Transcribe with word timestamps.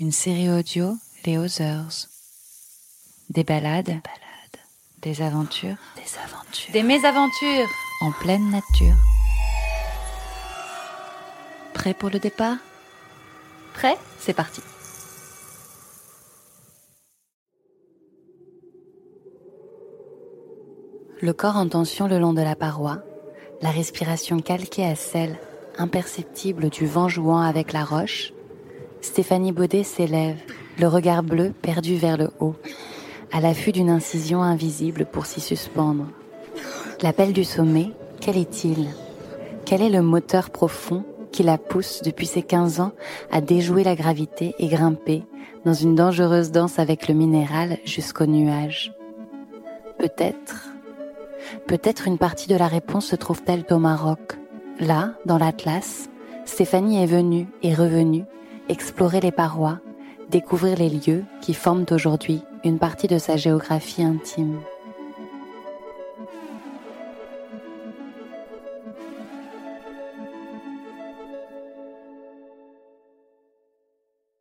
une 0.00 0.12
série 0.12 0.48
audio 0.48 0.96
Les 1.26 1.36
Others. 1.36 2.08
Des 3.28 3.44
balades, 3.44 4.00
des 5.02 5.20
aventures, 5.20 5.76
Des 5.94 6.18
aventures. 6.24 6.72
des 6.72 6.82
mésaventures 6.82 7.68
en 8.00 8.10
pleine 8.12 8.50
nature. 8.50 8.96
Prêt 11.74 11.92
pour 11.92 12.08
le 12.08 12.18
départ? 12.18 12.56
Prêt? 13.74 13.98
C'est 14.18 14.32
parti. 14.32 14.62
Le 21.20 21.32
corps 21.34 21.56
en 21.56 21.68
tension 21.68 22.08
le 22.08 22.18
long 22.18 22.32
de 22.32 22.40
la 22.40 22.56
paroi, 22.56 23.02
la 23.60 23.70
respiration 23.70 24.40
calquée 24.40 24.86
à 24.86 24.94
celle, 24.94 25.38
imperceptible 25.76 26.70
du 26.70 26.86
vent 26.86 27.08
jouant 27.08 27.42
avec 27.42 27.74
la 27.74 27.84
roche, 27.84 28.32
Stéphanie 29.02 29.52
Baudet 29.52 29.82
s'élève, 29.82 30.36
le 30.78 30.86
regard 30.86 31.22
bleu 31.22 31.52
perdu 31.62 31.96
vers 31.96 32.16
le 32.16 32.30
haut, 32.38 32.54
à 33.32 33.40
l'affût 33.40 33.72
d'une 33.72 33.90
incision 33.90 34.42
invisible 34.42 35.06
pour 35.06 35.26
s'y 35.26 35.40
suspendre. 35.40 36.06
L'appel 37.02 37.32
du 37.32 37.44
sommet, 37.44 37.92
quel 38.20 38.36
est-il? 38.36 38.88
Quel 39.64 39.80
est 39.82 39.90
le 39.90 40.02
moteur 40.02 40.50
profond 40.50 41.04
qui 41.32 41.42
la 41.42 41.56
pousse 41.56 42.02
depuis 42.02 42.26
ses 42.26 42.42
15 42.42 42.80
ans 42.80 42.92
à 43.30 43.40
déjouer 43.40 43.84
la 43.84 43.96
gravité 43.96 44.54
et 44.58 44.68
grimper 44.68 45.22
dans 45.64 45.74
une 45.74 45.94
dangereuse 45.94 46.50
danse 46.50 46.78
avec 46.78 47.08
le 47.08 47.14
minéral 47.14 47.78
jusqu'au 47.84 48.26
nuage? 48.26 48.92
Peut-être, 49.98 50.72
peut-être 51.66 52.06
une 52.06 52.18
partie 52.18 52.48
de 52.48 52.56
la 52.56 52.68
réponse 52.68 53.06
se 53.06 53.16
trouve-t-elle 53.16 53.64
au 53.70 53.78
Maroc. 53.78 54.38
Là, 54.78 55.14
dans 55.24 55.38
l'Atlas, 55.38 56.10
Stéphanie 56.44 57.02
est 57.02 57.06
venue 57.06 57.46
et 57.62 57.74
revenue 57.74 58.24
explorer 58.70 59.20
les 59.20 59.32
parois, 59.32 59.80
découvrir 60.30 60.78
les 60.78 60.88
lieux 60.88 61.24
qui 61.40 61.54
forment 61.54 61.86
aujourd'hui 61.90 62.42
une 62.64 62.78
partie 62.78 63.08
de 63.08 63.18
sa 63.18 63.36
géographie 63.36 64.04
intime. 64.04 64.60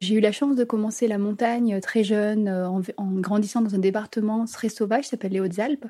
J'ai 0.09 0.15
eu 0.15 0.21
la 0.21 0.31
chance 0.31 0.55
de 0.55 0.63
commencer 0.63 1.07
la 1.07 1.19
montagne 1.19 1.79
très 1.81 2.03
jeune, 2.03 2.47
euh, 2.47 2.67
en, 2.67 3.11
grandissant 3.19 3.61
dans 3.61 3.75
un 3.75 3.79
département 3.79 4.45
très 4.45 4.67
sauvage 4.67 5.07
s'appelle 5.07 5.33
les 5.33 5.39
Hautes-Alpes. 5.39 5.85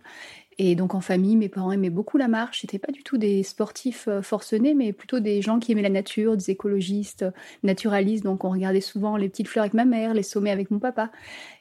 Et 0.57 0.75
donc 0.75 0.93
en 0.93 0.99
famille, 0.99 1.37
mes 1.37 1.47
parents 1.47 1.71
aimaient 1.71 1.89
beaucoup 1.89 2.17
la 2.17 2.27
marche. 2.27 2.59
C'était 2.59 2.79
pas 2.79 2.91
du 2.91 3.01
tout 3.01 3.17
des 3.17 3.43
sportifs 3.43 4.09
euh, 4.09 4.21
forcenés, 4.21 4.73
mais 4.73 4.91
plutôt 4.91 5.21
des 5.21 5.41
gens 5.41 5.57
qui 5.59 5.71
aimaient 5.71 5.83
la 5.83 5.89
nature, 5.89 6.35
des 6.35 6.49
écologistes, 6.49 7.21
euh, 7.21 7.31
naturalistes. 7.63 8.25
Donc 8.25 8.43
on 8.43 8.49
regardait 8.49 8.81
souvent 8.81 9.15
les 9.15 9.29
petites 9.29 9.47
fleurs 9.47 9.63
avec 9.63 9.73
ma 9.73 9.85
mère, 9.85 10.13
les 10.13 10.23
sommets 10.23 10.51
avec 10.51 10.69
mon 10.69 10.79
papa. 10.79 11.11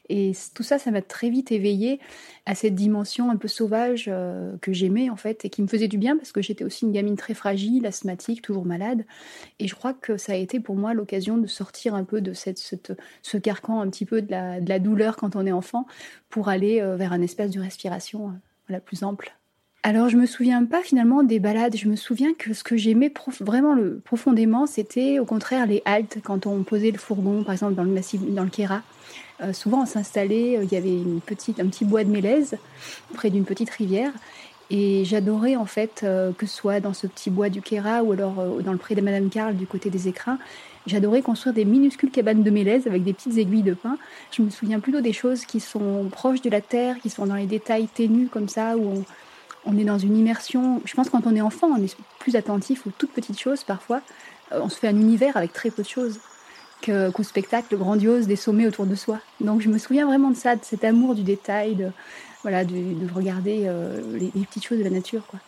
Et 0.09 0.31
tout 0.55 0.63
ça, 0.63 0.79
ça 0.79 0.89
m'a 0.89 1.01
très 1.01 1.29
vite 1.29 1.51
éveillée 1.51 1.99
à 2.45 2.55
cette 2.55 2.73
dimension 2.73 3.29
un 3.29 3.35
peu 3.35 3.47
sauvage 3.47 4.05
euh, 4.07 4.55
que 4.59 4.73
j'aimais 4.73 5.09
en 5.09 5.15
fait 5.15 5.45
et 5.45 5.49
qui 5.49 5.61
me 5.61 5.67
faisait 5.67 5.87
du 5.87 5.99
bien 5.99 6.17
parce 6.17 6.31
que 6.31 6.41
j'étais 6.41 6.63
aussi 6.63 6.85
une 6.85 6.91
gamine 6.91 7.15
très 7.15 7.35
fragile, 7.35 7.85
asthmatique, 7.85 8.41
toujours 8.41 8.65
malade. 8.65 9.05
Et 9.59 9.67
je 9.67 9.75
crois 9.75 9.93
que 9.93 10.17
ça 10.17 10.33
a 10.33 10.35
été 10.35 10.59
pour 10.59 10.75
moi 10.75 10.93
l'occasion 10.95 11.37
de 11.37 11.47
sortir 11.47 11.93
un 11.93 12.03
peu 12.03 12.21
de 12.21 12.33
cette, 12.33 12.93
ce 13.21 13.37
carcan 13.37 13.81
un 13.81 13.89
petit 13.89 14.05
peu 14.05 14.21
de 14.21 14.31
la, 14.31 14.59
de 14.59 14.67
la 14.67 14.79
douleur 14.79 15.15
quand 15.15 15.35
on 15.35 15.45
est 15.45 15.51
enfant 15.51 15.85
pour 16.29 16.49
aller 16.49 16.81
euh, 16.81 16.95
vers 16.95 17.13
un 17.13 17.21
espace 17.21 17.51
de 17.51 17.59
respiration 17.59 18.29
euh, 18.29 18.31
voilà, 18.67 18.81
plus 18.81 19.03
ample. 19.03 19.35
Alors 19.81 20.09
je 20.09 20.17
me 20.17 20.25
souviens 20.25 20.65
pas 20.65 20.81
finalement 20.81 21.23
des 21.23 21.39
balades, 21.39 21.77
je 21.77 21.87
me 21.87 21.95
souviens 21.95 22.33
que 22.33 22.53
ce 22.53 22.65
que 22.65 22.75
j'aimais 22.75 23.13
vraiment 23.39 23.73
le, 23.73 24.01
profondément, 24.03 24.65
c'était 24.65 25.19
au 25.19 25.25
contraire 25.25 25.65
les 25.65 25.81
haltes 25.85 26.17
quand 26.21 26.47
on 26.47 26.63
posait 26.63 26.91
le 26.91 26.97
fourgon, 26.97 27.43
par 27.43 27.53
exemple 27.53 27.75
dans 27.75 27.85
le 27.85 27.91
massif, 27.91 28.21
dans 28.21 28.43
le 28.43 28.49
Kéra. 28.49 28.81
Euh, 29.41 29.53
souvent 29.53 29.83
on 29.83 29.85
s'installait, 29.85 30.57
euh, 30.57 30.63
il 30.63 30.71
y 30.71 30.75
avait 30.75 30.93
une 30.93 31.21
petite, 31.21 31.59
un 31.59 31.67
petit 31.67 31.85
bois 31.85 32.03
de 32.03 32.09
mélèze 32.09 32.57
près 33.13 33.29
d'une 33.29 33.45
petite 33.45 33.69
rivière. 33.69 34.11
Et 34.71 35.03
j'adorais 35.03 35.55
en 35.55 35.65
fait 35.65 36.01
euh, 36.03 36.31
que 36.31 36.45
ce 36.45 36.55
soit 36.55 36.79
dans 36.79 36.93
ce 36.93 37.07
petit 37.07 37.29
bois 37.29 37.49
du 37.49 37.61
Kéra 37.61 38.03
ou 38.03 38.11
alors 38.11 38.35
dans 38.63 38.71
le 38.71 38.77
pré 38.77 38.93
de 38.93 39.01
Madame 39.01 39.29
Carl 39.29 39.55
du 39.55 39.65
côté 39.65 39.89
des 39.89 40.07
écrins, 40.07 40.37
j'adorais 40.85 41.21
construire 41.21 41.55
des 41.55 41.65
minuscules 41.65 42.11
cabanes 42.11 42.43
de 42.43 42.51
mélèze 42.51 42.85
avec 42.85 43.03
des 43.03 43.13
petites 43.13 43.37
aiguilles 43.37 43.63
de 43.63 43.73
pin. 43.73 43.97
Je 44.31 44.41
me 44.41 44.49
souviens 44.49 44.79
plutôt 44.79 45.01
des 45.01 45.13
choses 45.13 45.45
qui 45.45 45.59
sont 45.59 46.07
proches 46.11 46.41
de 46.41 46.49
la 46.49 46.61
terre, 46.61 46.97
qui 47.01 47.09
sont 47.09 47.25
dans 47.25 47.35
les 47.35 47.47
détails 47.47 47.87
ténus 47.87 48.29
comme 48.31 48.47
ça, 48.47 48.77
où 48.77 49.03
on, 49.65 49.77
est 49.77 49.85
dans 49.85 49.97
une 49.97 50.17
immersion. 50.17 50.81
Je 50.85 50.93
pense 50.93 51.07
que 51.07 51.13
quand 51.13 51.25
on 51.25 51.35
est 51.35 51.41
enfant, 51.41 51.67
on 51.67 51.83
est 51.83 51.95
plus 52.19 52.35
attentif 52.35 52.85
aux 52.85 52.91
toutes 52.95 53.11
petites 53.11 53.39
choses 53.39 53.63
parfois. 53.63 54.01
On 54.51 54.69
se 54.69 54.77
fait 54.77 54.87
un 54.87 54.95
univers 54.95 55.35
avec 55.35 55.53
très 55.53 55.71
peu 55.71 55.81
de 55.81 55.87
choses 55.87 56.19
qu'au 56.83 57.23
spectacle 57.23 57.77
grandiose 57.77 58.27
des 58.27 58.35
sommets 58.35 58.67
autour 58.67 58.85
de 58.85 58.95
soi. 58.95 59.19
Donc 59.41 59.61
je 59.61 59.69
me 59.69 59.77
souviens 59.77 60.05
vraiment 60.05 60.29
de 60.31 60.35
ça, 60.35 60.55
de 60.55 60.63
cet 60.63 60.83
amour 60.83 61.15
du 61.15 61.23
détail, 61.23 61.75
de, 61.75 61.91
voilà, 62.41 62.63
de, 62.63 62.73
de 62.73 63.13
regarder 63.13 63.63
euh, 63.65 64.01
les, 64.17 64.29
petites 64.45 64.65
choses 64.65 64.79
de 64.79 64.83
la 64.83 64.89
nature. 64.89 65.25
Quoi. 65.27 65.39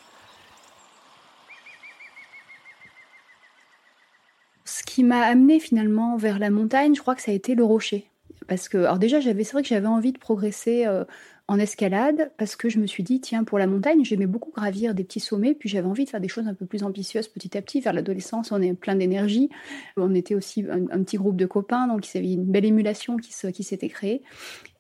Ce 4.65 4.83
qui 4.83 5.03
m'a 5.03 5.21
amené 5.21 5.59
finalement 5.59 6.17
vers 6.17 6.39
la 6.39 6.49
montagne, 6.49 6.95
je 6.95 7.01
crois 7.01 7.15
que 7.15 7.21
ça 7.21 7.31
a 7.31 7.33
été 7.33 7.55
le 7.55 7.63
rocher. 7.63 8.07
Parce 8.47 8.67
que, 8.67 8.79
alors 8.79 8.99
déjà, 8.99 9.21
c'est 9.21 9.51
vrai 9.51 9.61
que 9.61 9.67
j'avais 9.67 9.87
envie 9.87 10.11
de 10.11 10.17
progresser 10.17 10.85
euh, 10.85 11.05
en 11.47 11.59
escalade 11.59 12.31
parce 12.37 12.55
que 12.55 12.69
je 12.69 12.79
me 12.79 12.87
suis 12.87 13.03
dit, 13.03 13.19
tiens, 13.19 13.43
pour 13.43 13.59
la 13.59 13.67
montagne, 13.67 14.03
j'aimais 14.05 14.25
beaucoup 14.25 14.51
gravir 14.51 14.95
des 14.95 15.03
petits 15.03 15.19
sommets, 15.19 15.53
puis 15.53 15.69
j'avais 15.69 15.87
envie 15.87 16.05
de 16.05 16.09
faire 16.09 16.21
des 16.21 16.27
choses 16.27 16.47
un 16.47 16.53
peu 16.53 16.65
plus 16.65 16.83
ambitieuses 16.83 17.27
petit 17.27 17.57
à 17.57 17.61
petit. 17.61 17.81
Vers 17.81 17.93
l'adolescence, 17.93 18.51
on 18.51 18.61
est 18.61 18.73
plein 18.73 18.95
d'énergie. 18.95 19.49
On 19.97 20.13
était 20.15 20.35
aussi 20.35 20.65
un, 20.69 21.03
petit 21.03 21.17
groupe 21.17 21.35
de 21.35 21.45
copains, 21.45 21.87
donc 21.87 22.07
il 22.07 22.17
y 22.17 22.19
avait 22.19 22.33
une 22.33 22.45
belle 22.45 22.65
émulation 22.65 23.17
qui, 23.17 23.33
se- 23.33 23.47
qui 23.47 23.63
s'était 23.63 23.89
créée. 23.89 24.21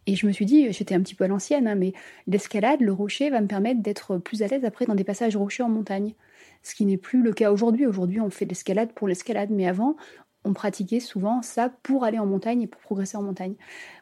Et 0.07 0.15
je 0.15 0.25
me 0.25 0.31
suis 0.31 0.45
dit, 0.45 0.71
j'étais 0.71 0.95
un 0.95 1.01
petit 1.01 1.13
peu 1.13 1.25
à 1.25 1.27
l'ancienne, 1.27 1.67
hein, 1.67 1.75
mais 1.75 1.93
l'escalade, 2.27 2.81
le 2.81 2.91
rocher 2.91 3.29
va 3.29 3.41
me 3.41 3.47
permettre 3.47 3.81
d'être 3.81 4.17
plus 4.17 4.41
à 4.41 4.47
l'aise 4.47 4.65
après 4.65 4.85
dans 4.85 4.95
des 4.95 5.03
passages 5.03 5.35
rocheux 5.35 5.63
en 5.63 5.69
montagne. 5.69 6.15
Ce 6.63 6.75
qui 6.75 6.85
n'est 6.85 6.97
plus 6.97 7.21
le 7.21 7.33
cas 7.33 7.51
aujourd'hui. 7.51 7.85
Aujourd'hui, 7.85 8.19
on 8.19 8.29
fait 8.29 8.45
de 8.45 8.51
l'escalade 8.51 8.93
pour 8.93 9.07
l'escalade, 9.07 9.49
mais 9.51 9.67
avant, 9.67 9.95
on 10.43 10.53
pratiquait 10.53 10.99
souvent 10.99 11.41
ça 11.41 11.71
pour 11.83 12.03
aller 12.03 12.19
en 12.19 12.25
montagne 12.25 12.63
et 12.63 12.67
pour 12.67 12.81
progresser 12.81 13.17
en 13.17 13.21
montagne. 13.21 13.53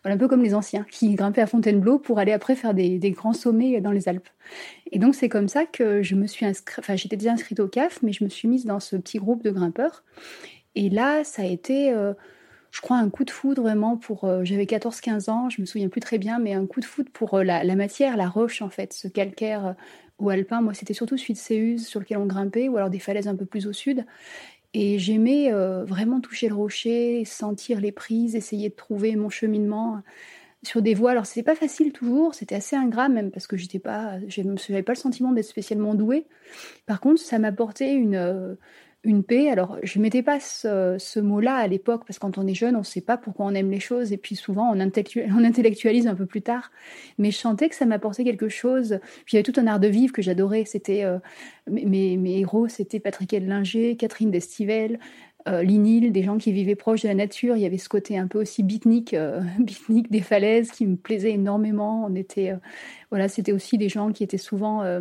Un 0.05 0.17
peu 0.17 0.27
comme 0.27 0.41
les 0.41 0.55
anciens 0.55 0.85
qui 0.89 1.13
grimpaient 1.15 1.41
à 1.41 1.47
Fontainebleau 1.47 1.99
pour 1.99 2.19
aller 2.19 2.31
après 2.31 2.55
faire 2.55 2.73
des, 2.73 2.99
grands 3.11 3.33
sommets 3.33 3.81
dans 3.81 3.91
les 3.91 4.07
Alpes. 4.07 4.29
Et 4.91 4.99
donc 4.99 5.15
c'est 5.15 5.29
comme 5.29 5.47
ça 5.47 5.65
que 5.65 6.01
je 6.01 6.15
me 6.15 6.27
suis 6.27 6.45
inscrite, 6.45 6.79
enfin 6.79 6.95
j'étais 6.95 7.17
déjà 7.17 7.31
inscrite 7.31 7.59
au 7.59 7.67
CAF, 7.67 8.01
mais 8.03 8.13
je 8.13 8.23
me 8.23 8.29
suis 8.29 8.47
mise 8.47 8.65
dans 8.65 8.79
ce 8.79 8.95
petit 8.95 9.17
groupe 9.17 9.43
de 9.43 9.51
grimpeurs. 9.51 10.03
Et 10.75 10.89
là, 10.89 11.23
ça 11.23 11.41
a 11.41 11.45
été, 11.45 11.91
euh, 11.91 12.13
je 12.71 12.79
crois, 12.81 12.97
un 12.97 13.09
coup 13.09 13.25
de 13.25 13.31
foudre 13.31 13.61
vraiment 13.63 13.97
pour. 13.97 14.23
euh, 14.23 14.43
J'avais 14.43 14.65
14-15 14.65 15.29
ans, 15.29 15.49
je 15.49 15.61
me 15.61 15.65
souviens 15.65 15.89
plus 15.89 16.01
très 16.01 16.17
bien, 16.17 16.39
mais 16.39 16.53
un 16.53 16.65
coup 16.65 16.79
de 16.79 16.85
foudre 16.85 17.11
pour 17.11 17.33
euh, 17.35 17.43
la, 17.43 17.75
matière, 17.75 18.15
la 18.17 18.29
roche 18.29 18.61
en 18.61 18.69
fait, 18.69 18.93
ce 18.93 19.07
calcaire 19.07 19.75
ou 20.19 20.29
alpin. 20.29 20.61
Moi, 20.61 20.73
c'était 20.73 20.93
surtout 20.93 21.17
celui 21.17 21.33
de 21.33 21.39
Céuse 21.39 21.87
sur 21.87 21.99
lequel 21.99 22.17
on 22.17 22.25
grimpait, 22.25 22.69
ou 22.69 22.77
alors 22.77 22.89
des 22.89 22.99
falaises 22.99 23.27
un 23.27 23.35
peu 23.35 23.45
plus 23.45 23.67
au 23.67 23.73
sud. 23.73 24.05
Et 24.73 24.99
j'aimais 24.99 25.51
euh, 25.51 25.83
vraiment 25.83 26.21
toucher 26.21 26.47
le 26.47 26.55
rocher, 26.55 27.25
sentir 27.25 27.79
les 27.79 27.91
prises, 27.91 28.35
essayer 28.35 28.69
de 28.69 28.75
trouver 28.75 29.15
mon 29.15 29.29
cheminement 29.29 30.01
sur 30.63 30.81
des 30.81 30.93
voies. 30.93 31.11
Alors 31.11 31.25
c'était 31.25 31.43
pas 31.43 31.55
facile 31.55 31.91
toujours, 31.91 32.35
c'était 32.35 32.55
assez 32.55 32.75
ingrat 32.75 33.09
même 33.09 33.31
parce 33.31 33.47
que 33.47 33.57
j'étais 33.57 33.79
pas, 33.79 34.19
je 34.27 34.41
n'avais 34.41 34.83
pas 34.83 34.93
le 34.93 34.97
sentiment 34.97 35.31
d'être 35.31 35.45
spécialement 35.45 35.95
douée. 35.95 36.27
Par 36.85 36.99
contre, 36.99 37.21
ça 37.21 37.39
m'apportait 37.39 37.93
une 37.93 38.15
euh, 38.15 38.55
une 39.03 39.23
paix. 39.23 39.49
Alors 39.49 39.77
je 39.83 39.99
mettais 39.99 40.23
pas 40.23 40.39
ce, 40.39 41.19
mot-là 41.19 41.55
à 41.55 41.67
l'époque 41.67 42.03
parce 42.05 42.19
que 42.19 42.21
quand 42.21 42.37
on 42.37 42.47
est 42.47 42.53
jeune, 42.53 42.75
on 42.75 42.83
sait 42.83 43.01
pas 43.01 43.17
pourquoi 43.17 43.45
on 43.45 43.53
aime 43.53 43.71
les 43.71 43.79
choses 43.79 44.11
et 44.11 44.17
puis 44.17 44.35
souvent 44.35 44.71
on, 44.71 44.79
intellectu- 44.79 45.25
on 45.37 45.43
intellectualise 45.43 46.07
un 46.07 46.15
peu 46.15 46.25
plus 46.25 46.41
tard. 46.41 46.71
Mais 47.17 47.31
je 47.31 47.37
sentais 47.37 47.69
que 47.69 47.75
ça 47.75 47.85
m'apportait 47.85 48.23
quelque 48.23 48.49
chose. 48.49 48.99
Puis 49.25 49.33
il 49.33 49.35
y 49.35 49.39
avait 49.39 49.51
tout 49.51 49.59
un 49.59 49.67
art 49.67 49.79
de 49.79 49.87
vivre 49.87 50.13
que 50.13 50.21
j'adorais. 50.21 50.65
C'était 50.65 51.03
euh, 51.03 51.19
mes 51.69 52.39
héros, 52.39 52.67
c'était 52.67 52.99
Patrick 52.99 53.33
Edlinger, 53.33 53.95
Catherine 53.95 54.31
Destivelle, 54.31 54.99
euh, 55.47 55.63
l'inil, 55.63 56.11
des 56.11 56.21
gens 56.21 56.37
qui 56.37 56.51
vivaient 56.51 56.75
proches 56.75 57.03
de 57.03 57.07
la 57.07 57.15
nature. 57.15 57.55
Il 57.55 57.61
y 57.61 57.65
avait 57.65 57.77
ce 57.77 57.87
côté 57.87 58.17
un 58.17 58.27
peu 58.27 58.41
aussi 58.41 58.61
beatnik, 58.61 59.13
euh, 59.13 59.41
des 60.09 60.19
falaises 60.19 60.71
qui 60.71 60.85
me 60.85 60.97
plaisait 60.97 61.31
énormément. 61.31 62.05
On 62.05 62.13
était, 62.15 62.51
euh, 62.51 62.57
voilà, 63.09 63.29
c'était 63.29 63.53
aussi 63.53 63.77
des 63.77 63.87
gens 63.87 64.11
qui 64.11 64.23
étaient 64.23 64.37
souvent, 64.37 64.83
euh, 64.83 64.99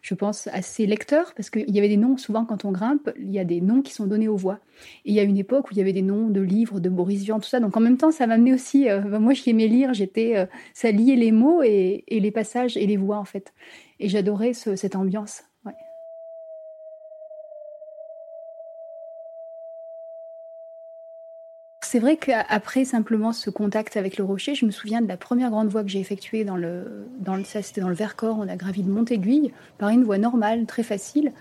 je 0.00 0.14
pense, 0.14 0.46
assez 0.52 0.86
lecteurs 0.86 1.34
parce 1.34 1.50
qu'il 1.50 1.68
y 1.68 1.78
avait 1.78 1.88
des 1.88 1.96
noms. 1.96 2.16
Souvent, 2.16 2.44
quand 2.44 2.64
on 2.64 2.70
grimpe, 2.70 3.10
il 3.18 3.32
y 3.32 3.40
a 3.40 3.44
des 3.44 3.60
noms 3.60 3.82
qui 3.82 3.92
sont 3.92 4.06
donnés 4.06 4.28
aux 4.28 4.36
voix. 4.36 4.60
Et 5.04 5.10
il 5.10 5.14
y 5.14 5.20
a 5.20 5.24
une 5.24 5.36
époque 5.36 5.70
où 5.70 5.72
il 5.72 5.78
y 5.78 5.80
avait 5.80 5.92
des 5.92 6.02
noms 6.02 6.28
de 6.28 6.40
livres, 6.40 6.78
de 6.78 6.88
Boris 6.88 7.24
Vian, 7.24 7.40
tout 7.40 7.48
ça. 7.48 7.58
Donc 7.58 7.76
en 7.76 7.80
même 7.80 7.96
temps, 7.96 8.12
ça 8.12 8.26
m'a 8.28 8.34
amené 8.34 8.54
aussi. 8.54 8.84
Ben, 8.84 9.18
moi, 9.18 9.34
qui 9.34 9.50
aimais 9.50 9.66
lire, 9.66 9.94
j'étais, 9.94 10.48
ça 10.74 10.92
liait 10.92 11.16
les 11.16 11.32
mots 11.32 11.62
et, 11.62 12.04
les 12.08 12.30
passages 12.30 12.76
et 12.76 12.86
les 12.86 12.96
voix 12.96 13.18
en 13.18 13.24
fait. 13.24 13.52
Et 13.98 14.08
j'adorais 14.08 14.52
cette 14.54 14.94
ambiance. 14.96 15.42
C'est 21.92 21.98
vrai 21.98 22.16
qu'après 22.16 22.86
simplement 22.86 23.34
ce 23.34 23.50
contact 23.50 23.98
avec 23.98 24.16
le 24.16 24.24
rocher, 24.24 24.54
je 24.54 24.64
me 24.64 24.70
souviens 24.70 25.02
de 25.02 25.08
la 25.08 25.18
première 25.18 25.50
grande 25.50 25.68
voie 25.68 25.82
que 25.82 25.90
j'ai 25.90 26.00
effectuée 26.00 26.42
dans 26.42 26.56
le, 26.56 27.06
dans 27.20 27.36
le, 27.36 27.44
ça 27.44 27.60
c'était 27.60 27.82
dans 27.82 27.90
le 27.90 27.94
Vercors, 27.94 28.38
on 28.38 28.48
a 28.48 28.56
gravi 28.56 28.82
de 28.82 28.90
Montaiguille 28.90 29.52
par 29.76 29.90
une 29.90 30.02
voie 30.02 30.16
normale, 30.16 30.64
très 30.64 30.84
facile, 30.84 31.32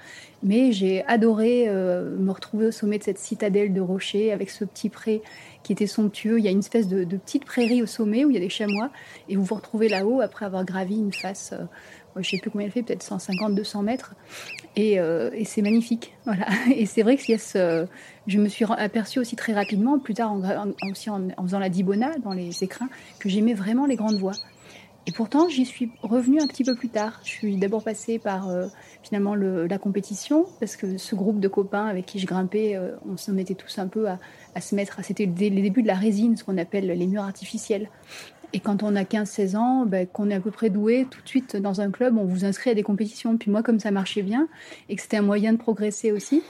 mais 0.44 0.74
j'ai 0.74 1.06
adoré 1.06 1.70
euh, 1.70 2.18
me 2.18 2.32
retrouver 2.32 2.66
au 2.66 2.72
sommet 2.72 2.98
de 2.98 3.04
cette 3.04 3.18
citadelle 3.18 3.72
de 3.72 3.80
rocher 3.80 4.34
avec 4.34 4.50
ce 4.50 4.66
petit 4.66 4.90
pré 4.90 5.22
qui 5.64 5.72
était 5.72 5.88
somptueux. 5.88 6.38
Il 6.38 6.44
y 6.44 6.50
a 6.50 6.52
une 6.52 6.60
espèce 6.60 6.90
de, 6.90 7.06
petite 7.06 7.46
prairie 7.46 7.82
au 7.82 7.86
sommet 7.86 8.26
où 8.26 8.30
il 8.30 8.34
y 8.34 8.38
a 8.38 8.42
des 8.42 8.50
chamois 8.50 8.90
et 9.30 9.38
vous 9.38 9.46
vous 9.46 9.56
retrouvez 9.56 9.88
là-haut 9.88 10.20
après 10.20 10.46
avoir 10.46 10.66
gravi 10.66 10.98
une 10.98 11.14
face. 11.14 11.54
Euh, 11.54 11.64
je 12.18 12.30
sais 12.30 12.38
plus 12.40 12.52
combien 12.52 12.68
elle 12.68 12.74
fait, 12.74 12.84
peut-être 12.84 13.04
150, 13.04 13.56
200 13.56 13.84
mètres. 13.84 14.16
Euh, 14.78 15.30
et, 15.34 15.46
c'est 15.46 15.62
magnifique. 15.62 16.14
Voilà. 16.26 16.48
Et 16.76 16.86
c'est 16.86 17.02
vrai 17.04 17.18
que 17.18 17.24
ce, 17.24 17.88
je 18.28 18.40
me 18.40 18.48
suis 18.48 18.66
aperçue 18.66 19.20
aussi 19.20 19.36
très 19.36 19.54
rapidement, 19.54 20.00
plus 20.00 20.14
tard 20.14 20.32
en, 20.32 20.72
aussi 20.90 21.10
en, 21.10 21.30
faisant 21.44 21.60
la 21.60 21.70
Dibona 21.70 22.18
dans 22.20 22.34
les 22.34 22.64
écrins, 22.64 22.90
que 23.20 23.30
j'aimais 23.30 23.54
vraiment 23.54 23.86
les 23.86 23.96
grandes 23.96 24.18
voies. 24.18 24.36
Et 25.08 25.12
pourtant, 25.12 25.50
j'y 25.50 25.66
suis 25.66 25.92
revenue 26.04 26.40
un 26.40 26.48
petit 26.48 26.64
peu 26.64 26.76
plus 26.76 26.90
tard. 26.90 27.20
Je 27.24 27.30
suis 27.30 27.58
d'abord 27.58 27.84
passée 27.84 28.20
par 28.20 28.50
euh, 28.50 28.68
finalement 29.02 29.34
la 29.34 29.78
compétition, 29.80 30.46
parce 30.60 30.76
que 30.76 30.98
ce 30.98 31.16
groupe 31.16 31.40
de 31.40 31.48
copains 31.48 31.88
avec 31.88 32.06
qui 32.06 32.20
je 32.20 32.28
grimpais, 32.28 32.76
euh, 32.76 32.92
on 33.12 33.18
se 33.18 33.32
mettait 33.32 33.56
tous 33.56 33.80
un 33.80 33.88
peu 33.88 34.08
à, 34.08 34.62
se 34.62 34.76
mettre. 34.76 35.04
C'était 35.04 35.26
les 35.26 35.50
débuts 35.50 35.82
de 35.82 35.88
la 35.88 35.96
résine, 35.96 36.38
ce 36.38 36.44
qu'on 36.44 36.58
appelle 36.60 36.86
les 36.86 37.08
murs 37.08 37.24
artificiels. 37.24 37.90
Et 38.54 38.60
quand 38.60 38.84
on 38.84 38.96
a 38.96 39.04
15-16 39.04 39.56
ans, 39.56 39.86
ben, 39.86 40.06
qu'on 40.06 40.30
est 40.30 40.34
à 40.36 40.40
peu 40.40 40.52
près 40.52 40.70
doué, 40.70 41.08
tout 41.10 41.22
de 41.22 41.28
suite 41.28 41.56
dans 41.56 41.80
un 41.80 41.90
club, 41.90 42.18
on 42.18 42.26
vous 42.26 42.44
inscrit 42.44 42.70
à 42.70 42.74
des 42.74 42.84
compétitions. 42.84 43.38
Puis 43.38 43.50
moi, 43.50 43.64
comme 43.64 43.80
ça 43.80 43.92
marchait 43.92 44.24
bien 44.24 44.50
et 44.90 44.96
que 44.96 45.02
c'était 45.02 45.18
un 45.18 45.22
moyen 45.22 45.54
de 45.54 45.58
progresser 45.58 46.12
aussi, 46.12 46.44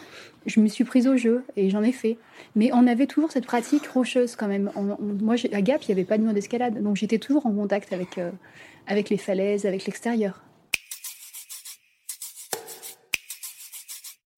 je 0.47 0.59
me 0.59 0.67
suis 0.67 0.83
prise 0.83 1.07
au 1.07 1.15
jeu 1.15 1.43
et 1.55 1.69
j'en 1.69 1.83
ai 1.83 1.91
fait. 1.91 2.17
Mais 2.55 2.71
on 2.73 2.87
avait 2.87 3.05
toujours 3.05 3.31
cette 3.31 3.45
pratique 3.45 3.85
rocheuse 3.87 4.35
quand 4.35 4.47
même. 4.47 4.71
moi, 4.99 5.35
à 5.51 5.61
Gap, 5.61 5.83
il 5.83 5.87
n'y 5.89 5.99
avait 5.99 6.07
pas 6.07 6.17
de 6.17 6.23
mur 6.23 6.33
d'escalade, 6.33 6.81
donc 6.81 6.95
j'étais 6.95 7.19
toujours 7.19 7.45
en 7.45 7.51
contact 7.51 7.93
avec, 7.93 8.17
euh, 8.17 8.31
avec 8.87 9.09
les 9.09 9.17
falaises, 9.17 9.65
avec 9.65 9.85
l'extérieur. 9.85 10.41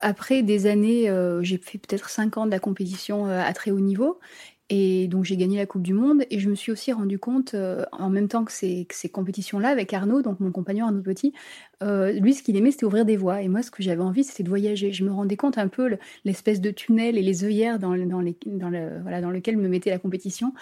Après 0.06 0.44
des 0.44 0.66
années, 0.66 1.10
euh, 1.10 1.42
j'ai 1.44 1.58
fait 1.58 1.78
peut-être 1.78 2.10
5 2.10 2.36
ans 2.36 2.46
de 2.46 2.52
la 2.52 2.60
compétition 2.60 3.26
euh, 3.26 3.42
à 3.42 3.54
très 3.54 3.72
haut 3.72 3.80
niveau. 3.80 4.20
Et 4.70 5.08
donc 5.08 5.26
j'ai 5.26 5.36
gagné 5.36 5.58
la 5.58 5.66
Coupe 5.66 5.82
du 5.82 5.94
Monde 5.94 6.24
et 6.30 6.40
je 6.40 6.50
me 6.50 6.56
suis 6.56 6.72
aussi 6.72 6.94
rendu 6.94 7.20
compte, 7.20 7.54
euh, 7.54 7.84
en 7.92 8.10
même 8.10 8.30
temps 8.30 8.46
que 8.46 8.52
ces, 8.52 8.88
compétitions-là, 9.12 9.68
avec 9.68 9.94
Arnaud, 9.94 10.22
donc 10.22 10.40
mon 10.40 10.52
compagnon 10.52 10.86
Arnaud 10.86 11.02
Petit, 11.02 11.34
euh, 11.82 12.14
lui 12.14 12.34
ce 12.34 12.44
qu'il 12.44 12.56
aimait 12.56 12.72
c'était 12.72 12.86
ouvrir 12.86 13.04
des 13.04 13.18
voies. 13.18 13.42
Et 13.42 13.50
moi 13.50 13.62
ce 13.62 13.72
que 13.72 13.84
j'avais 13.84 14.02
envie 14.02 14.24
c'était 14.24 14.44
de 14.44 14.50
voyager. 14.50 14.94
Je 14.94 15.04
me 15.04 15.12
rendais 15.12 15.36
compte 15.36 15.58
un 15.58 15.68
peu 15.68 15.98
l'espèce 16.24 16.62
de 16.62 16.72
tunnel 16.72 17.18
et 17.18 17.22
les 17.22 17.44
œillères 17.44 17.78
dans, 17.78 17.96
dans, 17.98 18.24
dans, 18.46 18.70
le, 18.70 19.02
voilà, 19.02 19.20
dans 19.20 19.32
lequel 19.32 19.58
me 19.58 19.68
mettait 19.68 19.90
la 19.90 20.00
compétition. 20.00 20.54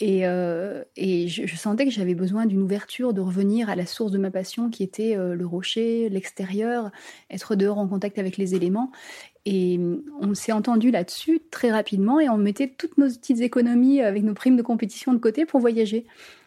Et, 0.00 0.26
euh, 0.26 0.82
et 0.96 1.28
je, 1.28 1.54
sentais 1.54 1.84
que 1.84 1.92
j'avais 1.92 2.16
besoin 2.16 2.46
d'une 2.46 2.62
ouverture, 2.62 3.12
de 3.12 3.20
revenir 3.20 3.70
à 3.70 3.76
la 3.76 3.86
source 3.86 4.10
de 4.10 4.18
ma 4.18 4.32
passion 4.32 4.68
qui 4.68 4.82
était 4.82 5.14
le 5.16 5.46
rocher, 5.46 6.08
l'extérieur, 6.08 6.90
être 7.30 7.54
dehors 7.54 7.78
en 7.78 7.86
contact 7.86 8.18
avec 8.18 8.36
les 8.36 8.56
éléments. 8.56 8.90
Et 9.46 9.78
on 10.20 10.34
s'est 10.34 10.52
entendu 10.52 10.90
là-dessus 10.90 11.40
très 11.50 11.70
rapidement 11.70 12.18
et 12.18 12.30
on 12.30 12.38
mettait 12.38 12.68
toutes 12.68 12.96
nos 12.96 13.08
petites 13.08 13.40
économies 13.40 14.00
avec 14.00 14.22
nos 14.22 14.32
primes 14.32 14.56
de 14.56 14.62
compétition 14.62 15.12
de 15.12 15.18
côté 15.18 15.44
pour 15.44 15.60
voyager. 15.60 16.06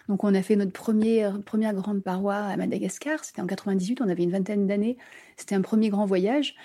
Donc 0.10 0.24
on 0.24 0.34
a 0.34 0.42
fait 0.42 0.56
notre 0.56 0.72
première, 0.72 1.42
première 1.42 1.74
grande 1.74 2.02
paroi 2.02 2.36
à 2.36 2.58
Madagascar, 2.58 3.24
c'était 3.24 3.42
en 3.42 3.48
98, 3.48 4.02
on 4.02 4.10
avait 4.10 4.24
une 4.24 4.32
vingtaine 4.32 4.66
d'années, 4.66 4.98
c'était 5.36 5.56
un 5.56 5.62
premier 5.62 5.90
grand 5.90 6.06
voyage. 6.06 6.56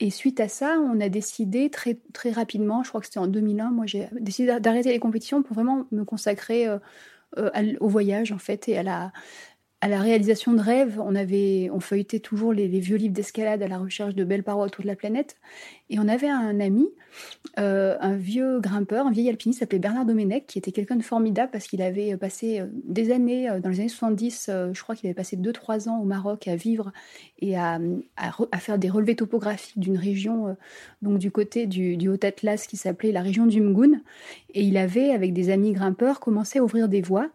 Et 0.00 0.10
suite 0.10 0.40
à 0.40 0.48
ça, 0.48 0.78
on 0.80 1.00
a 1.00 1.08
décidé 1.08 1.70
très, 1.70 1.98
très 2.12 2.30
rapidement, 2.30 2.82
je 2.82 2.88
crois 2.88 3.00
que 3.00 3.06
c'était 3.06 3.18
en 3.20 3.26
2001, 3.26 3.70
moi 3.70 3.86
j'ai 3.86 4.08
décidé 4.12 4.58
d'arrêter 4.58 4.90
les 4.90 4.98
compétitions 4.98 5.42
pour 5.42 5.54
vraiment 5.54 5.86
me 5.92 6.04
consacrer 6.04 6.66
euh, 6.66 6.78
euh, 7.38 7.74
au 7.78 7.88
voyage 7.88 8.32
en 8.32 8.38
fait 8.38 8.68
et 8.68 8.76
à 8.76 8.82
la, 8.82 9.12
à 9.82 9.88
la 9.88 10.00
réalisation 10.00 10.52
de 10.52 10.60
rêves, 10.60 11.00
on 11.02 11.14
avait, 11.14 11.70
on 11.72 11.80
feuilletait 11.80 12.20
toujours 12.20 12.52
les, 12.52 12.68
vieux 12.68 12.96
livres 12.96 13.14
d'escalade 13.14 13.62
à 13.62 13.68
la 13.68 13.78
recherche 13.78 14.14
de 14.14 14.24
belles 14.24 14.42
parois 14.42 14.66
autour 14.66 14.82
de 14.82 14.88
la 14.88 14.96
planète. 14.96 15.36
Et 15.88 15.98
on 15.98 16.06
avait 16.06 16.28
un 16.28 16.60
ami, 16.60 16.86
euh, 17.58 17.96
un 18.00 18.14
vieux 18.14 18.60
grimpeur, 18.60 19.06
un 19.06 19.10
vieil 19.10 19.30
alpiniste 19.30 19.60
s'appelait 19.60 19.78
Bernard 19.78 20.04
Domenech, 20.04 20.46
qui 20.46 20.58
était 20.58 20.70
quelqu'un 20.70 20.96
de 20.96 21.02
formidable 21.02 21.50
parce 21.50 21.66
qu'il 21.66 21.80
avait 21.80 22.14
passé 22.18 22.60
euh, 22.60 22.66
des 22.84 23.10
années, 23.10 23.48
euh, 23.48 23.60
dans 23.60 23.70
les 23.70 23.80
années 23.80 23.88
70, 23.88 24.50
je 24.72 24.82
crois 24.82 24.94
qu'il 24.94 25.08
avait 25.08 25.14
passé 25.14 25.38
2-3 25.38 25.88
ans 25.88 25.98
au 25.98 26.04
Maroc 26.04 26.46
à 26.46 26.56
vivre 26.56 26.92
et 27.38 27.56
à, 27.56 27.80
à, 28.18 28.58
faire 28.58 28.78
des 28.78 28.90
relevés 28.90 29.16
topographiques 29.16 29.78
d'une 29.78 29.96
région, 29.96 30.56
donc 31.00 31.18
du 31.18 31.30
côté 31.30 31.66
du, 31.66 31.96
du 31.96 32.08
Haut 32.08 32.22
Atlas 32.22 32.66
qui 32.66 32.76
s'appelait 32.76 33.12
la 33.12 33.22
région 33.22 33.46
du 33.46 33.62
Mgoun. 33.62 34.02
Et 34.52 34.62
il 34.62 34.76
avait, 34.76 35.10
avec 35.10 35.32
des 35.32 35.48
amis 35.48 35.72
grimpeurs, 35.72 36.20
commencé 36.20 36.58
à 36.58 36.62
ouvrir 36.62 36.88
des 36.90 37.00
voies 37.00 37.30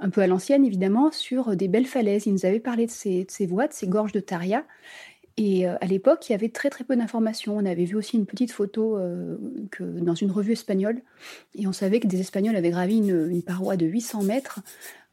un 0.00 0.10
peu 0.10 0.22
à 0.22 0.26
l'ancienne 0.26 0.64
évidemment, 0.64 1.12
sur 1.12 1.54
des 1.56 1.68
belles 1.68 1.86
falaises. 1.86 2.26
Il 2.26 2.32
nous 2.32 2.46
avait 2.46 2.60
parlé 2.60 2.86
de 2.86 2.90
ces, 2.90 3.26
voies, 3.46 3.68
de 3.68 3.72
ces 3.72 3.86
gorges 3.86 4.12
de 4.12 4.20
Taria. 4.20 4.64
Et 5.36 5.66
euh, 5.66 5.76
à 5.80 5.86
l'époque, 5.86 6.28
il 6.28 6.32
y 6.32 6.34
avait 6.34 6.48
très 6.48 6.70
très 6.70 6.84
peu 6.84 6.96
d'informations. 6.96 7.56
On 7.56 7.64
avait 7.64 7.84
vu 7.84 7.96
aussi 7.96 8.16
une 8.16 8.26
petite 8.26 8.52
photo 8.52 8.98
euh, 8.98 9.36
dans 9.80 10.14
une 10.14 10.30
revue 10.30 10.52
espagnole. 10.52 11.00
Et 11.54 11.66
on 11.66 11.72
savait 11.72 12.00
que 12.00 12.06
des 12.06 12.20
Espagnols 12.20 12.56
avaient 12.56 12.70
gravi 12.70 12.98
une, 12.98 13.42
paroi 13.42 13.76
de 13.76 13.86
800 13.86 14.22
mètres 14.24 14.60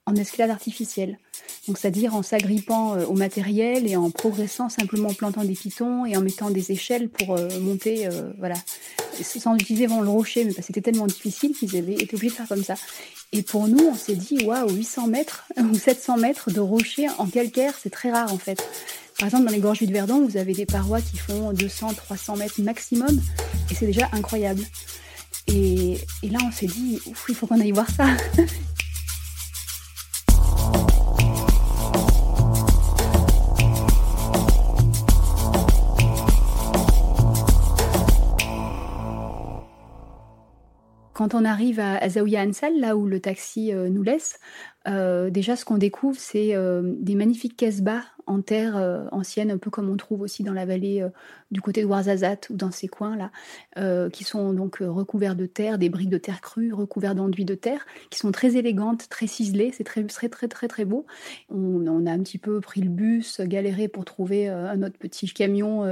en 0.08 0.16
escalade 0.16 0.50
artificielle. 0.50 1.20
Donc, 1.68 1.78
c'est-à-dire 1.78 2.16
en 2.16 2.24
s'agrippant 2.24 2.96
euh, 2.96 3.06
au 3.06 3.14
matériel 3.14 3.88
et 3.88 3.96
en 3.96 4.10
progressant 4.10 4.70
simplement 4.70 5.10
en 5.10 5.14
plantant 5.14 5.44
des 5.44 5.54
pitons 5.54 6.06
et 6.06 6.18
en 6.18 6.22
mettant 6.22 6.50
des 6.50 6.72
échelles 6.72 7.10
pour 7.10 7.38
monter, 7.62 8.10
voilà, 8.40 8.56
sans 9.24 9.56
utiliser 9.56 9.86
vraiment 9.86 10.02
le 10.02 10.10
rocher, 10.10 10.46
mais 10.46 10.54
c'était 10.62 10.82
tellement 10.82 11.08
difficile 11.08 11.54
qu'ils 11.54 11.78
avaient 11.78 11.94
été 11.94 12.16
obligés 12.16 12.32
de 12.32 12.38
faire 12.38 12.48
comme 12.48 12.64
ça. 12.64 12.76
Et 13.34 13.42
pour 13.42 13.68
nous, 13.68 13.86
on 13.86 13.96
s'est 13.96 14.16
dit, 14.16 14.46
waouh, 14.46 14.70
800 14.70 15.08
mètres 15.08 15.46
ou 15.58 15.76
700 15.76 16.18
mètres 16.18 16.52
de 16.52 16.60
rocher 16.60 17.08
en 17.18 17.28
calcaire, 17.28 17.74
c'est 17.82 17.90
très 17.90 18.12
rare 18.12 18.34
en 18.34 18.38
fait. 18.38 18.64
Par 19.20 19.28
exemple, 19.28 19.46
dans 19.46 19.52
les 19.52 19.60
gorges 19.60 19.82
du 19.82 19.92
Verdon, 19.92 20.26
vous 20.26 20.38
avez 20.38 20.54
des 20.54 20.66
parois 20.66 21.02
qui 21.02 21.18
font 21.18 21.52
200, 21.52 21.94
300 21.96 22.38
mètres 22.38 22.62
maximum, 22.62 23.20
et 23.72 23.76
c'est 23.76 23.88
déjà 23.88 24.08
incroyable. 24.12 24.62
Et, 25.48 25.98
et 26.22 26.30
là, 26.30 26.40
on 26.46 26.52
s'est 26.52 26.68
dit, 26.68 27.00
il 27.06 27.36
faut 27.36 27.48
qu'on 27.48 27.60
aille 27.60 27.72
voir 27.72 27.90
ça. 27.90 28.06
Quand 41.18 41.34
on 41.34 41.46
arrive 41.46 41.80
à, 41.80 42.08
Zaouia 42.08 42.44
Ansal, 42.44 42.80
là 42.80 42.96
où 42.96 43.08
le 43.08 43.20
taxi 43.20 43.74
euh, 43.74 43.90
nous 43.90 44.04
laisse, 44.04 44.40
euh, 44.88 45.32
déjà 45.32 45.56
ce 45.56 45.66
qu'on 45.66 45.80
découvre, 45.80 46.20
c'est 46.20 46.56
euh, 46.56 46.94
des 47.00 47.16
magnifiques 47.16 47.58
caisses-bas 47.58 48.04
en 48.28 48.42
terre 48.42 49.08
ancienne, 49.14 49.50
un 49.50 49.58
peu 49.58 49.72
comme 49.72 49.90
on 49.90 49.96
trouve 49.96 50.20
aussi 50.20 50.44
dans 50.44 50.52
la 50.52 50.66
vallée 50.66 51.02
du 51.50 51.62
côté 51.62 51.80
de 51.80 51.86
Ouarzazate 51.86 52.50
ou 52.50 52.58
dans 52.58 52.72
ces 52.72 52.90
coins-là, 52.90 53.32
qui 54.10 54.26
sont 54.26 54.52
donc 54.52 54.80
recouverts 54.82 55.38
de 55.38 55.46
terre, 55.46 55.78
des 55.78 55.88
briques 55.88 56.10
de 56.10 56.18
terre 56.18 56.42
crue 56.42 56.74
recouverts 56.74 57.16
d'enduits 57.16 57.46
de 57.46 57.56
terre, 57.56 57.86
qui 58.10 58.20
sont 58.20 58.34
très 58.34 58.58
élégantes, 58.58 59.08
très 59.08 59.28
ciselées, 59.28 59.72
c'est 59.72 59.86
très, 59.86 60.04
très, 60.04 60.28
très, 60.28 60.50
très, 60.50 60.68
très 60.68 60.84
beau. 60.84 61.06
On, 61.50 61.88
on, 61.88 62.06
a 62.06 62.12
un 62.12 62.20
petit 62.20 62.38
peu 62.38 62.60
pris 62.60 62.82
le 62.82 62.90
bus, 62.90 63.40
galéré 63.40 63.88
pour 63.88 64.04
trouver 64.04 64.50
un 64.50 64.84
autre 64.84 64.98
petit 65.00 65.28
camion 65.28 65.86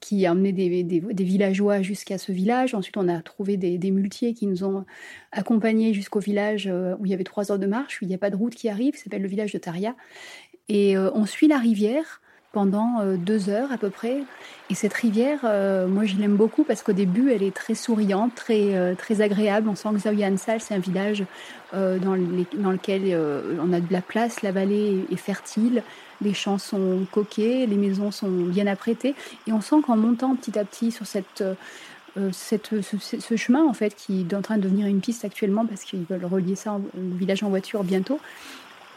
qui 0.00 0.26
a 0.26 0.32
emmené 0.32 0.52
des, 0.52 0.84
des, 0.84 1.24
villageois 1.24 1.82
jusqu'à 1.82 2.18
ce 2.18 2.30
village. 2.30 2.74
Ensuite, 2.74 2.96
on 2.96 3.08
a 3.08 3.20
trouvé 3.20 3.56
des, 3.56 3.90
muletiers 3.90 4.32
qui 4.32 4.46
nous 4.46 4.64
ont 4.64 4.84
accompagnés 5.32 5.92
jusqu'au 5.92 6.20
village 6.20 6.68
euh, 6.68 6.94
où 6.98 7.06
il 7.06 7.10
y 7.10 7.14
avait 7.14 7.24
trois 7.24 7.50
heures 7.50 7.58
de 7.58 7.66
marche, 7.66 8.00
où 8.00 8.04
il 8.04 8.08
n'y 8.08 8.14
a 8.14 8.18
pas 8.18 8.30
de 8.30 8.36
route 8.36 8.54
qui 8.54 8.68
arrive, 8.68 8.96
s'appelle 8.96 9.22
le 9.22 9.28
village 9.28 9.52
de 9.52 9.58
Taria. 9.58 9.96
Et 10.68 10.96
euh, 10.96 11.10
on 11.14 11.26
suit 11.26 11.48
la 11.48 11.58
rivière 11.58 12.20
pendant 12.52 13.00
euh, 13.00 13.16
deux 13.16 13.48
heures 13.48 13.72
à 13.72 13.78
peu 13.78 13.90
près. 13.90 14.22
Et 14.70 14.74
cette 14.74 14.94
rivière, 14.94 15.40
moi 15.88 16.04
je 16.04 16.16
l'aime 16.16 16.36
beaucoup 16.36 16.62
parce 16.62 16.82
qu'au 16.82 16.92
début 16.92 17.32
elle 17.32 17.42
est 17.42 17.54
très 17.54 17.74
souriante, 17.74 18.34
très, 18.34 18.94
très 18.96 19.22
agréable. 19.22 19.68
On 19.68 19.74
sent 19.74 19.88
que 19.94 20.00
Zawiyansal 20.00 20.60
c'est 20.60 20.74
un 20.74 20.78
village 20.78 21.24
dans, 21.72 22.14
les, 22.14 22.46
dans, 22.54 22.70
lequel 22.70 23.18
on 23.62 23.72
a 23.72 23.80
de 23.80 23.90
la 23.90 24.02
place, 24.02 24.42
la 24.42 24.52
vallée 24.52 25.06
est 25.10 25.16
fertile, 25.16 25.82
les 26.20 26.34
champs 26.34 26.58
sont 26.58 27.06
coquets, 27.10 27.64
les 27.66 27.76
maisons 27.76 28.10
sont 28.10 28.28
bien 28.28 28.66
apprêtées, 28.66 29.14
et 29.46 29.52
on 29.52 29.62
sent 29.62 29.76
qu'en 29.86 29.96
montant 29.96 30.36
petit 30.36 30.58
à 30.58 30.64
petit 30.66 30.92
sur 30.92 31.06
cette, 31.06 31.42
ce, 32.32 33.36
chemin 33.36 33.64
en 33.64 33.72
fait 33.72 33.94
qui 33.94 34.26
est 34.28 34.34
en 34.34 34.42
train 34.42 34.56
de 34.56 34.62
devenir 34.62 34.86
une 34.86 35.00
piste 35.00 35.24
actuellement 35.24 35.66
parce 35.66 35.82
qu'ils 35.82 36.04
veulent 36.04 36.24
relier 36.24 36.56
ça 36.56 36.74
au 36.74 37.16
village 37.16 37.42
en 37.42 37.48
voiture 37.48 37.84
bientôt 37.84 38.18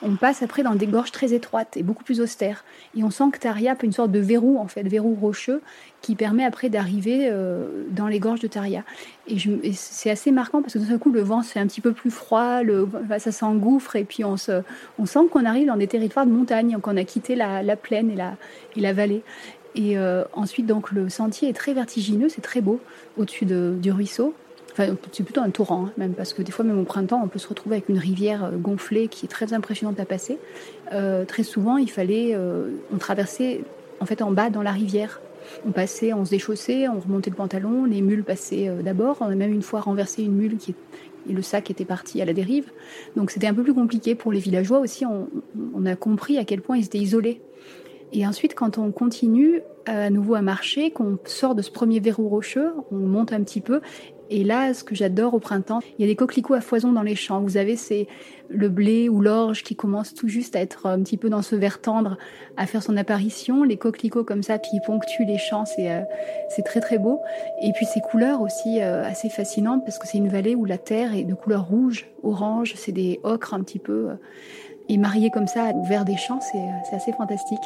on 0.03 0.15
passe 0.15 0.41
après 0.41 0.63
dans 0.63 0.75
des 0.75 0.87
gorges 0.87 1.11
très 1.11 1.33
étroites 1.33 1.77
et 1.77 1.83
beaucoup 1.83 2.03
plus 2.03 2.21
austères. 2.21 2.63
Et 2.95 3.03
on 3.03 3.11
sent 3.11 3.25
que 3.31 3.39
Taria 3.39 3.73
a 3.73 3.85
une 3.85 3.91
sorte 3.91 4.11
de 4.11 4.19
verrou, 4.19 4.57
en 4.57 4.67
fait, 4.67 4.83
verrou 4.83 5.15
rocheux, 5.15 5.61
qui 6.01 6.15
permet 6.15 6.43
après 6.43 6.69
d'arriver 6.69 7.29
euh, 7.29 7.83
dans 7.89 8.07
les 8.07 8.19
gorges 8.19 8.39
de 8.39 8.47
Taria. 8.47 8.83
Et, 9.27 9.37
c'est 9.73 10.09
assez 10.09 10.31
marquant 10.31 10.61
parce 10.61 10.73
que 10.73 10.79
d'un 10.79 10.97
coup, 10.97 11.11
le 11.11 11.21
vent 11.21 11.43
c'est 11.43 11.59
un 11.59 11.67
petit 11.67 11.81
peu 11.81 11.91
plus 11.91 12.11
froid, 12.11 12.61
ça 13.19 13.31
s'engouffre, 13.31 13.95
et 13.95 14.03
puis 14.03 14.25
on, 14.25 14.37
se, 14.37 14.63
on 14.97 15.05
sent 15.05 15.27
qu'on 15.31 15.45
arrive 15.45 15.67
dans 15.67 15.77
des 15.77 15.87
territoires 15.87 16.25
de 16.25 16.31
montagne, 16.31 16.77
qu'on 16.81 16.97
a 16.97 17.03
quitté 17.03 17.35
la, 17.35 17.75
plaine 17.75 18.11
et 18.11 18.15
la, 18.15 18.35
et 18.75 18.81
la 18.81 18.93
vallée. 18.93 19.23
Et 19.75 19.97
euh, 19.97 20.23
ensuite, 20.33 20.65
donc, 20.65 20.91
le 20.91 21.09
sentier 21.09 21.47
est 21.49 21.53
très 21.53 21.73
vertigineux, 21.73 22.27
c'est 22.29 22.41
très 22.41 22.61
beau, 22.61 22.81
au-dessus 23.17 23.45
du 23.45 23.91
ruisseau. 23.91 24.33
C'est 24.75 25.23
plutôt 25.23 25.41
un 25.41 25.49
torrent, 25.49 25.85
hein, 25.87 25.91
même, 25.97 26.13
parce 26.13 26.33
que 26.33 26.41
des 26.41 26.51
fois, 26.51 26.63
même 26.63 26.79
au 26.79 26.83
printemps, 26.83 27.21
on 27.23 27.27
peut 27.27 27.39
se 27.39 27.47
retrouver 27.47 27.77
avec 27.77 27.89
une 27.89 27.97
rivière 27.97 28.45
euh, 28.45 28.51
gonflée 28.57 29.07
qui 29.07 29.25
est 29.25 29.29
très 29.29 29.53
impressionnante 29.53 29.99
à 29.99 30.05
passer. 30.05 30.37
Euh, 30.93 31.25
très 31.25 31.43
souvent, 31.43 31.77
il 31.77 31.89
fallait, 31.89 32.33
euh, 32.33 32.69
on 32.93 32.97
traversait 32.97 33.61
en 33.99 34.05
fait 34.05 34.21
en 34.21 34.31
bas 34.31 34.49
dans 34.49 34.61
la 34.61 34.71
rivière. 34.71 35.21
On 35.65 35.71
passait, 35.71 36.13
on 36.13 36.23
se 36.23 36.29
déchaussait, 36.29 36.87
on 36.87 36.99
remontait 36.99 37.29
le 37.29 37.35
pantalon, 37.35 37.85
les 37.85 38.01
mules 38.01 38.23
passaient 38.23 38.69
d'abord. 38.83 39.17
On 39.21 39.25
a 39.25 39.35
même 39.35 39.51
une 39.51 39.63
fois 39.63 39.81
renversé 39.81 40.23
une 40.23 40.35
mule 40.35 40.57
qui 40.57 40.75
et 41.29 41.33
le 41.33 41.41
sac 41.41 41.69
était 41.69 41.85
parti 41.85 42.21
à 42.21 42.25
la 42.25 42.33
dérive. 42.33 42.71
Donc 43.15 43.31
c'était 43.31 43.47
un 43.47 43.53
peu 43.53 43.63
plus 43.63 43.73
compliqué 43.73 44.15
pour 44.15 44.31
les 44.31 44.39
villageois 44.39 44.79
aussi. 44.79 45.05
On 45.05 45.85
a 45.85 45.95
compris 45.95 46.37
à 46.37 46.45
quel 46.45 46.61
point 46.61 46.77
ils 46.77 46.85
étaient 46.85 46.99
isolés. 46.99 47.41
Et 48.13 48.27
ensuite, 48.27 48.55
quand 48.55 48.77
on 48.77 48.91
continue 48.91 49.61
à 49.85 50.09
nouveau 50.09 50.35
à 50.35 50.41
marcher, 50.41 50.91
qu'on 50.91 51.17
sort 51.25 51.55
de 51.55 51.61
ce 51.61 51.71
premier 51.71 51.99
verrou 51.99 52.27
rocheux, 52.27 52.71
on 52.91 52.97
monte 52.97 53.33
un 53.33 53.41
petit 53.41 53.61
peu 53.61 53.81
et 54.31 54.45
là, 54.45 54.73
ce 54.73 54.85
que 54.85 54.95
j'adore 54.95 55.33
au 55.33 55.39
printemps, 55.39 55.81
il 55.99 56.01
y 56.01 56.05
a 56.05 56.07
des 56.07 56.15
coquelicots 56.15 56.53
à 56.53 56.61
foison 56.61 56.93
dans 56.93 57.01
les 57.01 57.15
champs. 57.15 57.41
Vous 57.41 57.57
avez 57.57 57.75
c'est 57.75 58.07
le 58.47 58.69
blé 58.69 59.09
ou 59.09 59.19
l'orge 59.19 59.61
qui 59.63 59.75
commence 59.75 60.13
tout 60.13 60.29
juste 60.29 60.55
à 60.55 60.61
être 60.61 60.85
un 60.85 61.01
petit 61.03 61.17
peu 61.17 61.29
dans 61.29 61.41
ce 61.41 61.55
vert 61.55 61.81
tendre, 61.81 62.17
à 62.55 62.65
faire 62.65 62.81
son 62.81 62.95
apparition. 62.95 63.63
Les 63.63 63.75
coquelicots 63.75 64.23
comme 64.23 64.41
ça 64.41 64.57
qui 64.57 64.79
ponctuent 64.85 65.25
les 65.25 65.37
champs, 65.37 65.65
c'est 65.65 65.91
euh, 65.91 66.01
c'est 66.49 66.63
très 66.63 66.79
très 66.79 66.97
beau. 66.97 67.19
Et 67.61 67.73
puis 67.73 67.85
ces 67.85 67.99
couleurs 67.99 68.41
aussi 68.41 68.81
euh, 68.81 69.03
assez 69.03 69.27
fascinantes 69.27 69.83
parce 69.83 69.99
que 69.99 70.07
c'est 70.07 70.17
une 70.17 70.29
vallée 70.29 70.55
où 70.55 70.63
la 70.63 70.77
terre 70.77 71.13
est 71.13 71.23
de 71.23 71.33
couleur 71.33 71.67
rouge, 71.67 72.07
orange, 72.23 72.73
c'est 72.77 72.93
des 72.93 73.19
ocres 73.23 73.53
un 73.53 73.61
petit 73.61 73.79
peu. 73.79 74.11
Euh, 74.11 74.15
et 74.87 74.97
marié 74.97 75.29
comme 75.29 75.47
ça 75.47 75.71
au 75.75 75.83
vert 75.83 76.05
des 76.05 76.17
champs, 76.17 76.39
c'est 76.41 76.95
assez 76.95 77.11
fantastique. 77.11 77.59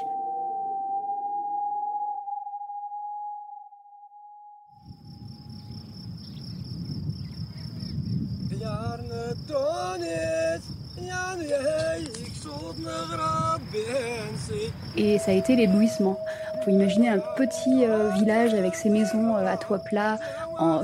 Et 14.97 15.17
ça 15.19 15.31
a 15.31 15.33
été 15.33 15.55
l'éblouissement. 15.55 16.19
Il 16.55 16.63
faut 16.63 16.71
imaginer 16.71 17.09
un 17.09 17.19
petit 17.37 17.85
euh, 17.85 18.09
village 18.11 18.53
avec 18.53 18.75
ses 18.75 18.89
maisons 18.89 19.35
euh, 19.35 19.45
à 19.45 19.57
toit 19.57 19.79
plat, 19.79 20.17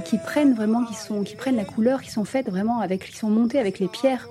qui 0.03 0.17
prennent 0.17 0.53
vraiment, 0.53 0.83
qui 0.83 0.95
sont, 0.95 1.23
qui 1.23 1.35
prennent 1.35 1.55
la 1.55 1.65
couleur, 1.65 2.01
qui 2.01 2.11
sont 2.11 2.25
faites 2.25 2.49
vraiment 2.49 2.81
avec, 2.81 3.05
qui 3.05 3.15
sont 3.15 3.29
montées 3.29 3.59
avec 3.59 3.79
les 3.79 3.87
pierres 3.87 4.27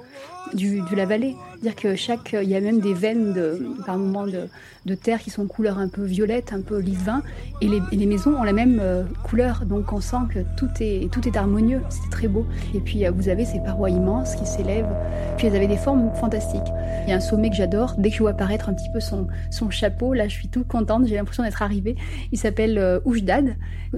du, 0.54 0.80
de 0.80 0.96
la 0.96 1.06
vallée. 1.06 1.36
Dire 1.62 1.76
que 1.76 1.94
chaque, 1.94 2.36
il 2.40 2.48
y 2.48 2.56
a 2.56 2.60
même 2.60 2.80
des 2.80 2.94
veines 2.94 3.32
de, 3.32 3.60
par 3.84 3.98
moment 3.98 4.26
de, 4.26 4.48
de 4.86 4.94
terre 4.94 5.20
qui 5.20 5.30
sont 5.30 5.46
couleur 5.46 5.78
un 5.78 5.88
peu 5.88 6.04
violette, 6.04 6.52
un 6.52 6.62
peu 6.62 6.78
lisse 6.78 7.02
vin, 7.02 7.22
et 7.60 7.68
les, 7.68 7.82
les, 7.92 8.06
maisons 8.06 8.36
ont 8.36 8.42
la 8.42 8.52
même 8.52 8.78
euh, 8.80 9.04
couleur, 9.24 9.64
donc 9.66 9.92
on 9.92 10.00
sent 10.00 10.16
que 10.32 10.38
tout 10.56 10.70
est, 10.80 11.12
tout 11.12 11.26
est 11.28 11.36
harmonieux, 11.36 11.82
c'est 11.90 12.10
très 12.10 12.28
beau. 12.28 12.46
Et 12.74 12.80
puis 12.80 13.04
euh, 13.04 13.10
vous 13.10 13.28
avez 13.28 13.44
ces 13.44 13.60
parois 13.60 13.90
immenses 13.90 14.34
qui 14.36 14.46
s'élèvent, 14.46 14.88
puis 15.36 15.46
elles 15.46 15.56
avaient 15.56 15.66
des 15.66 15.76
formes 15.76 16.10
fantastiques. 16.14 16.60
Il 17.04 17.10
y 17.10 17.12
a 17.12 17.16
un 17.16 17.20
sommet 17.20 17.50
que 17.50 17.56
j'adore, 17.56 17.94
dès 17.98 18.08
que 18.08 18.16
je 18.16 18.20
vois 18.20 18.30
apparaître 18.30 18.70
un 18.70 18.74
petit 18.74 18.88
peu 18.92 19.00
son, 19.00 19.26
son 19.50 19.68
chapeau, 19.68 20.14
là 20.14 20.28
je 20.28 20.34
suis 20.34 20.48
toute 20.48 20.66
contente, 20.66 21.06
j'ai 21.06 21.16
l'impression 21.16 21.42
d'être 21.42 21.62
arrivée. 21.62 21.96
Il 22.32 22.38
s'appelle 22.38 22.78
euh, 22.78 23.00
Oujdad, 23.04 23.56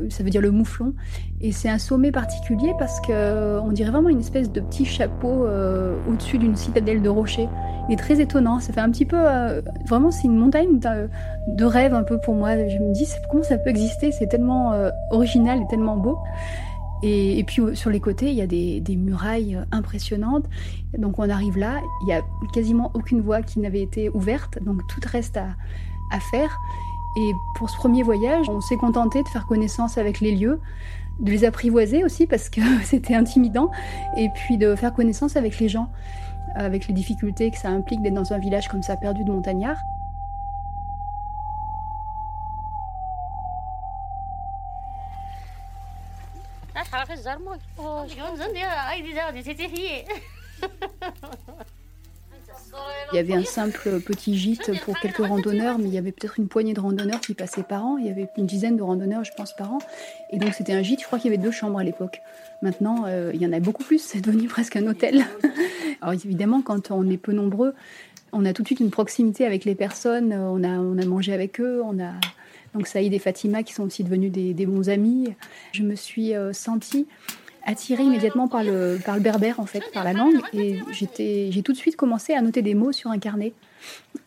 ça 0.09 0.25
veut 0.25 0.31
dire 0.31 0.41
le 0.41 0.51
mouflon, 0.51 0.95
et 1.41 1.53
c'est 1.53 1.69
un 1.69 1.79
sommet 1.79 2.11
particulier 2.11 2.73
parce 2.79 3.01
que 3.01 3.61
on 3.61 3.71
dirait 3.71 3.91
vraiment 3.91 4.09
une 4.09 4.21
espèce 4.21 4.51
de 4.51 4.61
petit 4.61 4.85
chapeau 4.85 5.47
au-dessus 6.13 6.39
d'une 6.39 6.57
citadelle 6.57 7.03
de 7.03 7.09
rochers. 7.09 7.49
Il 7.89 7.95
est 7.95 7.97
très 7.97 8.21
étonnant. 8.21 8.61
Ça 8.61 8.73
fait 8.73 8.81
un 8.81 8.91
petit 8.91 9.07
peu. 9.07 9.19
Euh, 9.19 9.61
vraiment, 9.87 10.11
c'est 10.11 10.25
une 10.25 10.37
montagne 10.37 10.79
de 10.79 11.65
rêve 11.65 11.95
un 11.95 12.05
peu 12.05 12.19
pour 12.19 12.35
moi. 12.35 12.57
Je 12.69 12.79
me 12.79 12.93
dis, 12.93 13.07
comment 13.31 13.43
ça 13.43 13.59
peut 13.59 13.71
exister? 13.71 14.13
C'est 14.13 14.29
tellement 14.29 14.73
euh, 14.73 14.91
original 15.11 15.61
et 15.61 15.67
tellement 15.69 15.97
beau. 15.97 16.19
Et, 17.05 17.43
puis 17.45 17.61
sur 17.75 17.91
les 17.91 17.99
côtés, 17.99 18.31
il 18.31 18.37
y 18.37 18.43
a 18.43 18.47
des, 18.47 18.97
murailles 18.97 19.59
impressionnantes. 19.73 20.45
Donc 20.97 21.19
on 21.19 21.29
arrive 21.29 21.59
là, 21.59 21.81
il 22.03 22.07
n'y 22.07 22.13
a 22.13 22.23
quasiment 22.53 22.93
aucune 22.95 23.21
voie 23.21 23.43
qui 23.43 23.59
n'avait 23.59 23.83
été 23.83 24.09
ouverte, 24.11 24.63
donc 24.63 24.87
tout 24.87 25.01
reste 25.11 25.37
à 25.37 26.21
faire. 26.31 26.61
Et 27.17 27.33
pour 27.55 27.69
ce 27.69 27.77
premier 27.77 28.03
voyage, 28.03 28.49
on 28.49 28.61
s'est 28.61 28.77
contenté 28.77 29.23
de 29.23 29.29
faire 29.29 29.47
connaissance 29.47 29.99
avec 29.99 30.21
les 30.21 30.35
lieux, 30.35 30.61
de 31.21 31.31
les 31.31 31.45
apprivoiser 31.45 32.05
aussi 32.05 32.27
parce 32.27 32.49
que 32.49 32.61
c'était 32.85 33.15
intimidant, 33.15 33.71
et 34.17 34.29
puis 34.31 34.59
de 34.59 34.75
faire 34.75 34.93
connaissance 34.93 35.37
avec 35.37 35.59
les 35.59 35.69
gens 35.69 35.89
avec 36.55 36.87
les 36.87 36.95
difficultés 36.95 37.51
que 37.51 37.57
ça 37.57 37.69
implique 37.69 38.03
d'être 38.03 38.15
dans 38.15 38.33
un 38.33 38.39
village 38.39 38.69
comme 38.69 38.83
ça 38.83 38.97
perdu 38.97 39.25
de 39.25 39.33
montagnards. 39.33 39.81
Il 53.13 53.17
y 53.17 53.19
avait 53.19 53.35
un 53.35 53.45
simple 53.45 54.01
petit 54.01 54.39
gîte 54.39 54.71
pour 54.85 54.99
quelques 54.99 55.27
randonneurs, 55.27 55.79
mais 55.79 55.85
il 55.85 55.95
y 55.95 55.99
avait 55.99 56.13
peut-être 56.13 56.39
une 56.39 56.49
poignée 56.49 56.73
de 56.73 56.81
randonneurs 56.81 57.21
qui 57.21 57.35
passaient 57.35 57.63
par 57.63 57.85
an. 57.85 57.99
Il 57.99 58.07
y 58.07 58.11
avait 58.11 58.29
une 58.39 58.47
dizaine 58.47 58.77
de 58.77 58.83
randonneurs, 58.83 59.25
je 59.25 59.33
pense, 59.37 59.55
par 59.55 59.73
an. 59.75 59.79
Et 60.31 60.39
donc 60.39 60.55
c'était 60.55 60.73
un 60.73 60.83
gîte, 60.83 61.01
je 61.01 61.07
crois 61.07 61.19
qu'il 61.19 61.31
y 61.31 61.35
avait 61.35 61.43
deux 61.43 61.51
chambres 61.51 61.79
à 61.79 61.85
l'époque. 61.85 62.23
Maintenant, 62.63 63.05
euh, 63.07 63.31
il 63.35 63.43
y 63.43 63.47
en 63.47 63.53
a 63.53 63.61
beaucoup 63.61 63.85
plus, 63.85 63.99
c'est 63.99 64.21
devenu 64.21 64.49
presque 64.49 64.77
un 64.77 64.87
hôtel. 64.87 65.27
Alors 66.01 66.15
évidemment, 66.15 66.63
quand 66.63 66.91
on 66.91 67.09
est 67.11 67.19
peu 67.19 67.33
nombreux, 67.33 67.75
on 68.33 68.47
a 68.47 68.55
tout 68.55 68.63
de 68.63 68.69
suite 68.69 68.81
une 68.81 68.91
proximité 68.91 69.45
avec 69.45 69.67
les 69.67 69.75
personnes, 69.75 70.33
on 70.33 70.65
a, 70.65 70.79
on 70.79 70.97
a 70.97 71.05
mangé 71.05 71.33
avec 71.33 71.61
eux, 71.61 71.83
on 71.85 72.01
a... 72.03 72.13
Donc 72.75 72.87
Saïd 72.87 73.13
et 73.13 73.19
Fatima 73.19 73.63
qui 73.63 73.75
sont 73.75 73.83
aussi 73.83 74.03
devenus 74.03 74.33
des, 74.33 74.67
bons 74.67 74.89
amis. 74.89 75.35
Je 75.73 75.83
me 75.83 75.95
suis 75.95 76.35
euh, 76.35 76.55
sentie 76.55 77.07
attirée 77.65 78.03
immédiatement 78.03 78.49
par 78.49 78.65
le, 78.65 78.99
par 79.05 79.15
le 79.15 79.21
berbère, 79.21 79.61
en 79.61 79.67
fait, 79.67 79.83
par 79.93 80.05
la 80.05 80.13
langue. 80.13 80.41
Et 80.53 80.79
j'ai 80.93 81.63
tout 81.63 81.73
de 81.73 81.79
suite 81.79 81.97
commencé 81.97 82.35
à 82.35 82.43
noter 82.43 82.63
des 82.63 82.75
mots 82.75 82.93
sur 82.93 83.11
un 83.11 83.19
carnet. 83.19 83.53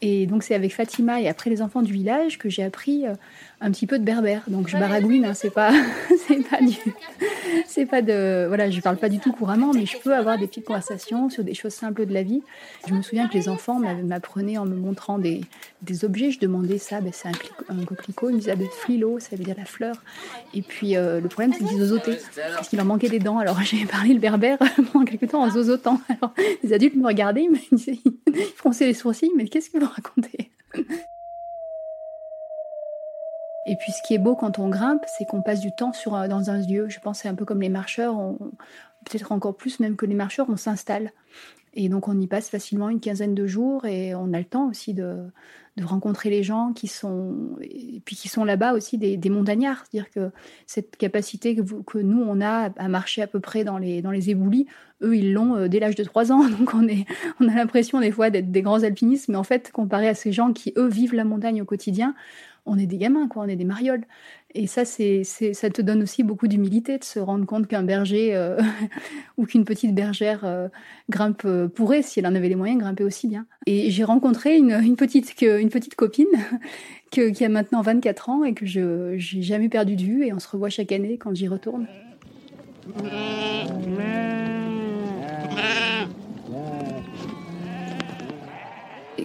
Et 0.02 0.26
donc 0.26 0.44
c'est 0.44 0.56
avec 0.56 0.74
Fatima 0.74 1.22
et 1.22 1.28
après 1.28 1.50
les 1.50 1.62
enfants 1.62 1.82
du 1.82 1.94
village 1.94 2.38
que 2.38 2.50
j'ai 2.50 2.64
appris 2.64 3.08
euh, 3.08 3.14
un 3.62 3.72
petit 3.72 3.88
peu 3.88 4.00
de 4.00 4.04
berbère. 4.04 4.44
Donc 4.48 4.68
je 4.68 4.78
baragouine, 4.78 5.26
hein, 5.26 5.34
c'est 5.34 5.50
pas, 5.50 5.72
c'est 6.28 6.48
pas 6.48 6.62
du, 6.62 6.76
c'est 7.68 7.86
pas 7.86 8.02
de, 8.02 8.46
voilà, 8.48 8.70
je 8.70 8.80
parle 8.82 8.98
pas 8.98 9.10
du 9.10 9.20
tout 9.20 9.32
couramment, 9.32 9.72
mais 9.74 9.86
je 9.86 9.98
peux 9.98 10.16
avoir 10.16 10.38
des 10.38 10.48
petites 10.48 10.66
conversations 10.66 11.30
sur 11.30 11.44
des 11.44 11.54
choses 11.54 11.74
simples 11.74 12.06
de 12.06 12.14
la 12.14 12.24
vie. 12.24 12.42
Je 12.88 12.94
me 12.94 13.02
souviens 13.02 13.28
que 13.28 13.34
les 13.34 13.50
enfants 13.50 13.80
m'apprenaient 13.80 14.58
en 14.58 14.66
me 14.66 14.76
montrant 14.76 15.18
des, 15.18 15.42
des 15.82 16.06
objets. 16.06 16.32
Je 16.32 16.40
demandais 16.40 16.78
ça, 16.78 17.02
ben, 17.02 17.12
c'est 17.14 17.30
un, 17.30 17.86
coquelicot. 17.86 18.30
Ils 18.30 18.36
me 18.36 18.40
disaient 18.40 18.52
ah, 18.52 18.56
ben, 18.56 18.68
flilo, 18.72 19.20
ça 19.20 19.36
veut 19.36 19.44
dire 19.44 19.56
la 19.58 19.66
fleur. 19.66 19.96
Et 20.54 20.62
puis 20.62 20.96
euh, 20.96 21.20
le 21.20 21.30
problème, 21.30 21.54
c'est 21.54 21.64
qu'ils 21.66 21.80
zozotaient 21.80 22.20
parce 22.56 22.70
qu'il 22.70 22.78
leur 22.78 22.86
manquait 22.86 23.10
des 23.10 23.20
dents. 23.20 23.38
Alors 23.38 23.62
j'ai 23.64 23.86
parlé 23.86 24.14
le 24.14 24.20
berbère 24.20 24.58
pendant 24.92 25.06
quelque 25.06 25.26
temps 25.26 25.44
en 25.44 25.50
zozotant. 25.50 26.00
Alors 26.10 26.34
les 26.64 26.74
adultes 26.74 26.96
me 26.96 27.06
regardaient, 27.06 27.44
ils 27.44 27.52
me 27.52 27.76
disaient, 27.76 28.00
ils 28.06 28.42
fronçaient 28.56 28.88
les 28.88 28.94
sourcils, 28.94 29.32
mais 29.36 29.48
qu'est-ce 29.48 29.70
que 29.70 29.80
vous 29.80 29.90
racontez? 29.90 30.52
Et 33.66 33.76
puis 33.76 33.92
ce 33.92 34.02
qui 34.06 34.14
est 34.14 34.20
beau 34.20 34.36
quand 34.36 34.60
on 34.60 34.70
grimpe, 34.70 35.04
c'est 35.08 35.26
qu'on 35.26 35.42
passe 35.42 35.60
du 35.60 35.72
temps 35.72 35.94
sur, 35.94 36.12
dans 36.28 36.50
un 36.50 36.60
lieu. 36.60 36.88
Je 36.90 37.00
pense 37.00 37.20
c'est 37.20 37.28
un 37.28 37.36
peu 37.36 37.46
comme 37.46 37.62
les 37.62 37.70
marcheurs, 37.70 38.16
peut-être 39.06 39.32
encore 39.32 39.56
plus 39.56 39.80
même 39.80 39.96
que 39.96 40.06
les 40.06 40.16
marcheurs, 40.16 40.48
on 40.50 40.58
s'installe. 40.58 41.12
Et 41.74 41.90
donc 41.90 42.08
on 42.08 42.20
y 42.20 42.28
passe 42.28 42.50
facilement 42.50 42.90
une 42.90 43.02
quinzaine 43.02 43.36
de 43.36 43.46
jours 43.48 43.86
et 43.86 44.16
on 44.16 44.34
a 44.34 44.40
le 44.40 44.46
temps 44.46 44.70
aussi 44.70 44.94
de, 44.94 45.18
de 45.78 45.84
rencontrer 45.84 46.30
les 46.30 46.42
gens 46.42 46.72
qui 46.74 46.88
sont 46.88 47.58
puis 48.06 48.16
qui 48.16 48.30
sont 48.30 48.46
là-bas 48.46 48.74
aussi 48.74 48.98
des, 48.98 49.30
montagnards, 49.30 49.84
c'est-à-dire 49.90 50.10
que 50.10 50.32
cette 50.68 50.96
capacité 50.96 51.56
que, 51.56 51.98
nous 51.98 52.22
on 52.22 52.40
a 52.40 52.70
à 52.78 52.88
marcher 52.88 53.22
à 53.22 53.28
peu 53.28 53.42
près 53.42 53.66
dans 53.66 53.78
les 53.78 54.02
dans 54.02 54.12
les 54.12 54.30
éboulis, 54.30 54.68
eux 55.02 55.18
ils 55.18 55.34
l'ont 55.34 55.56
euh, 55.56 55.68
dès 55.68 55.80
l'âge 55.80 55.96
de 55.96 56.04
3 56.06 56.32
ans, 56.32 56.48
donc 56.60 56.74
on 56.74 56.88
a 57.50 57.56
l'impression 57.56 58.00
des 58.00 58.12
fois 58.12 58.30
d'être 58.30 58.52
des 58.52 58.62
grands 58.62 58.84
alpinistes, 58.84 59.28
mais 59.28 59.36
en 59.36 59.44
fait 59.44 59.72
comparé 59.74 60.08
à 60.08 60.16
ces 60.16 60.32
gens 60.32 60.54
qui 60.54 60.74
eux 60.78 60.88
vivent 60.88 61.14
la 61.14 61.26
montagne 61.26 61.62
au 61.62 61.66
quotidien, 61.66 62.16
on 62.66 62.78
est 62.78 62.86
des 62.86 62.98
gamins, 62.98 63.28
quoi, 63.28 63.44
on 63.44 63.48
est 63.48 63.56
des 63.56 63.66
marioles. 63.66 64.04
Et 64.54 64.68
ça, 64.68 64.86
c'est, 64.86 65.24
ça 65.24 65.70
te 65.70 65.82
donne 65.82 66.02
aussi 66.02 66.24
beaucoup 66.24 66.48
d'humilité 66.48 66.98
de 66.98 67.04
se 67.04 67.20
rendre 67.20 67.46
compte 67.46 67.68
qu'un 67.68 67.84
berger 67.84 68.36
euh, 68.36 68.58
ou 69.38 69.46
qu'une 69.46 69.66
petite 69.66 69.94
bergère 69.94 70.46
euh, 70.46 70.70
grimpe 71.10 71.44
euh, 71.46 71.68
pourrait, 71.68 72.02
si 72.02 72.20
elle 72.20 72.28
en 72.28 72.36
avait 72.36 72.50
les 72.50 72.56
moyens, 72.56 72.80
grimper 72.80 73.04
aussi 73.04 73.28
bien. 73.28 73.46
Et 73.66 73.92
j'ai 73.92 74.04
rencontré 74.04 74.58
une, 74.58 74.96
petite, 74.96 75.42
une 75.42 75.70
petite 75.70 75.96
copine 75.96 76.28
qui 77.12 77.46
a 77.46 77.50
maintenant 77.50 77.82
24 77.82 78.30
ans 78.30 78.44
et 78.44 78.54
que 78.54 78.66
je 78.66 79.16
j'ai 79.18 79.42
jamais 79.42 79.70
perdu 79.70 79.96
de 79.96 80.02
vue 80.02 80.26
et 80.26 80.34
on 80.34 80.40
se 80.40 80.48
revoit 80.50 80.70
chaque 80.70 80.92
année 80.92 81.18
quand 81.18 81.34
j'y 81.34 81.48
retourne. 81.48 81.88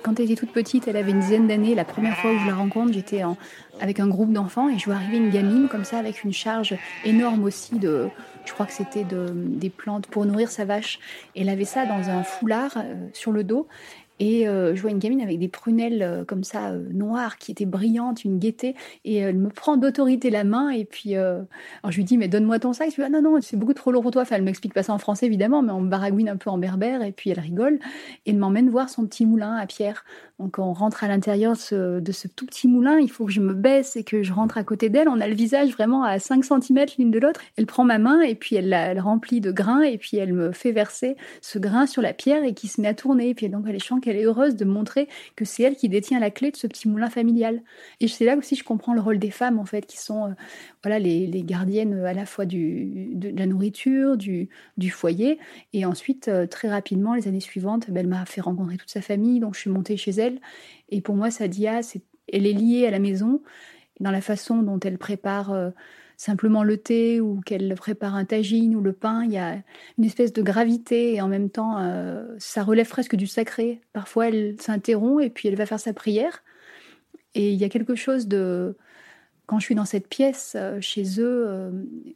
Quand 0.02 0.18
elle 0.18 0.26
était 0.26 0.34
toute 0.34 0.52
petite, 0.52 0.88
elle 0.88 0.96
avait 0.96 1.10
une 1.10 1.20
dizaine 1.20 1.48
d'années. 1.48 1.74
La 1.74 1.84
première 1.84 2.16
fois 2.16 2.32
où 2.32 2.38
je 2.38 2.46
la 2.46 2.54
rencontre, 2.54 2.92
j'étais 2.92 3.22
avec 3.80 4.00
un 4.00 4.08
groupe 4.08 4.32
d'enfants 4.32 4.68
et 4.68 4.78
je 4.78 4.84
vois 4.86 4.94
arriver 4.94 5.18
une 5.18 5.30
gamine 5.30 5.68
comme 5.68 5.84
ça 5.84 5.98
avec 5.98 6.24
une 6.24 6.32
charge 6.32 6.76
énorme 7.04 7.44
aussi 7.44 7.78
de, 7.78 8.08
je 8.44 8.52
crois 8.52 8.66
que 8.66 8.72
c'était 8.72 9.04
de, 9.04 9.26
des 9.34 9.70
plantes 9.70 10.06
pour 10.06 10.24
nourrir 10.26 10.50
sa 10.50 10.64
vache. 10.64 10.98
elle 11.36 11.48
avait 11.48 11.64
ça 11.64 11.86
dans 11.86 12.10
un 12.10 12.22
foulard 12.22 12.72
euh, 12.76 12.94
sur 13.12 13.32
le 13.32 13.44
dos 13.44 13.66
et 14.20 14.46
euh, 14.46 14.76
je 14.76 14.82
vois 14.82 14.90
une 14.90 14.98
gamine 14.98 15.22
avec 15.22 15.38
des 15.38 15.48
prunelles 15.48 16.02
euh, 16.02 16.24
comme 16.26 16.44
ça 16.44 16.72
euh, 16.72 16.84
noires 16.92 17.38
qui 17.38 17.52
étaient 17.52 17.64
brillantes, 17.64 18.22
une 18.22 18.38
gaieté. 18.38 18.76
Et 19.06 19.16
elle 19.16 19.38
me 19.38 19.48
prend 19.48 19.78
d'autorité 19.78 20.28
la 20.28 20.44
main. 20.44 20.68
Et 20.68 20.84
puis, 20.84 21.16
alors 21.16 21.46
je 21.88 21.96
lui 21.96 22.04
dis, 22.04 22.18
mais 22.18 22.28
donne-moi 22.28 22.58
ton 22.58 22.74
sac. 22.74 22.90
Je 22.90 22.96
lui 22.96 23.02
dis, 23.02 23.06
ah 23.06 23.08
non, 23.08 23.22
non, 23.22 23.40
c'est 23.40 23.56
beaucoup 23.56 23.72
trop 23.72 23.90
lourd 23.90 24.02
pour 24.02 24.10
toi. 24.10 24.22
Enfin, 24.22 24.36
elle 24.36 24.42
m'explique 24.42 24.74
pas 24.74 24.82
ça 24.82 24.92
en 24.92 24.98
français, 24.98 25.24
évidemment, 25.24 25.62
mais 25.62 25.72
on 25.72 25.80
baragouine 25.80 26.28
un 26.28 26.36
peu 26.36 26.50
en 26.50 26.58
berbère. 26.58 27.02
Et 27.02 27.12
puis 27.12 27.30
elle 27.30 27.40
rigole. 27.40 27.78
Et 28.26 28.30
elle 28.30 28.36
m'emmène 28.36 28.68
voir 28.68 28.90
son 28.90 29.06
petit 29.06 29.24
moulin 29.24 29.56
à 29.56 29.66
pierre. 29.66 30.04
Donc 30.38 30.58
on 30.58 30.72
rentre 30.72 31.04
à 31.04 31.08
l'intérieur 31.08 31.52
de 31.52 32.12
ce 32.12 32.28
tout 32.28 32.46
petit 32.46 32.68
moulin. 32.68 32.98
Il 32.98 33.10
faut 33.10 33.26
que 33.26 33.32
je 33.32 33.40
me 33.40 33.52
baisse 33.52 33.96
et 33.96 34.04
que 34.04 34.22
je 34.22 34.32
rentre 34.32 34.56
à 34.56 34.64
côté 34.64 34.88
d'elle. 34.88 35.08
On 35.08 35.20
a 35.20 35.28
le 35.28 35.34
visage 35.34 35.70
vraiment 35.72 36.02
à 36.02 36.18
5 36.18 36.44
cm 36.44 36.86
l'une 36.98 37.10
de 37.10 37.18
l'autre. 37.18 37.40
Elle 37.56 37.66
prend 37.66 37.84
ma 37.84 37.98
main 37.98 38.20
et 38.20 38.34
puis 38.34 38.56
elle 38.56 38.70
la 38.70 39.00
remplit 39.00 39.40
de 39.40 39.52
grains. 39.52 39.82
Et 39.82 39.98
puis 39.98 40.16
elle 40.16 40.32
me 40.32 40.52
fait 40.52 40.72
verser 40.72 41.16
ce 41.42 41.58
grain 41.58 41.86
sur 41.86 42.00
la 42.00 42.12
pierre 42.14 42.44
et 42.44 42.54
qui 42.54 42.68
se 42.68 42.80
met 42.80 42.88
à 42.88 42.94
tourner. 42.94 43.30
Et 43.30 43.34
puis 43.34 43.48
donc 43.48 43.64
elle 43.66 43.76
est 43.76 43.80
elle 44.10 44.16
est 44.16 44.24
heureuse 44.24 44.56
de 44.56 44.64
montrer 44.64 45.08
que 45.36 45.44
c'est 45.44 45.62
elle 45.62 45.76
qui 45.76 45.88
détient 45.88 46.20
la 46.20 46.30
clé 46.30 46.50
de 46.50 46.56
ce 46.56 46.66
petit 46.66 46.88
moulin 46.88 47.10
familial. 47.10 47.62
Et 48.00 48.08
c'est 48.08 48.24
là 48.24 48.36
aussi 48.36 48.56
je 48.56 48.64
comprends 48.64 48.94
le 48.94 49.00
rôle 49.00 49.18
des 49.18 49.30
femmes 49.30 49.58
en 49.58 49.64
fait, 49.64 49.86
qui 49.86 49.98
sont 49.98 50.26
euh, 50.26 50.34
voilà 50.82 50.98
les, 50.98 51.42
gardiennes 51.42 52.04
à 52.04 52.12
la 52.12 52.26
fois 52.26 52.44
du, 52.44 53.10
de, 53.14 53.30
la 53.36 53.46
nourriture, 53.46 54.16
du, 54.16 54.48
du 54.76 54.90
foyer, 54.90 55.38
et 55.72 55.84
ensuite 55.84 56.28
euh, 56.28 56.46
très 56.46 56.68
rapidement 56.68 57.14
les 57.14 57.28
années 57.28 57.40
suivantes, 57.40 57.90
ben, 57.90 58.00
elle 58.00 58.08
m'a 58.08 58.24
fait 58.26 58.40
rencontrer 58.40 58.76
toute 58.76 58.90
sa 58.90 59.02
famille, 59.02 59.40
donc 59.40 59.54
je 59.54 59.60
suis 59.60 59.70
montée 59.70 59.96
chez 59.96 60.12
elle. 60.12 60.40
Et 60.90 61.00
pour 61.00 61.14
moi, 61.14 61.30
Sadia, 61.30 61.82
c'est, 61.82 62.02
elle 62.32 62.46
est 62.46 62.52
liée 62.52 62.86
à 62.86 62.90
la 62.90 62.98
maison 62.98 63.42
dans 64.00 64.10
la 64.10 64.20
façon 64.20 64.62
dont 64.62 64.80
elle 64.80 64.98
prépare. 64.98 65.52
Euh, 65.52 65.70
simplement 66.20 66.64
le 66.64 66.76
thé 66.76 67.18
ou 67.18 67.40
qu'elle 67.40 67.74
prépare 67.76 68.14
un 68.14 68.26
tagine 68.26 68.76
ou 68.76 68.82
le 68.82 68.92
pain, 68.92 69.24
il 69.24 69.32
y 69.32 69.38
a 69.38 69.56
une 69.96 70.04
espèce 70.04 70.34
de 70.34 70.42
gravité 70.42 71.14
et 71.14 71.22
en 71.22 71.28
même 71.28 71.48
temps, 71.48 71.78
euh, 71.78 72.26
ça 72.38 72.62
relève 72.62 72.90
presque 72.90 73.16
du 73.16 73.26
sacré. 73.26 73.80
Parfois, 73.94 74.28
elle 74.28 74.60
s'interrompt 74.60 75.24
et 75.24 75.30
puis 75.30 75.48
elle 75.48 75.56
va 75.56 75.64
faire 75.64 75.80
sa 75.80 75.94
prière. 75.94 76.42
Et 77.34 77.52
il 77.52 77.58
y 77.58 77.64
a 77.64 77.70
quelque 77.70 77.94
chose 77.94 78.28
de... 78.28 78.76
Quand 79.46 79.58
je 79.60 79.64
suis 79.64 79.74
dans 79.74 79.86
cette 79.86 80.08
pièce 80.08 80.52
euh, 80.56 80.78
chez 80.82 81.04
eux, 81.20 81.44
euh, 81.48 81.70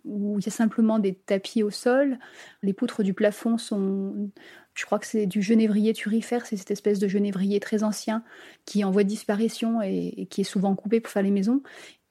où 0.04 0.38
il 0.38 0.44
y 0.44 0.48
a 0.50 0.52
simplement 0.52 0.98
des 0.98 1.14
tapis 1.14 1.62
au 1.62 1.70
sol, 1.70 2.18
les 2.62 2.74
poutres 2.74 3.02
du 3.02 3.14
plafond 3.14 3.56
sont 3.56 4.28
je 4.74 4.84
crois 4.84 4.98
que 4.98 5.06
c'est 5.06 5.26
du 5.26 5.40
genévrier 5.40 5.92
turifère, 5.92 6.46
c'est 6.46 6.56
cette 6.56 6.72
espèce 6.72 6.98
de 6.98 7.06
genévrier 7.06 7.60
très 7.60 7.84
ancien 7.84 8.24
qui 8.64 8.84
en 8.84 8.90
voie 8.90 9.04
de 9.04 9.08
disparition 9.08 9.80
et, 9.80 10.26
qui 10.30 10.40
est 10.40 10.44
souvent 10.44 10.74
coupé 10.74 11.00
pour 11.00 11.12
faire 11.12 11.22
les 11.22 11.30
maisons 11.30 11.62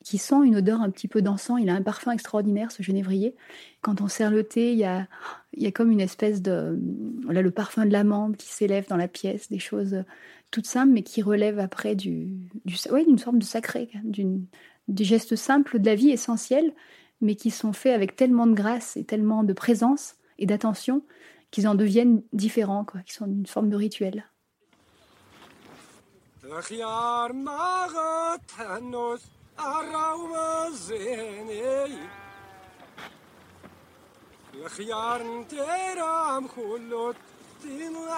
qui 0.03 0.17
sent 0.17 0.43
une 0.43 0.55
odeur 0.55 0.81
un 0.81 0.89
petit 0.89 1.07
peu 1.07 1.21
d'encens. 1.21 1.59
Il 1.61 1.69
a 1.69 1.73
un 1.73 1.81
parfum 1.81 2.11
extraordinaire, 2.11 2.71
ce 2.71 2.83
genévrier. 2.83 3.35
Quand 3.81 4.01
on 4.01 4.07
sert 4.07 4.31
le 4.31 4.43
thé, 4.43 4.73
il 4.73 4.77
y 4.77 4.85
a, 4.85 5.07
il 5.53 5.63
y 5.63 5.67
a 5.67 5.71
comme 5.71 5.91
une 5.91 6.01
espèce 6.01 6.41
de... 6.41 6.79
Voilà, 7.23 7.41
le 7.41 7.51
parfum 7.51 7.85
de 7.85 7.91
l'amande 7.91 8.37
qui 8.37 8.47
s'élève 8.47 8.87
dans 8.87 8.97
la 8.97 9.07
pièce, 9.07 9.49
des 9.49 9.59
choses 9.59 10.03
toutes 10.51 10.67
simples, 10.67 10.93
mais 10.93 11.03
qui 11.03 11.21
relèvent 11.21 11.59
après 11.59 11.95
du, 11.95 12.27
du 12.65 12.75
ouais, 12.91 13.03
d'une 13.05 13.17
forme 13.17 13.39
de 13.39 13.43
sacré, 13.43 13.89
des 14.03 15.03
gestes 15.03 15.35
simples 15.35 15.79
de 15.79 15.85
la 15.85 15.95
vie 15.95 16.11
essentiels, 16.11 16.73
mais 17.21 17.35
qui 17.35 17.49
sont 17.49 17.73
faits 17.73 17.95
avec 17.95 18.15
tellement 18.15 18.45
de 18.45 18.53
grâce 18.53 18.95
et 18.97 19.03
tellement 19.03 19.43
de 19.43 19.53
présence 19.53 20.15
et 20.37 20.45
d'attention 20.45 21.01
qu'ils 21.49 21.67
en 21.67 21.75
deviennent 21.75 22.21
différents, 22.33 22.85
quoi, 22.85 23.01
qui 23.01 23.13
sont 23.13 23.25
une 23.25 23.45
forme 23.45 23.69
de 23.69 23.75
rituel. 23.75 24.25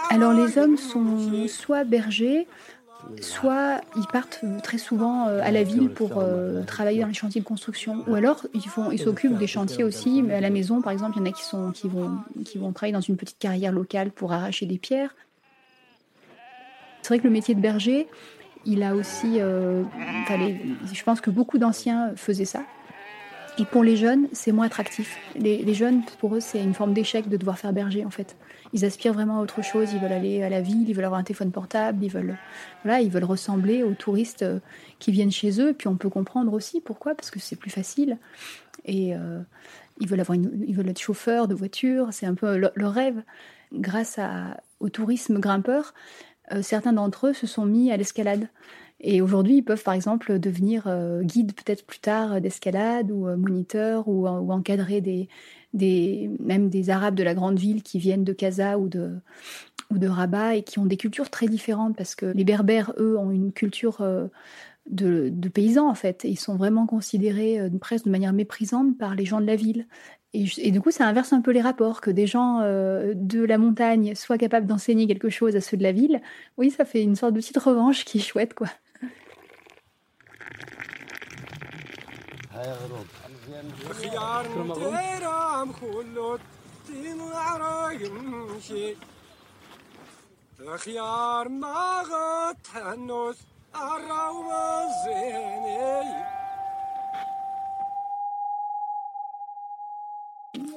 Alors 0.10 0.34
les 0.34 0.58
hommes 0.58 0.78
sont 0.78 1.48
soit 1.48 1.84
bergers, 1.84 2.48
soit 3.22 3.82
ils 3.96 4.08
partent 4.12 4.44
très 4.64 4.78
souvent 4.78 5.28
euh, 5.28 5.42
à 5.44 5.52
la 5.52 5.64
ville 5.64 5.90
pour 5.90 6.18
euh, 6.18 6.64
travailler 6.64 7.02
dans 7.02 7.08
les 7.08 7.14
chantiers 7.14 7.42
de 7.42 7.46
construction, 7.46 8.04
ou 8.08 8.16
alors 8.16 8.46
ils 8.54 9.00
s'occupent 9.00 9.38
des 9.38 9.48
chantiers 9.48 9.84
aussi, 9.84 10.22
mais 10.22 10.36
à 10.36 10.42
la 10.42 10.50
maison 10.50 10.82
par 10.82 10.92
exemple, 10.92 11.18
il 11.18 11.20
y 11.20 11.22
en 11.24 11.32
a 11.32 12.44
qui 12.44 12.58
vont 12.58 12.72
travailler 12.72 12.94
dans 12.94 13.02
une 13.02 13.18
petite 13.18 13.40
carrière 13.40 13.72
locale 13.72 14.12
pour 14.12 14.34
arracher 14.34 14.66
des 14.66 14.78
pierres. 14.78 15.16
C'est 17.02 17.10
vrai 17.10 17.20
que 17.20 17.26
le 17.26 17.34
métier 17.34 17.54
de 17.54 17.62
berger, 17.62 18.08
il 18.66 18.84
a 18.84 18.96
aussi, 18.96 19.40
euh, 19.40 19.84
je 20.92 21.04
pense 21.04 21.22
que 21.22 21.30
beaucoup 21.30 21.58
d'anciens 21.58 22.14
faisaient 22.16 22.46
ça. 22.46 22.64
Et 23.58 23.64
pour 23.64 23.84
les 23.84 23.96
jeunes, 23.96 24.28
c'est 24.34 24.52
moins 24.52 24.66
attractif. 24.66 25.18
Les, 25.36 25.74
jeunes, 25.74 26.02
pour 26.20 26.36
eux, 26.36 26.42
c'est 26.42 26.62
une 26.62 26.74
forme 26.74 26.94
d'échec 26.94 27.30
de 27.30 27.38
devoir 27.38 27.58
faire 27.58 27.72
berger, 27.72 28.04
en 28.04 28.10
fait. 28.10 28.36
Ils 28.74 28.84
aspirent 28.84 29.14
vraiment 29.14 29.40
à 29.40 29.42
autre 29.42 29.64
chose. 29.64 29.94
Ils 29.94 30.00
veulent 30.00 30.12
aller 30.12 30.44
à 30.44 30.50
la 30.50 30.60
ville, 30.60 30.90
ils 30.90 30.94
veulent 30.94 31.06
avoir 31.06 31.22
un 31.22 31.24
téléphone 31.24 31.52
portable, 31.52 32.04
ils 32.04 32.12
veulent, 32.12 32.38
ressembler 33.24 33.82
aux 33.84 33.94
touristes 33.94 34.42
euh, 34.42 34.60
qui 35.00 35.12
viennent 35.12 35.32
chez 35.32 35.62
eux. 35.62 35.74
Puis 35.74 35.88
on 35.88 35.96
peut 35.96 36.10
comprendre 36.10 36.52
aussi 36.52 36.82
pourquoi, 36.82 37.16
parce 37.16 37.32
que 37.32 37.40
c'est 37.40 37.56
plus 37.56 37.70
facile. 37.70 38.18
Et 38.84 39.16
euh, 39.16 39.40
ils 40.02 40.08
veulent 40.10 40.90
être 40.90 41.00
chauffeurs 41.00 41.48
de 41.48 41.56
voiture. 41.56 42.10
C'est 42.12 42.26
un 42.26 42.36
peu 42.36 42.58
leur, 42.58 42.92
rêve. 42.92 43.22
Grâce 43.74 44.20
au 44.80 44.90
tourisme 44.90 45.40
grimpeur, 45.40 45.94
certains 46.62 46.94
d'entre 46.94 47.28
eux 47.28 47.34
se 47.34 47.48
sont 47.48 47.66
mis 47.66 47.92
à 47.92 47.98
l'escalade. 47.98 48.50
Et 49.02 49.22
aujourd'hui, 49.22 49.58
ils 49.58 49.64
peuvent 49.64 49.84
par 49.84 49.94
exemple 49.94 50.40
devenir 50.40 50.86
euh, 50.88 51.22
guides 51.22 51.54
peut-être 51.54 51.86
plus 51.86 52.00
tard 52.00 52.34
euh, 52.34 52.40
d'escalade 52.40 53.12
ou 53.12 53.28
moniteurs 53.36 54.08
ou, 54.08 54.28
encadrer 54.28 55.02
des, 55.02 55.30
même 56.40 56.70
des 56.70 56.90
Arabes 56.90 57.16
de 57.16 57.24
la 57.24 57.34
grande 57.34 57.60
ville 57.60 57.84
qui 57.84 58.00
viennent 58.00 58.24
de 58.24 58.34
Casa 58.34 58.80
ou 58.80 58.88
de, 58.88 59.20
Rabat 60.08 60.56
et 60.56 60.64
qui 60.64 60.80
ont 60.80 60.86
des 60.86 60.98
cultures 60.98 61.30
très 61.30 61.48
différentes 61.48 61.96
parce 61.96 62.16
que 62.16 62.26
les 62.28 62.44
Berbères, 62.44 62.94
eux, 62.98 63.18
ont 63.18 63.32
une 63.32 63.52
culture 63.52 63.98
de, 64.90 65.50
paysans 65.54 65.90
en 65.90 65.96
fait. 65.96 66.24
Ils 66.24 66.40
sont 66.40 66.56
vraiment 66.56 66.86
considérés 66.86 67.60
presque 67.82 68.06
de 68.06 68.12
manière 68.12 68.34
méprisante 68.34 68.98
par 68.98 69.16
les 69.16 69.26
gens 69.26 69.42
de 69.42 69.46
la 69.46 69.56
ville. 69.56 69.88
Et, 70.58 70.72
du 70.72 70.82
coup, 70.82 70.92
ça 70.92 71.08
inverse 71.08 71.32
un 71.32 71.40
peu 71.42 71.52
les 71.52 71.62
rapports, 71.62 72.02
que 72.02 72.12
des 72.12 72.28
gens 72.28 72.60
euh, 72.62 73.14
de 73.16 73.44
la 73.44 73.58
montagne 73.58 74.16
soient 74.16 74.38
capables 74.38 74.68
d'enseigner 74.68 75.08
quelque 75.08 75.30
chose 75.30 75.56
à 75.56 75.62
ceux 75.62 75.78
de 75.78 75.84
la 75.84 75.94
ville. 75.94 76.22
Oui, 76.58 76.72
ça 76.72 76.84
fait 76.84 77.02
une 77.02 77.16
sorte 77.16 77.34
de 77.34 77.40
petite 77.40 77.58
revanche 77.58 78.04
qui 78.04 78.18
est 78.18 78.22
chouette, 78.22 78.54
quoi. 78.54 78.68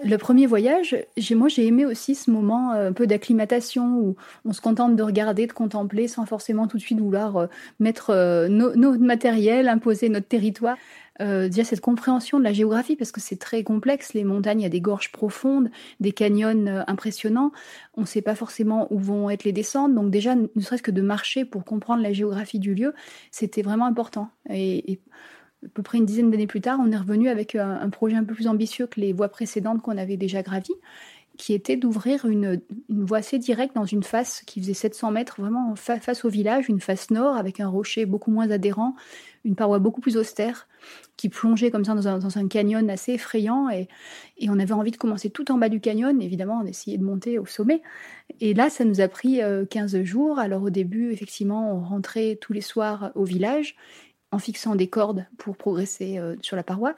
Le 0.05 0.19
premier 0.19 0.47
voyage, 0.47 0.97
moi 1.33 1.49
j'ai 1.49 1.67
aimé 1.67 1.85
aussi 1.85 2.15
ce 2.15 2.31
moment 2.31 2.73
euh, 2.73 2.91
un 2.91 2.93
peu 2.93 3.07
d'acclimatation 3.07 3.99
où 3.99 4.17
on 4.45 4.53
se 4.53 4.61
contente 4.61 4.97
de 4.97 5.03
regarder, 5.03 5.47
de 5.47 5.53
contempler 5.53 6.09
sans 6.09 6.27
forcément 6.27 6.67
tout 6.67 6.77
de 6.77 6.83
suite 6.83 7.01
vouloir 7.01 7.37
euh, 7.37 7.47
mettre 7.81 8.11
euh, 8.11 8.49
notre 8.49 8.99
matériel, 8.99 9.69
imposer 9.69 10.09
notre 10.09 10.29
territoire. 10.29 10.77
déjà 11.21 11.65
cette 11.65 11.81
compréhension 11.81 12.39
de 12.39 12.45
la 12.45 12.53
géographie 12.53 12.95
parce 12.95 13.11
que 13.11 13.21
c'est 13.21 13.39
très 13.39 13.65
complexe. 13.65 14.15
Les 14.15 14.23
montagnes, 14.23 14.61
il 14.61 14.63
y 14.63 14.67
a 14.67 14.71
des 14.71 14.81
gorges 14.81 15.11
profondes, 15.11 15.69
des 15.99 16.13
canyons 16.13 16.85
impressionnants. 16.87 17.51
On 17.97 18.03
ne 18.03 18.07
sait 18.07 18.23
pas 18.23 18.37
forcément 18.37 18.87
où 18.93 18.99
vont 19.01 19.29
être 19.29 19.43
les 19.43 19.53
descentes. 19.53 19.95
Donc 19.95 20.11
déjà, 20.11 20.37
ne 20.37 20.61
serait-ce 20.61 20.83
que 20.83 20.93
de 20.93 21.03
marcher 21.03 21.45
pour 21.45 21.65
comprendre 21.65 22.03
la 22.05 22.13
géographie 22.13 22.61
du 22.61 22.73
lieu, 22.73 22.95
c'était 23.33 23.63
vraiment 23.63 23.87
important. 23.87 24.29
et 24.49 25.01
à 25.65 25.69
peu 25.75 25.83
près 25.83 25.99
une 25.99 26.07
dizaine 26.07 26.31
d'années 26.31 26.47
plus 26.47 26.61
tard, 26.61 26.79
on 26.83 26.91
est 26.91 26.97
revenu 26.97 27.29
avec 27.29 27.55
un, 27.55 27.89
projet 27.91 28.17
un 28.17 28.25
peu 28.25 28.35
plus 28.35 28.47
ambitieux 28.47 28.87
que 28.87 29.01
les 29.01 29.13
voies 29.13 29.29
précédentes 29.29 29.83
qu'on 29.83 29.99
avait 29.99 30.17
déjà 30.17 30.43
gravies, 30.43 30.75
qui 31.37 31.55
était 31.55 31.77
d'ouvrir 31.77 32.27
une, 32.27 32.61
voie 32.89 33.19
assez 33.19 33.39
directe 33.39 33.75
dans 33.75 33.85
une 33.85 34.03
face 34.03 34.43
qui 34.47 34.61
faisait 34.61 34.75
700 34.75 35.13
mètres, 35.13 35.41
vraiment 35.41 35.75
face 35.77 36.25
au 36.25 36.29
village, 36.29 36.69
une 36.69 36.81
face 36.81 37.11
nord 37.11 37.37
avec 37.37 37.61
un 37.61 37.69
rocher 37.69 38.07
beaucoup 38.07 38.31
moins 38.31 38.51
adhérent, 38.51 38.95
une 39.45 39.55
paroi 39.55 39.79
beaucoup 39.79 40.01
plus 40.01 40.17
austère 40.17 40.69
qui 41.17 41.29
plongeait 41.29 41.71
comme 41.71 41.85
ça 41.85 41.95
dans 41.95 42.39
un, 42.39 42.49
canyon 42.49 42.89
assez 42.91 43.13
effrayant. 43.15 43.69
Et, 43.71 43.89
on 44.49 44.59
avait 44.59 44.73
envie 44.73 44.91
de 44.91 44.97
commencer 44.97 45.31
tout 45.31 45.51
en 45.51 45.59
bas 45.59 45.69
du 45.69 45.81
canyon. 45.81 46.21
Évidemment, 46.21 46.61
on 46.63 46.67
essayait 46.67 46.99
de 46.99 47.05
monter 47.05 47.39
au 47.39 47.47
sommet. 47.47 47.83
Et 48.41 48.55
là, 48.55 48.69
ça 48.71 48.85
nous 48.85 49.01
a 49.01 49.09
pris 49.09 49.41
15 49.71 49.95
euh, 49.95 50.05
jours. 50.05 50.39
Alors 50.39 50.63
au 50.63 50.71
début, 50.71 51.13
effectivement, 51.13 51.75
on 51.75 51.81
rentrait 51.81 52.37
tous 52.41 52.53
les 52.53 52.61
soirs 52.61 53.11
au 53.15 53.25
village 53.25 53.77
en 54.31 54.39
fixant 54.39 54.75
des 54.75 54.89
cordes 54.89 55.27
pour 55.39 55.57
progresser 55.57 56.19
euh, 56.19 56.37
sur 56.43 56.57
la 56.57 56.63
paroi. 56.63 56.95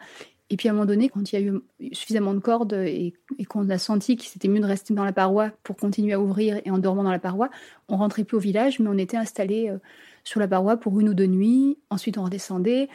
Et 0.51 0.57
puis 0.57 0.69
à 0.69 0.73
un 0.73 0.75
moment 0.75 0.87
donné, 0.87 1.09
quand 1.09 1.33
il 1.33 1.41
y 1.41 1.43
a 1.43 1.47
eu 1.47 1.61
suffisamment 1.93 2.35
de 2.35 2.41
cordes 2.41 2.73
et, 2.73 3.15
qu'on 3.49 3.71
a 3.71 3.79
senti 3.79 4.17
qu'il 4.17 4.29
c'était 4.29 4.49
mieux 4.49 4.61
de 4.61 4.67
rester 4.67 4.95
dans 4.95 5.05
la 5.05 5.13
paroi 5.13 5.51
pour 5.63 5.77
continuer 5.77 6.13
à 6.13 6.21
ouvrir 6.21 6.61
et 6.65 6.71
en 6.71 6.79
dormant 6.79 7.05
dans 7.05 7.13
la 7.13 7.21
paroi, 7.21 7.51
on 7.89 7.97
rentrait 7.97 8.25
plus 8.25 8.37
au 8.37 8.41
village, 8.41 8.81
mais 8.81 8.89
on 8.89 8.99
était 8.99 9.17
installé 9.17 9.71
euh, 9.71 9.79
sur 10.25 10.41
la 10.41 10.49
paroi 10.49 10.77
pour 10.77 10.99
une 10.99 11.09
ou 11.09 11.15
deux 11.15 11.27
nuits. 11.27 11.79
Ensuite, 11.89 12.19
on 12.19 12.25
redescendait, 12.25 12.89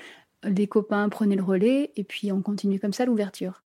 des 0.43 0.67
copains 0.67 1.07
prenaient 1.07 1.37
le 1.37 1.43
relais 1.43 1.91
et 1.95 2.03
puis 2.03 2.31
on 2.31 2.41
continuait 2.41 2.79
comme 2.79 2.93
ça 2.93 3.05
l'ouverture. 3.05 3.64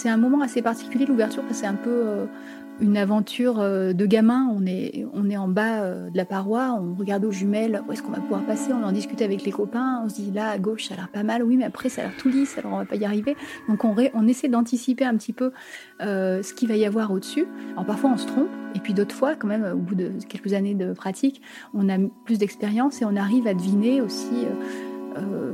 C'est 0.00 0.08
un 0.08 0.16
moment 0.16 0.42
assez 0.42 0.62
particulier 0.62 1.06
l'ouverture 1.06 1.42
parce 1.42 1.54
que 1.54 1.60
c'est 1.62 1.66
un 1.66 1.74
peu 1.74 1.90
euh, 1.90 2.26
une 2.80 2.96
aventure 2.96 3.58
euh, 3.58 3.92
de 3.92 4.06
gamin. 4.06 4.46
On 4.48 4.64
est, 4.64 5.36
en 5.36 5.48
bas 5.48 5.82
euh, 5.82 6.08
de 6.08 6.16
la 6.16 6.24
paroi, 6.24 6.78
on 6.80 6.94
regarde 6.94 7.24
aux 7.24 7.32
jumelles, 7.32 7.82
où 7.84 7.90
est-ce 7.90 8.04
qu'on 8.04 8.12
va 8.12 8.20
pouvoir 8.20 8.46
passer 8.46 8.72
On 8.72 8.84
en 8.84 8.92
discute 8.92 9.22
avec 9.22 9.42
les 9.42 9.50
copains, 9.50 10.02
on 10.04 10.08
se 10.08 10.14
dit 10.14 10.30
là 10.30 10.50
à 10.50 10.58
gauche 10.58 10.86
ça 10.86 10.94
a 10.94 10.98
l'air 10.98 11.08
pas 11.08 11.24
mal, 11.24 11.42
oui 11.42 11.56
mais 11.56 11.64
après 11.64 11.88
ça 11.88 12.02
a 12.02 12.04
l'air 12.04 12.16
tout 12.16 12.28
lisse, 12.28 12.56
alors 12.58 12.74
on 12.74 12.78
va 12.78 12.84
pas 12.84 12.94
y 12.94 13.04
arriver. 13.04 13.36
Donc 13.68 13.84
on, 13.84 13.96
on 14.14 14.28
essaie 14.28 14.46
d'anticiper 14.46 15.04
un 15.04 15.16
petit 15.16 15.32
peu 15.32 15.50
ce 15.98 16.54
qu'il 16.54 16.68
va 16.68 16.76
y 16.76 16.86
avoir 16.86 17.10
au-dessus. 17.10 17.46
Alors 17.72 17.84
parfois 17.84 18.10
on 18.10 18.18
se 18.18 18.26
trompe, 18.28 18.50
et 18.76 18.78
puis 18.78 18.94
d'autres 18.94 19.16
fois 19.16 19.34
quand 19.34 19.48
même 19.48 19.64
au 19.64 19.78
bout 19.78 19.96
de 19.96 20.12
quelques 20.28 20.52
années 20.52 20.76
de 20.76 20.92
pratique, 20.92 21.42
on 21.74 21.88
a 21.88 21.98
plus 22.24 22.38
d'expérience 22.38 23.02
et 23.02 23.04
on 23.04 23.16
arrive 23.16 23.48
à 23.48 23.54
deviner 23.54 24.00
aussi... 24.00 24.46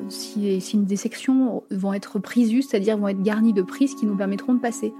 si, 0.08 0.60
si, 0.60 0.76
des 0.78 0.96
sections 0.96 1.62
vont 1.70 1.92
être 1.92 2.18
prises 2.18 2.50
c'est-à-dire 2.68 2.98
vont 2.98 3.08
être 3.08 3.22
garnies 3.22 3.52
de 3.52 3.62
prises 3.62 3.94
qui 3.94 4.06
nous 4.06 4.16
permettront 4.16 4.54
de 4.54 4.60
passer. 4.60 4.92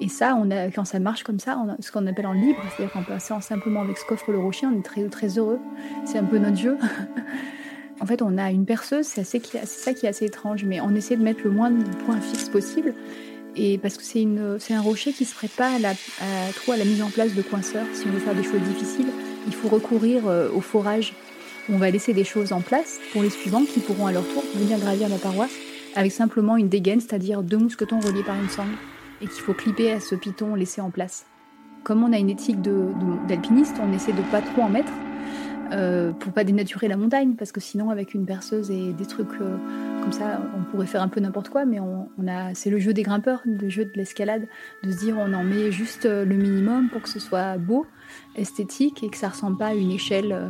Et 0.00 0.08
ça, 0.08 0.38
quand 0.74 0.84
ça 0.84 0.98
marche 0.98 1.22
comme 1.22 1.38
ça, 1.38 1.58
ce 1.80 1.90
qu'on 1.90 2.06
appelle 2.06 2.26
en 2.26 2.32
libre, 2.32 2.60
c'est-à-dire 2.68 2.92
qu'en 2.92 3.02
passant 3.02 3.40
simplement 3.40 3.80
avec 3.80 3.96
ce 3.96 4.04
qu'offre 4.04 4.30
le 4.30 4.38
rocher, 4.38 4.66
on 4.66 4.78
est 4.78 4.84
très, 4.84 5.02
très 5.08 5.38
heureux. 5.38 5.58
C'est 6.04 6.18
un 6.18 6.24
peu 6.24 6.38
notre 6.38 6.56
jeu. 6.56 6.76
en 8.00 8.06
fait, 8.06 8.20
on 8.20 8.36
a 8.36 8.50
une 8.50 8.66
perceuse, 8.66 9.06
c'est 9.06 9.24
ça 9.24 9.38
qui 9.94 10.06
est 10.06 10.08
assez 10.08 10.26
étrange, 10.26 10.64
mais 10.64 10.80
on 10.80 10.94
essaie 10.94 11.16
de 11.16 11.22
mettre 11.22 11.40
le 11.44 11.50
moins 11.50 11.70
de 11.70 11.82
points 12.04 12.20
fixes 12.20 12.50
possible. 12.50 12.94
Et 13.56 13.78
parce 13.78 13.96
que 13.96 14.02
c'est 14.04 14.74
un 14.74 14.80
rocher 14.82 15.12
qui 15.12 15.24
se 15.24 15.34
prête 15.34 15.52
pas 15.52 15.74
à, 15.74 15.78
la, 15.78 15.94
trop 16.56 16.72
à 16.72 16.76
la 16.76 16.84
mise 16.84 17.02
en 17.02 17.08
place 17.08 17.34
de 17.34 17.40
coinceurs. 17.40 17.86
Si 17.94 18.06
on 18.06 18.10
veut 18.10 18.18
faire 18.18 18.34
des 18.34 18.44
choses 18.44 18.60
difficiles, 18.60 19.08
il 19.46 19.54
faut 19.54 19.68
recourir 19.68 20.26
euh, 20.26 20.50
au 20.54 20.60
forage. 20.60 21.14
On 21.68 21.78
va 21.78 21.90
laisser 21.90 22.12
des 22.12 22.22
choses 22.22 22.52
en 22.52 22.60
place 22.60 23.00
pour 23.12 23.22
les 23.22 23.30
suivants 23.30 23.64
qui 23.64 23.80
pourront 23.80 24.06
à 24.06 24.12
leur 24.12 24.22
tour 24.28 24.44
venir 24.54 24.78
gravir 24.78 25.08
la 25.08 25.18
paroisse 25.18 25.54
avec 25.96 26.12
simplement 26.12 26.56
une 26.56 26.68
dégaine, 26.68 27.00
c'est-à-dire 27.00 27.42
deux 27.42 27.56
mousquetons 27.56 27.98
reliés 27.98 28.22
par 28.22 28.36
une 28.36 28.48
sangle 28.48 28.76
et 29.20 29.26
qu'il 29.26 29.40
faut 29.40 29.52
clipper 29.52 29.90
à 29.90 29.98
ce 29.98 30.14
piton 30.14 30.54
laissé 30.54 30.80
en 30.80 30.90
place. 30.90 31.26
Comme 31.82 32.04
on 32.04 32.12
a 32.12 32.18
une 32.18 32.30
éthique 32.30 32.60
d'alpiniste, 33.26 33.76
on 33.82 33.92
essaie 33.92 34.12
de 34.12 34.22
pas 34.30 34.42
trop 34.42 34.62
en 34.62 34.68
mettre 34.68 34.92
euh, 35.72 36.12
pour 36.12 36.32
pas 36.32 36.44
dénaturer 36.44 36.86
la 36.86 36.96
montagne, 36.96 37.34
parce 37.34 37.50
que 37.50 37.60
sinon 37.60 37.90
avec 37.90 38.14
une 38.14 38.26
perceuse 38.26 38.70
et 38.70 38.92
des 38.92 39.06
trucs 39.06 39.40
euh, 39.40 39.56
comme 40.02 40.12
ça, 40.12 40.40
on 40.56 40.62
pourrait 40.70 40.86
faire 40.86 41.02
un 41.02 41.08
peu 41.08 41.18
n'importe 41.18 41.48
quoi, 41.48 41.64
mais 41.64 41.78
c'est 42.54 42.70
le 42.70 42.78
jeu 42.78 42.92
des 42.92 43.02
grimpeurs, 43.02 43.42
le 43.44 43.68
jeu 43.68 43.86
de 43.86 43.92
l'escalade, 43.94 44.46
de 44.84 44.92
se 44.92 44.98
dire 44.98 45.16
on 45.18 45.32
en 45.32 45.42
met 45.42 45.72
juste 45.72 46.06
euh, 46.06 46.24
le 46.24 46.36
minimum 46.36 46.88
pour 46.90 47.02
que 47.02 47.08
ce 47.08 47.18
soit 47.18 47.58
beau, 47.58 47.86
esthétique 48.36 49.02
et 49.02 49.08
que 49.08 49.16
ça 49.16 49.30
ressemble 49.30 49.56
pas 49.58 49.68
à 49.68 49.74
une 49.74 49.90
échelle. 49.90 50.30
Euh, 50.30 50.48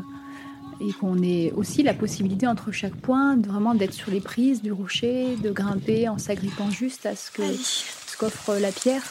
et 0.81 0.93
qu'on 0.93 1.23
ait 1.23 1.53
aussi 1.57 1.83
la 1.83 1.95
possibilité 1.95 2.47
entre 2.47 2.73
chaque 2.73 2.95
point 2.95 3.37
de 3.37 3.47
vraiment 3.47 3.75
d'être 3.75 3.95
sur 3.95 4.11
les 4.11 4.21
prises 4.21 4.63
du 4.63 4.73
rocher, 4.73 5.37
de 5.43 5.51
grimper 5.51 6.09
en 6.09 6.19
s'agrippant 6.19 6.71
juste 6.71 7.07
à 7.07 7.17
ce 7.17 7.31
que 7.31 7.43
ce 7.43 8.17
qu'offre 8.19 8.57
la 8.57 8.73
pierre. 8.73 9.03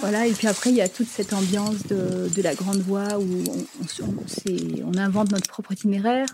Voilà, 0.00 0.26
et 0.26 0.32
puis 0.32 0.46
après, 0.46 0.70
il 0.70 0.76
y 0.76 0.80
a 0.80 0.88
toute 0.88 1.08
cette 1.08 1.32
ambiance 1.32 1.86
de, 1.86 2.28
de 2.34 2.42
la 2.42 2.54
grande 2.54 2.78
voie 2.78 3.18
où 3.18 3.44
on, 3.50 4.04
on, 4.04 4.92
on, 4.92 4.98
invente 4.98 5.30
notre 5.30 5.48
propre 5.48 5.72
itinéraire, 5.72 6.26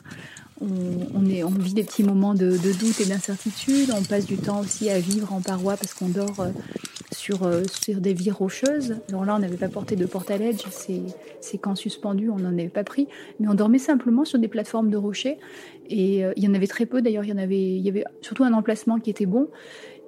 on, 0.64 1.48
vit 1.58 1.74
des 1.74 1.84
petits 1.84 2.02
moments 2.02 2.34
de, 2.34 2.56
doute 2.56 3.00
et 3.00 3.06
d'incertitude, 3.06 3.90
on 3.96 4.02
passe 4.02 4.26
du 4.26 4.36
temps 4.36 4.60
aussi 4.60 4.90
à 4.90 4.98
vivre 4.98 5.32
en 5.32 5.40
paroi 5.40 5.76
parce 5.76 5.94
qu'on 5.94 6.08
dort 6.08 6.40
euh, 6.40 6.48
sur, 7.12 7.44
euh, 7.44 7.62
sur 7.82 8.00
des 8.00 8.14
vies 8.14 8.30
rocheuses. 8.30 8.96
Alors 9.08 9.24
là, 9.24 9.36
on 9.36 9.38
n'avait 9.38 9.56
pas 9.56 9.68
porté 9.68 9.96
de 9.96 10.06
porte 10.06 10.30
à 10.30 10.38
ledge, 10.38 10.64
ces 10.70 11.58
camps 11.58 11.74
suspendus, 11.74 12.30
on 12.30 12.38
n'en 12.38 12.52
avait 12.52 12.68
pas 12.68 12.84
pris, 12.84 13.08
mais 13.40 13.48
on 13.48 13.54
dormait 13.54 13.78
simplement 13.78 14.24
sur 14.24 14.38
des 14.38 14.48
plateformes 14.48 14.90
de 14.90 14.96
rochers. 14.96 15.38
Et 15.88 16.24
euh, 16.24 16.32
il 16.36 16.44
y 16.44 16.48
en 16.48 16.54
avait 16.54 16.66
très 16.66 16.86
peu 16.86 17.02
d'ailleurs, 17.02 17.24
il 17.24 17.82
y 17.82 17.88
avait 17.88 18.04
surtout 18.20 18.44
un 18.44 18.52
emplacement 18.52 18.98
qui 18.98 19.10
était 19.10 19.26
bon. 19.26 19.48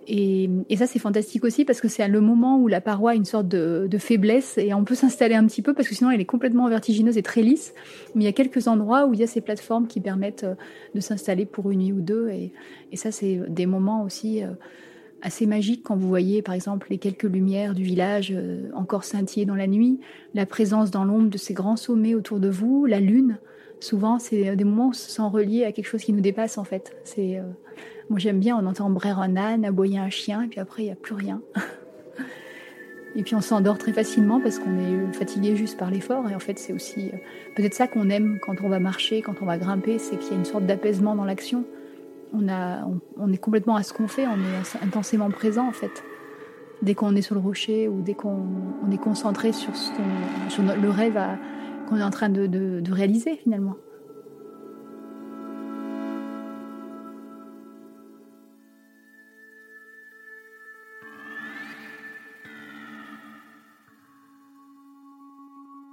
Et, 0.08 0.48
ça, 0.76 0.86
c'est 0.86 0.98
fantastique 0.98 1.44
aussi 1.44 1.64
parce 1.64 1.80
que 1.80 1.88
c'est 1.88 2.06
le 2.06 2.20
moment 2.20 2.58
où 2.58 2.68
la 2.68 2.80
paroi 2.80 3.12
a 3.12 3.14
une 3.14 3.24
sorte 3.24 3.48
de, 3.48 3.88
faiblesse 3.98 4.58
et 4.58 4.74
on 4.74 4.84
peut 4.84 4.94
s'installer 4.94 5.34
un 5.34 5.46
petit 5.46 5.62
peu 5.62 5.72
parce 5.72 5.88
que 5.88 5.94
sinon 5.94 6.10
elle 6.10 6.20
est 6.20 6.26
complètement 6.26 6.68
vertigineuse 6.68 7.16
et 7.16 7.22
très 7.22 7.42
lisse. 7.42 7.74
Mais 8.14 8.24
il 8.24 8.26
y 8.26 8.28
a 8.28 8.32
quelques 8.32 8.68
endroits 8.68 9.06
où 9.06 9.14
il 9.14 9.20
y 9.20 9.22
a 9.22 9.26
ces 9.26 9.40
plateformes 9.40 9.86
qui 9.86 10.00
permettent 10.00 10.44
euh, 10.44 10.54
de 10.94 11.00
s'installer 11.00 11.46
pour 11.46 11.70
une 11.70 11.80
nuit 11.80 11.92
ou 11.92 12.00
deux. 12.00 12.28
Et, 12.28 12.52
ça, 12.94 13.10
c'est 13.10 13.40
des 13.48 13.66
moments 13.66 14.04
aussi 14.04 14.42
euh, 14.42 14.48
assez 15.22 15.46
magiques 15.46 15.82
quand 15.82 15.96
vous 15.96 16.08
voyez, 16.08 16.40
par 16.40 16.54
exemple, 16.54 16.86
les 16.90 16.98
quelques 16.98 17.24
lumières 17.24 17.74
du 17.74 17.82
village 17.82 18.32
euh, 18.34 18.70
encore 18.74 19.04
scintiller 19.04 19.44
dans 19.44 19.54
la 19.54 19.66
nuit, 19.66 19.98
la 20.34 20.46
présence 20.46 20.90
dans 20.90 21.04
l'ombre 21.04 21.30
de 21.30 21.38
ces 21.38 21.52
grands 21.52 21.76
sommets 21.76 22.14
autour 22.14 22.38
de 22.38 22.48
vous, 22.48 22.86
la 22.86 23.00
lune. 23.00 23.38
Souvent, 23.80 24.18
c'est 24.18 24.56
des 24.56 24.64
moments 24.64 24.86
où 24.86 24.90
on 24.90 24.92
se 24.92 25.10
sent 25.10 25.22
relié 25.22 25.64
à 25.64 25.72
quelque 25.72 25.86
chose 25.86 26.02
qui 26.02 26.12
nous 26.12 26.22
dépasse 26.22 26.56
en 26.56 26.64
fait. 26.64 26.96
C'est 27.04 27.38
moi, 28.08 28.18
j'aime 28.18 28.38
bien, 28.38 28.56
on 28.56 28.66
entend 28.66 28.88
brère 28.90 29.18
un 29.20 29.36
âne, 29.36 29.64
aboyer 29.64 29.98
un 29.98 30.10
chien, 30.10 30.42
et 30.42 30.46
puis 30.46 30.60
après, 30.60 30.82
il 30.82 30.86
n'y 30.86 30.92
a 30.92 30.96
plus 30.96 31.14
rien. 31.14 31.40
et 33.16 33.22
puis, 33.22 33.34
on 33.34 33.40
s'endort 33.40 33.78
très 33.78 33.92
facilement 33.92 34.40
parce 34.40 34.58
qu'on 34.58 34.78
est 34.78 35.12
fatigué 35.12 35.56
juste 35.56 35.76
par 35.76 35.90
l'effort. 35.90 36.28
Et 36.30 36.34
en 36.34 36.38
fait, 36.38 36.58
c'est 36.58 36.72
aussi 36.72 37.08
euh, 37.08 37.16
peut-être 37.56 37.74
ça 37.74 37.88
qu'on 37.88 38.08
aime 38.08 38.38
quand 38.40 38.60
on 38.62 38.68
va 38.68 38.78
marcher, 38.78 39.22
quand 39.22 39.34
on 39.42 39.46
va 39.46 39.58
grimper, 39.58 39.98
c'est 39.98 40.18
qu'il 40.18 40.30
y 40.30 40.34
a 40.34 40.38
une 40.38 40.44
sorte 40.44 40.66
d'apaisement 40.66 41.16
dans 41.16 41.24
l'action. 41.24 41.64
On, 42.32 42.48
a, 42.48 42.86
on, 43.16 43.32
est 43.32 43.38
complètement 43.38 43.76
à 43.76 43.82
ce 43.82 43.92
qu'on 43.92 44.08
fait, 44.08 44.26
on 44.26 44.36
est 44.36 44.84
intensément 44.84 45.30
présent, 45.30 45.66
en 45.66 45.72
fait. 45.72 46.04
Dès 46.82 46.94
qu'on 46.94 47.16
est 47.16 47.22
sur 47.22 47.34
le 47.34 47.40
rocher 47.40 47.88
ou 47.88 48.02
dès 48.02 48.14
qu'on 48.14 48.44
est 48.92 48.98
concentré 48.98 49.52
sur, 49.52 49.74
ce 49.74 49.90
sur 50.48 50.62
le 50.62 50.90
rêve 50.90 51.18
qu'on 51.88 51.96
est 51.96 52.02
en 52.02 52.10
train 52.10 52.28
de 52.28 52.92
réaliser, 52.92 53.36
finalement. 53.36 53.76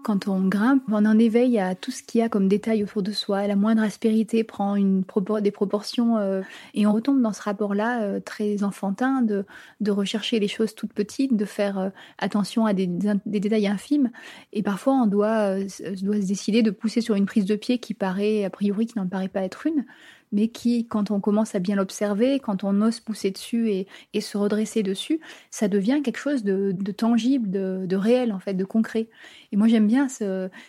Quand 0.03 0.27
on 0.27 0.41
grimpe, 0.47 0.83
on 0.91 1.05
en 1.05 1.17
éveille 1.17 1.59
à 1.59 1.75
tout 1.75 1.91
ce 1.91 2.03
qu'il 2.03 2.19
y 2.19 2.21
a 2.21 2.27
comme 2.27 2.49
détail 2.49 2.83
autour 2.83 3.03
de 3.03 3.11
soi. 3.11 3.47
La 3.47 3.55
moindre 3.55 3.81
aspérité 3.81 4.43
prend 4.43 4.75
des 4.77 5.51
proportions 5.51 6.17
euh, 6.17 6.41
et 6.73 6.85
on 6.85 6.91
retombe 6.91 7.21
dans 7.21 7.31
ce 7.31 7.41
rapport-là 7.41 8.03
euh, 8.03 8.19
très 8.19 8.63
enfantin 8.63 9.21
de, 9.21 9.45
rechercher 9.89 10.39
les 10.39 10.49
choses 10.49 10.75
toutes 10.75 10.91
petites, 10.91 11.37
de 11.37 11.45
faire 11.45 11.79
euh, 11.79 11.89
attention 12.17 12.65
à 12.65 12.73
des, 12.73 12.87
des, 12.87 13.39
détails 13.39 13.67
infimes. 13.67 14.11
Et 14.51 14.61
parfois, 14.61 14.93
on 14.93 15.07
doit, 15.07 15.59
doit 16.01 16.21
se 16.21 16.27
décider 16.27 16.63
de 16.63 16.71
pousser 16.71 16.99
sur 16.99 17.15
une 17.15 17.25
prise 17.25 17.45
de 17.45 17.55
pied 17.55 17.77
qui 17.77 17.93
paraît, 17.93 18.43
a 18.43 18.49
priori, 18.49 18.87
qui 18.87 18.97
n'en 18.97 19.07
paraît 19.07 19.29
pas 19.29 19.41
être 19.41 19.67
une 19.67 19.85
mais 20.33 20.47
qui, 20.47 20.87
quand 20.87 21.11
on 21.11 21.19
commence 21.21 21.53
à 21.53 21.59
bien 21.59 21.75
l'observer, 21.75 22.39
quand 22.39 22.63
on 22.63 22.81
ose 22.81 22.99
pousser 22.99 23.29
dessus 23.29 23.69
et, 23.69 23.87
se 24.19 24.37
redresser 24.37 24.81
dessus, 24.81 25.21
ça 25.51 25.67
devient 25.67 26.01
quelque 26.03 26.17
chose 26.17 26.43
de, 26.43 26.73
tangible, 26.91 27.49
de, 27.51 27.95
réel, 27.95 28.33
en 28.33 28.39
fait, 28.39 28.55
de 28.55 28.65
concret. 28.65 29.07
Et 29.51 29.57
moi, 29.57 29.67
j'aime 29.67 29.87
bien 29.87 30.07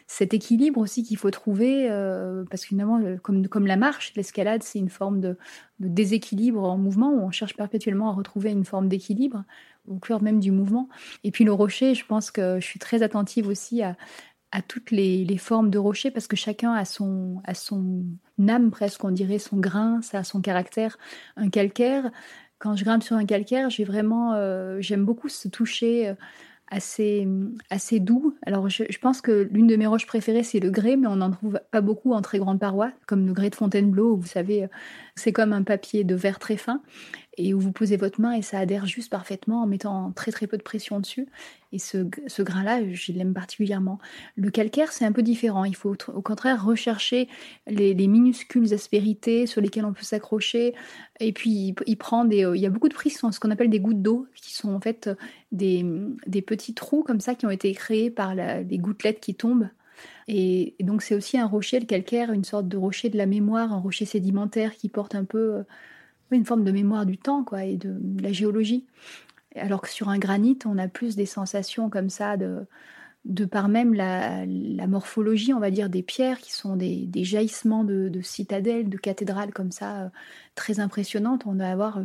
cet 0.06 0.34
équilibre 0.34 0.80
aussi 0.80 1.02
qu'il 1.02 1.16
faut 1.16 1.30
trouver, 1.30 1.88
euh, 1.90 2.44
parce 2.50 2.62
que 2.62 2.68
finalement, 2.68 3.00
euh, 3.00 3.16
comme, 3.16 3.48
comme 3.48 3.66
la 3.66 3.76
marche, 3.76 4.12
l'escalade, 4.16 4.62
c'est 4.62 4.78
une 4.78 4.90
forme 4.90 5.20
de, 5.20 5.36
déséquilibre 5.80 6.62
en 6.62 6.76
mouvement, 6.76 7.10
où 7.10 7.20
on 7.20 7.30
cherche 7.30 7.56
perpétuellement 7.56 8.10
à 8.10 8.12
retrouver 8.12 8.50
une 8.50 8.64
forme 8.64 8.88
d'équilibre 8.88 9.44
au 9.88 9.96
cœur 9.96 10.22
même 10.22 10.40
du 10.40 10.50
mouvement. 10.50 10.88
Et 11.24 11.30
puis 11.30 11.44
le 11.44 11.52
rocher, 11.52 11.94
je 11.94 12.06
pense 12.06 12.30
que 12.30 12.58
je 12.60 12.64
suis 12.64 12.78
très 12.78 13.02
attentive 13.02 13.48
aussi 13.48 13.82
à, 13.82 13.96
à 14.54 14.62
toutes 14.62 14.92
les, 14.92 15.36
formes 15.36 15.68
de 15.68 15.78
rochers 15.78 16.12
parce 16.12 16.28
que 16.28 16.36
chacun 16.36 16.72
a 16.72 16.84
son, 16.84 17.42
a 17.44 17.54
son 17.54 18.04
âme 18.48 18.70
presque, 18.70 19.02
on 19.04 19.10
dirait 19.10 19.40
son 19.40 19.56
grain, 19.56 20.00
ça 20.00 20.18
a 20.20 20.24
son 20.24 20.40
caractère. 20.40 20.96
Un 21.36 21.50
calcaire, 21.50 22.10
quand 22.60 22.76
je 22.76 22.84
grimpe 22.84 23.02
sur 23.02 23.16
un 23.16 23.26
calcaire, 23.26 23.68
j'ai 23.68 23.82
vraiment, 23.82 24.34
euh, 24.34 24.76
j'aime 24.80 25.04
beaucoup 25.04 25.28
se 25.28 25.48
toucher 25.48 26.08
euh, 26.08 26.14
assez, 26.70 27.26
assez 27.68 27.98
doux. 27.98 28.36
Alors, 28.46 28.68
je, 28.68 28.98
pense 29.00 29.20
que 29.20 29.48
l'une 29.50 29.66
de 29.66 29.74
mes 29.74 29.88
roches 29.88 30.06
préférées, 30.06 30.44
c'est 30.44 30.60
le 30.60 30.70
grès, 30.70 30.96
mais 30.96 31.08
on 31.08 31.16
n'en 31.16 31.32
trouve 31.32 31.58
pas 31.72 31.80
beaucoup 31.80 32.12
en 32.12 32.22
très 32.22 32.38
grande 32.38 32.60
paroi, 32.60 32.92
comme 33.08 33.26
le 33.26 33.32
grès 33.32 33.50
de 33.50 33.56
Fontainebleau, 33.56 34.14
vous 34.14 34.28
savez, 34.28 34.68
c'est 35.16 35.32
comme 35.32 35.52
un 35.52 35.64
papier 35.64 36.04
de 36.04 36.14
verre 36.14 36.38
très 36.38 36.56
fin 36.56 36.80
et 37.36 37.54
où 37.54 37.60
vous 37.60 37.72
posez 37.72 37.96
votre 37.96 38.20
main 38.20 38.32
et 38.32 38.42
ça 38.42 38.58
adhère 38.58 38.86
juste 38.86 39.10
parfaitement 39.10 39.62
en 39.62 39.66
mettant 39.66 40.12
très 40.12 40.30
très 40.30 40.46
peu 40.46 40.56
de 40.56 40.62
pression 40.62 41.00
dessus. 41.00 41.26
Et 41.72 41.78
ce, 41.78 42.06
ce 42.28 42.42
grain-là, 42.42 42.80
je 42.92 43.12
l'aime 43.12 43.34
particulièrement. 43.34 43.98
Le 44.36 44.50
calcaire, 44.50 44.92
c'est 44.92 45.04
un 45.04 45.10
peu 45.10 45.22
différent. 45.22 45.64
Il 45.64 45.74
faut 45.74 45.96
au 46.08 46.22
contraire 46.22 46.64
rechercher 46.64 47.28
les, 47.66 47.94
minuscules 48.06 48.72
aspérités 48.72 49.46
sur 49.46 49.60
lesquelles 49.60 49.84
on 49.84 49.92
peut 49.92 50.04
s'accrocher. 50.04 50.74
Et 51.18 51.32
puis, 51.32 51.74
il, 51.86 51.96
prend 51.96 52.24
des. 52.24 52.48
Il 52.54 52.60
y 52.60 52.66
a 52.66 52.70
beaucoup 52.70 52.88
de 52.88 52.94
prises, 52.94 53.18
ce 53.18 53.40
qu'on 53.40 53.50
appelle 53.50 53.70
des 53.70 53.80
gouttes 53.80 54.02
d'eau, 54.02 54.26
qui 54.36 54.54
sont 54.54 54.72
en 54.72 54.80
fait 54.80 55.10
des, 55.50 55.84
des, 56.26 56.42
petits 56.42 56.74
trous 56.74 57.02
comme 57.02 57.20
ça 57.20 57.34
qui 57.34 57.46
ont 57.46 57.50
été 57.50 57.72
créés 57.72 58.10
par 58.10 58.34
les 58.36 58.78
gouttelettes 58.78 59.20
qui 59.20 59.34
tombent. 59.34 59.68
Et, 60.28 60.74
et 60.78 60.84
donc, 60.84 61.02
c'est 61.02 61.14
aussi 61.16 61.38
un 61.38 61.46
rocher, 61.46 61.80
le 61.80 61.86
calcaire, 61.86 62.32
une 62.32 62.44
sorte 62.44 62.68
de 62.68 62.76
rocher 62.76 63.08
de 63.08 63.18
la 63.18 63.26
mémoire, 63.26 63.72
un 63.72 63.78
rocher 63.78 64.04
sédimentaire 64.04 64.76
qui 64.76 64.88
porte 64.88 65.16
un 65.16 65.24
peu 65.24 65.64
une 66.36 66.44
forme 66.44 66.64
de 66.64 66.72
mémoire 66.72 67.06
du 67.06 67.18
temps 67.18 67.44
quoi, 67.44 67.64
et 67.64 67.76
de, 67.76 67.96
la 68.20 68.32
géologie. 68.32 68.86
Alors 69.56 69.80
que 69.82 69.88
sur 69.88 70.08
un 70.08 70.18
granit, 70.18 70.58
on 70.64 70.78
a 70.78 70.88
plus 70.88 71.16
des 71.16 71.26
sensations 71.26 71.88
comme 71.88 72.10
ça 72.10 72.36
de, 72.36 72.66
de 73.24 73.44
par 73.44 73.68
même 73.68 73.94
la, 73.94 74.46
morphologie, 74.86 75.54
on 75.54 75.60
va 75.60 75.70
dire, 75.70 75.88
des 75.88 76.02
pierres 76.02 76.38
qui 76.38 76.52
sont 76.52 76.76
des, 76.76 77.08
jaillissements 77.14 77.84
de, 77.84 78.10
citadelles, 78.22 78.88
de 78.88 78.98
cathédrales 78.98 79.52
comme 79.52 79.70
ça, 79.70 80.02
euh, 80.02 80.08
très 80.54 80.80
impressionnantes. 80.80 81.46
On 81.46 81.54
va 81.54 81.70
avoir 81.70 81.98
euh, 81.98 82.04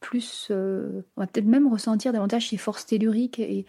plus, 0.00 0.48
euh, 0.50 1.02
on 1.16 1.20
va 1.20 1.26
peut-être 1.26 1.46
même 1.46 1.70
ressentir 1.70 2.12
davantage 2.12 2.48
ces 2.48 2.56
forces 2.56 2.86
telluriques 2.86 3.38
et, 3.38 3.66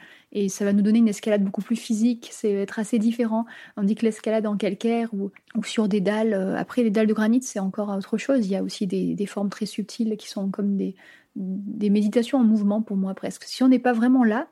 ça 0.48 0.64
va 0.64 0.72
nous 0.72 0.82
donner 0.82 1.00
une 1.00 1.10
escalade 1.10 1.44
beaucoup 1.44 1.62
plus 1.62 1.76
physique, 1.76 2.30
c'est 2.32 2.54
être 2.54 2.80
assez 2.80 3.00
différent. 3.00 3.46
On 3.76 3.84
dit 3.84 3.96
que 3.96 4.06
l'escalade 4.06 4.48
en 4.48 4.56
calcaire 4.56 5.10
ou, 5.14 5.32
sur 5.64 5.90
des 5.90 6.00
dalles, 6.00 6.34
euh, 6.34 6.56
après 6.56 6.84
les 6.84 6.90
dalles 6.90 7.08
de 7.08 7.14
granit 7.14 7.42
c'est 7.44 7.60
encore 7.60 7.90
autre 7.90 8.18
chose, 8.18 8.46
il 8.46 8.52
y 8.52 8.56
a 8.56 8.64
aussi 8.64 8.88
des, 8.88 9.26
formes 9.26 9.50
très 9.50 9.66
subtiles 9.66 10.16
qui 10.18 10.30
sont 10.30 10.50
comme 10.50 10.78
des, 10.78 10.96
méditations 11.36 12.40
en 12.40 12.44
mouvement 12.44 12.82
pour 12.82 12.96
moi 12.98 13.14
presque. 13.14 13.44
Si 13.44 13.62
on 13.62 13.68
n'est 13.68 13.80
pas 13.80 13.94
vraiment 13.94 14.24
là, 14.24 14.48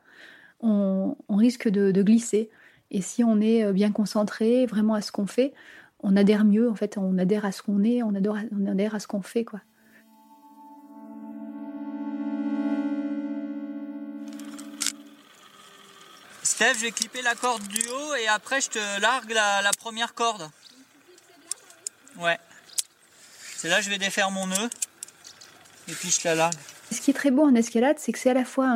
on, 0.60 1.16
risque 1.30 1.68
de, 1.68 2.02
glisser 2.02 2.50
et 2.90 3.00
si 3.00 3.24
on 3.24 3.40
est 3.40 3.64
euh, 3.64 3.72
bien 3.72 3.90
concentré 3.90 4.66
vraiment 4.66 4.94
à 4.94 5.00
ce 5.00 5.12
qu'on 5.12 5.26
fait, 5.26 5.54
on 6.02 6.14
adhère 6.16 6.44
mieux 6.44 6.68
en 6.70 6.74
fait, 6.74 6.98
on 6.98 7.16
adhère 7.16 7.46
à 7.46 7.52
ce 7.52 7.62
qu'on 7.62 7.82
est, 7.84 8.02
on 8.02 8.12
on 8.12 8.66
adhère 8.66 8.94
à 8.94 9.00
ce 9.00 9.06
qu'on 9.06 9.22
fait 9.22 9.44
quoi. 9.44 9.60
Steph, 16.60 16.74
je 16.74 16.84
vais 16.84 16.90
clipper 16.90 17.22
la 17.22 17.34
corde 17.34 17.66
du 17.68 17.80
haut 17.88 18.14
et 18.22 18.28
après 18.28 18.60
je 18.60 18.68
te 18.68 19.00
largue 19.00 19.32
la, 19.32 19.70
première 19.78 20.12
corde. 20.12 20.50
Ouais. 22.18 22.36
C'est 23.56 23.70
là 23.70 23.78
que 23.78 23.84
je 23.84 23.88
vais 23.88 23.96
défaire 23.96 24.30
mon 24.30 24.46
nœud 24.46 24.68
et 25.88 25.92
puis 25.92 26.10
je 26.10 26.20
la 26.28 26.34
largue. 26.34 26.58
Ce 26.92 27.00
qui 27.00 27.12
est 27.12 27.14
très 27.14 27.30
beau 27.30 27.44
en 27.44 27.54
escalade, 27.54 27.96
c'est 27.98 28.12
que 28.12 28.18
c'est 28.18 28.28
à 28.28 28.34
la 28.34 28.44
fois 28.44 28.66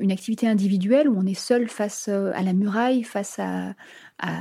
une 0.00 0.10
activité 0.10 0.48
individuelle 0.48 1.08
où 1.08 1.16
on 1.16 1.26
est 1.26 1.38
seul 1.38 1.68
face 1.68 2.06
euh, 2.08 2.32
à 2.34 2.42
la 2.42 2.54
muraille, 2.54 3.04
face 3.04 3.38
à, 3.38 3.76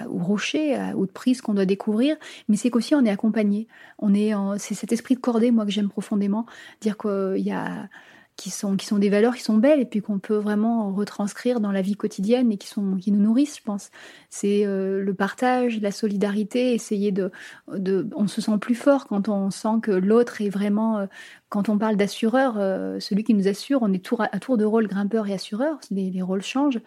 au 0.10 0.18
rocher, 0.18 0.76
aux 0.96 1.06
prises 1.06 1.42
qu'on 1.42 1.54
doit 1.54 1.66
découvrir, 1.66 2.18
mais 2.50 2.58
c'est 2.58 2.72
qu'aussi 2.72 2.96
on 2.96 3.06
est 3.06 3.12
accompagné. 3.12 3.68
On 4.00 4.16
est, 4.16 4.34
c'est 4.58 4.74
cet 4.74 4.92
esprit 4.92 5.14
de 5.14 5.20
cordée, 5.20 5.52
moi 5.52 5.66
que 5.66 5.72
j'aime 5.72 5.90
profondément, 5.90 6.48
dire 6.82 6.98
qu'il 6.98 7.44
y 7.46 7.52
a 7.52 7.90
qui 8.38 8.52
sont, 8.52 8.78
qui 8.78 8.86
sont 8.86 9.00
des 9.00 9.10
valeurs 9.10 9.36
qui 9.36 9.42
sont 9.42 9.58
belles 9.58 9.82
et 9.82 9.86
puis 9.86 10.02
qu'on 10.02 10.20
peut 10.20 10.38
vraiment 10.38 10.94
retranscrire 10.94 11.60
dans 11.60 11.72
la 11.72 11.82
vie 11.82 11.96
quotidienne 11.96 12.52
et 12.52 12.58
qui, 12.58 12.68
sont, 12.68 12.96
qui 12.96 13.12
nous 13.12 13.20
nourrissent, 13.20 13.58
je 13.58 13.64
pense. 13.64 13.90
C'est 14.30 14.66
euh, 14.66 15.04
le 15.04 15.14
partage, 15.14 15.82
la 15.82 15.92
solidarité, 15.92 16.74
essayer 16.74 17.12
de, 17.12 17.32
de... 17.74 18.08
On 18.16 18.28
se 18.28 18.40
sent 18.40 18.58
plus 18.62 18.76
fort 18.76 19.08
quand 19.08 19.28
on 19.28 19.50
sent 19.50 19.80
que 19.82 19.92
l'autre 19.92 20.42
est 20.42 20.50
vraiment... 20.50 21.08
Quand 21.50 21.70
on 21.70 21.78
parle 21.78 21.96
d'assureur, 21.96 22.56
euh, 22.58 23.00
celui 23.00 23.24
qui 23.24 23.34
nous 23.34 23.48
assure, 23.48 23.80
on 23.82 23.94
est 23.94 24.04
tour 24.04 24.22
à, 24.22 24.40
tour 24.40 24.58
de 24.58 24.66
rôle 24.66 24.88
grimpeur 24.88 25.28
et 25.28 25.34
assureur, 25.34 25.80
les, 25.92 26.12
les, 26.12 26.22
rôles 26.22 26.42
changent. 26.42 26.82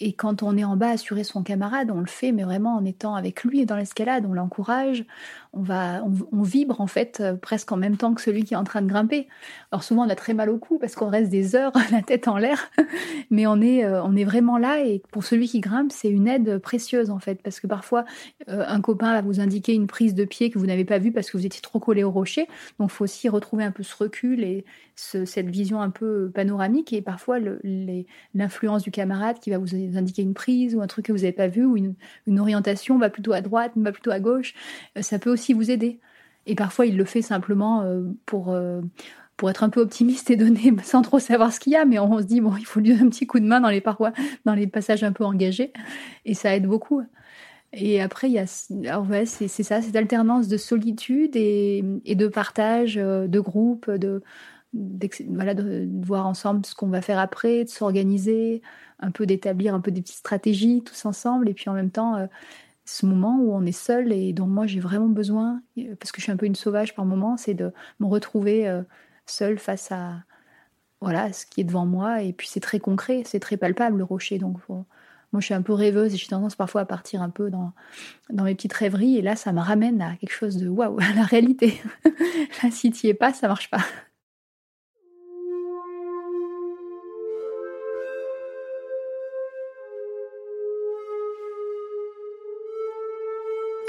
Et 0.00 0.12
quand 0.12 0.44
on 0.44 0.56
est 0.56 0.64
en 0.64 0.76
bas 0.76 0.90
assurer 0.90 1.24
son 1.24 1.42
camarade, 1.42 1.90
on 1.90 1.98
le 1.98 2.06
fait, 2.06 2.30
mais 2.30 2.44
vraiment 2.44 2.76
en 2.76 2.84
étant 2.84 3.16
avec 3.16 3.42
lui 3.42 3.66
dans 3.66 3.76
l'escalade, 3.76 4.24
on 4.28 4.32
l'encourage, 4.32 5.04
on 5.52 5.60
va, 5.60 6.04
on, 6.32 6.42
vibre 6.42 6.80
en 6.80 6.86
fait 6.86 7.18
euh, 7.20 7.34
presque 7.34 7.72
en 7.72 7.76
même 7.76 7.96
temps 7.96 8.14
que 8.14 8.20
celui 8.20 8.44
qui 8.44 8.54
est 8.54 8.56
en 8.56 8.64
train 8.64 8.80
de 8.80 8.86
grimper. 8.86 9.26
Alors 9.72 9.82
souvent 9.82 10.06
on 10.06 10.08
a 10.08 10.14
très 10.14 10.34
mal 10.34 10.50
au 10.50 10.58
cou 10.58 10.78
parce 10.78 10.94
qu'on 10.94 11.08
reste 11.08 11.30
des 11.30 11.56
heures 11.56 11.72
la 11.90 12.02
tête 12.02 12.28
en 12.28 12.36
l'air, 12.36 12.70
mais 13.30 13.48
on 13.48 13.60
est, 13.60 13.84
euh, 13.84 14.00
on 14.04 14.14
est 14.14 14.24
vraiment 14.24 14.56
là 14.56 14.84
et 14.84 15.02
pour 15.10 15.24
celui 15.24 15.48
qui 15.48 15.58
grimpe 15.58 15.90
c'est 15.90 16.10
une 16.10 16.28
aide 16.28 16.58
précieuse 16.58 17.10
en 17.10 17.18
fait 17.18 17.42
parce 17.42 17.58
que 17.58 17.66
parfois 17.66 18.04
un 18.46 18.80
copain 18.80 19.12
va 19.12 19.20
vous 19.20 19.40
indiquer 19.40 19.74
une 19.74 19.88
prise 19.88 20.14
de 20.14 20.24
pied 20.24 20.50
que 20.50 20.58
vous 20.58 20.66
n'avez 20.66 20.84
pas 20.84 20.98
vue 20.98 21.10
parce 21.10 21.28
que 21.30 21.36
vous 21.36 21.46
étiez 21.46 21.60
trop 21.60 21.80
collé 21.80 22.04
au 22.04 22.10
rocher, 22.10 22.46
donc 22.78 22.90
faut 22.90 23.04
aussi 23.04 23.28
retrouver 23.28 23.64
un 23.64 23.72
peu 23.72 23.82
ce 23.82 23.97
recul 23.98 24.42
et 24.42 24.64
cette 24.94 25.48
vision 25.48 25.80
un 25.80 25.90
peu 25.90 26.30
panoramique 26.34 26.92
et 26.92 27.02
parfois 27.02 27.38
l'influence 28.34 28.82
du 28.82 28.90
camarade 28.90 29.38
qui 29.38 29.50
va 29.50 29.58
vous 29.58 29.74
indiquer 29.74 30.22
une 30.22 30.34
prise 30.34 30.74
ou 30.74 30.80
un 30.80 30.86
truc 30.86 31.06
que 31.06 31.12
vous 31.12 31.18
n'avez 31.18 31.32
pas 31.32 31.48
vu 31.48 31.64
ou 31.64 31.76
une, 31.76 31.94
orientation 32.38 32.98
va 32.98 33.10
plutôt 33.10 33.32
à 33.32 33.40
droite, 33.40 33.72
va 33.76 33.92
plutôt 33.92 34.10
à 34.10 34.20
gauche, 34.20 34.54
ça 35.00 35.18
peut 35.18 35.30
aussi 35.30 35.52
vous 35.52 35.70
aider. 35.70 36.00
Et 36.46 36.54
parfois, 36.54 36.86
il 36.86 36.96
le 36.96 37.04
fait 37.04 37.20
simplement 37.20 37.82
euh, 37.82 38.04
pour, 38.24 38.50
euh, 38.50 38.80
pour 39.36 39.50
être 39.50 39.62
un 39.62 39.68
peu 39.68 39.80
optimiste 39.80 40.30
et 40.30 40.36
donner 40.36 40.74
sans 40.82 41.02
trop 41.02 41.18
savoir 41.18 41.52
ce 41.52 41.60
qu'il 41.60 41.72
y 41.72 41.76
a, 41.76 41.84
mais 41.84 41.98
on 41.98 42.18
se 42.18 42.24
dit, 42.24 42.40
bon, 42.40 42.56
il 42.56 42.64
faut 42.64 42.80
lui 42.80 42.90
donner 42.90 43.02
un 43.02 43.10
petit 43.10 43.26
coup 43.26 43.38
de 43.38 43.46
main 43.46 43.60
dans 43.60 43.68
les 43.68 43.82
parois, 43.82 44.12
dans 44.44 44.54
les 44.54 44.66
passages 44.66 45.04
un 45.04 45.12
peu 45.12 45.24
engagés, 45.24 45.72
et 46.24 46.34
ça 46.34 46.56
aide 46.56 46.66
beaucoup. 46.66 47.02
Et 47.72 48.00
après, 48.00 48.36
a, 48.38 48.46
c'est, 48.46 49.48
ça, 49.48 49.82
cette 49.82 49.96
alternance 49.96 50.48
de 50.48 50.56
solitude 50.56 51.36
et, 51.36 51.82
de 51.82 52.26
partage, 52.26 52.96
euh, 52.96 53.26
de 53.26 53.40
groupe, 53.40 53.90
de, 53.90 54.22
voilà, 55.28 55.54
voir 56.02 56.26
ensemble 56.26 56.64
ce 56.64 56.74
qu'on 56.74 56.88
va 56.88 57.02
faire 57.02 57.18
après, 57.18 57.64
de 57.64 57.68
s'organiser, 57.68 58.62
un 59.00 59.10
peu 59.10 59.26
d'établir 59.26 59.74
un 59.74 59.80
peu 59.80 59.90
des 59.90 60.00
petites 60.00 60.16
stratégies 60.16 60.82
tous 60.82 61.04
ensemble, 61.04 61.48
et 61.48 61.54
puis 61.54 61.68
en 61.70 61.74
même 61.74 61.90
temps, 61.90 62.28
ce 62.88 63.04
moment 63.04 63.38
où 63.38 63.52
on 63.52 63.66
est 63.66 63.72
seul 63.72 64.12
et 64.12 64.32
dont 64.32 64.46
moi 64.46 64.66
j'ai 64.66 64.80
vraiment 64.80 65.08
besoin, 65.08 65.62
parce 66.00 66.10
que 66.10 66.20
je 66.20 66.22
suis 66.22 66.32
un 66.32 66.36
peu 66.36 66.46
une 66.46 66.54
sauvage 66.54 66.94
par 66.94 67.04
moment, 67.04 67.36
c'est 67.36 67.52
de 67.52 67.70
me 68.00 68.06
retrouver 68.06 68.66
euh, 68.66 68.82
seule 69.26 69.58
face 69.58 69.92
à 69.92 70.22
voilà 71.02 71.32
ce 71.32 71.44
qui 71.44 71.60
est 71.60 71.64
devant 71.64 71.84
moi. 71.84 72.22
Et 72.22 72.32
puis 72.32 72.48
c'est 72.48 72.60
très 72.60 72.80
concret, 72.80 73.22
c'est 73.26 73.40
très 73.40 73.58
palpable 73.58 73.98
le 73.98 74.04
rocher. 74.04 74.38
Donc 74.38 74.58
moi 75.32 75.40
je 75.40 75.46
suis 75.46 75.54
un 75.54 75.62
peu 75.62 75.72
rêveuse 75.72 76.14
et 76.14 76.16
j'ai 76.16 76.28
tendance 76.28 76.56
parfois 76.56 76.82
à 76.82 76.84
partir 76.84 77.22
un 77.22 77.30
peu 77.30 77.50
dans, 77.50 77.72
mes 78.30 78.54
petites 78.54 78.72
rêveries. 78.72 79.18
Et 79.18 79.22
là 79.22 79.36
ça 79.36 79.52
me 79.52 79.60
ramène 79.60 80.00
à 80.02 80.16
quelque 80.16 80.32
chose 80.32 80.56
de 80.56 80.68
waouh, 80.68 80.98
à 81.00 81.14
la 81.14 81.24
réalité. 81.24 81.80
là 82.62 82.70
si 82.70 82.90
tu 82.90 83.06
es 83.06 83.14
pas, 83.14 83.32
ça 83.32 83.48
marche 83.48 83.70
pas. 83.70 83.84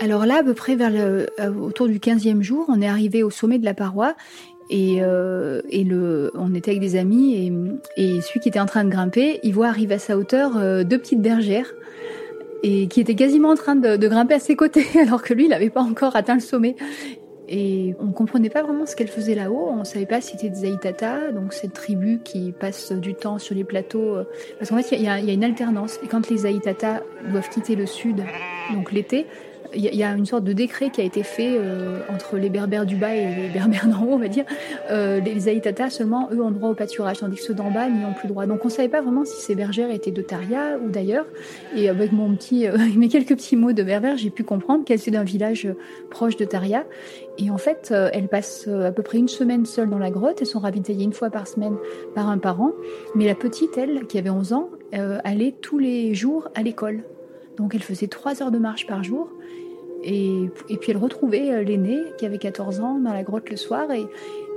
Alors 0.02 0.26
là, 0.26 0.38
à 0.38 0.44
peu 0.44 0.54
près 0.54 0.78
euh, 0.80 1.26
autour 1.62 1.88
du 1.88 2.00
15e 2.00 2.42
jour, 2.42 2.66
on 2.70 2.82
est 2.82 2.88
arrivé 2.88 3.22
au 3.22 3.30
sommet 3.30 3.60
de 3.60 3.66
la 3.66 3.74
paroi 3.74 4.16
et, 4.70 4.98
euh, 5.02 5.62
on 6.36 6.54
était 6.54 6.72
avec 6.72 6.82
des 6.82 6.96
amis 6.96 7.52
et, 7.98 8.22
celui 8.22 8.40
qui 8.40 8.50
était 8.50 8.60
en 8.60 8.66
train 8.66 8.84
de 8.84 8.90
grimper, 8.90 9.40
il 9.44 9.54
voit 9.54 9.68
arriver 9.68 9.96
à 9.96 10.00
sa 10.00 10.18
hauteur 10.18 10.58
euh, 10.58 10.84
deux 10.84 11.00
petites 11.00 11.22
bergères 11.22 11.74
et 12.62 12.88
qui 12.88 13.00
étaient 13.02 13.16
quasiment 13.16 13.50
en 13.50 13.56
train 13.56 13.76
de, 13.76 14.08
grimper 14.08 14.36
à 14.36 14.40
ses 14.40 14.56
côtés 14.56 14.86
alors 15.02 15.24
que 15.24 15.34
lui, 15.34 15.46
il 15.46 15.50
n'avait 15.50 15.70
pas 15.70 15.82
encore 15.82 16.16
atteint 16.16 16.36
le 16.36 16.42
sommet. 16.42 16.76
Et 17.52 17.96
on 18.00 18.12
comprenait 18.12 18.52
pas 18.52 18.62
vraiment 18.62 18.86
ce 18.86 18.96
qu'elle 18.96 19.08
faisait 19.08 19.34
là-haut. 19.34 19.72
On 19.72 19.84
savait 19.84 20.06
pas 20.06 20.22
si 20.22 20.34
c'était 20.34 20.50
des 20.50 20.66
Aïtata, 20.66 21.32
donc 21.32 21.52
cette 21.54 21.74
tribu 21.74 22.20
qui 22.24 22.52
passe 22.52 22.92
du 22.92 23.16
temps 23.16 23.40
sur 23.40 23.56
les 23.56 23.64
plateaux. 23.64 24.18
Parce 24.60 24.70
qu'en 24.70 24.78
fait, 24.78 24.96
il 24.96 25.02
y, 25.02 25.06
y, 25.06 25.08
a 25.08 25.34
une 25.34 25.44
alternance. 25.44 26.00
Et 26.04 26.08
quand 26.08 26.30
les 26.30 26.46
Aïtata 26.46 27.02
doivent 27.32 27.50
quitter 27.50 27.76
le 27.76 27.88
sud, 27.88 28.24
donc 28.76 28.92
l'été, 28.92 29.26
il 29.76 29.96
y, 29.96 30.04
a 30.04 30.12
une 30.14 30.26
sorte 30.26 30.44
de 30.44 30.54
décret 30.54 30.90
qui 30.90 31.02
a 31.02 31.04
été 31.04 31.24
fait 31.24 31.56
euh, 31.58 32.00
entre 32.10 32.38
les 32.38 32.50
berbères 32.50 32.86
du 32.86 32.96
bas 32.96 33.16
et 33.16 33.36
les 33.36 33.48
berbères 33.54 33.88
d'en 33.88 34.04
haut, 34.04 34.14
on 34.14 34.18
va 34.18 34.28
dire. 34.28 34.46
Euh, 34.90 35.20
les 35.20 35.48
Aïtata 35.48 35.90
seulement, 35.90 36.30
eux, 36.32 36.42
ont 36.42 36.52
droit 36.52 36.70
au 36.70 36.74
pâturage, 36.74 37.20
tandis 37.20 37.38
que 37.38 37.44
ceux 37.44 37.54
d'en 37.54 37.70
bas 37.70 37.88
n'y 37.90 38.04
ont 38.04 38.14
plus 38.14 38.28
droit. 38.28 38.46
Donc 38.46 38.66
on 38.66 38.70
savait 38.70 38.90
pas 38.90 39.02
vraiment 39.02 39.26
si 39.26 39.42
ces 39.42 39.56
bergères 39.56 39.92
étaient 39.92 40.12
de 40.12 40.22
Taria 40.22 40.78
ou 40.84 40.90
d'ailleurs. 40.90 41.26
Et 41.76 41.90
avec 41.90 42.12
mon 42.12 42.34
petit, 42.36 42.68
euh, 42.68 42.78
mes 42.96 43.10
quelques 43.10 43.36
petits 43.36 43.56
mots 43.56 43.74
de 43.74 43.84
berbère, 43.84 44.18
j'ai 44.18 44.30
pu 44.30 44.44
comprendre 44.44 44.86
qu'elles 44.86 45.00
étaient 45.00 45.12
d'un 45.12 45.24
village 45.24 45.68
proche 46.10 46.36
de 46.36 46.46
Taria. 46.46 46.86
Et 47.38 47.52
en 47.52 47.58
fait, 47.58 47.94
elles 48.12 48.28
passent 48.28 48.68
à 48.68 48.92
peu 48.92 49.02
près 49.02 49.18
une 49.18 49.30
semaine 49.30 49.66
seules 49.66 49.90
dans 49.90 49.98
la 49.98 50.12
grotte. 50.12 50.42
Elles 50.42 50.48
sont 50.48 50.60
ravitaillées 50.60 51.06
une 51.06 51.14
fois 51.14 51.30
par 51.30 51.48
semaine 51.48 51.78
par 52.14 52.28
un 52.28 52.38
parent. 52.38 52.72
Mais 53.16 53.26
la 53.26 53.36
petite, 53.36 53.78
elle, 53.78 54.08
qui 54.08 54.18
avait 54.18 54.30
11 54.30 54.52
ans, 54.52 54.70
allait 54.92 55.54
tous 55.62 55.80
les 55.80 56.14
jours 56.14 56.50
à 56.54 56.64
l'école. 56.64 57.04
Donc 57.60 57.76
elle 57.76 57.84
faisait 57.84 58.08
3 58.08 58.42
heures 58.42 58.52
de 58.52 58.58
marche 58.58 58.88
par 58.88 59.04
jour. 59.04 59.30
Et, 60.04 60.50
puis 60.68 60.92
elle 60.92 60.98
retrouvait 60.98 61.52
euh, 61.52 61.64
l'aîné 61.64 62.00
qui 62.18 62.26
avait 62.26 62.38
14 62.38 62.80
ans 62.80 63.00
dans 63.00 63.14
la 63.14 63.24
grotte 63.24 63.50
le 63.50 63.58
soir. 63.58 63.88
Et, 63.92 64.08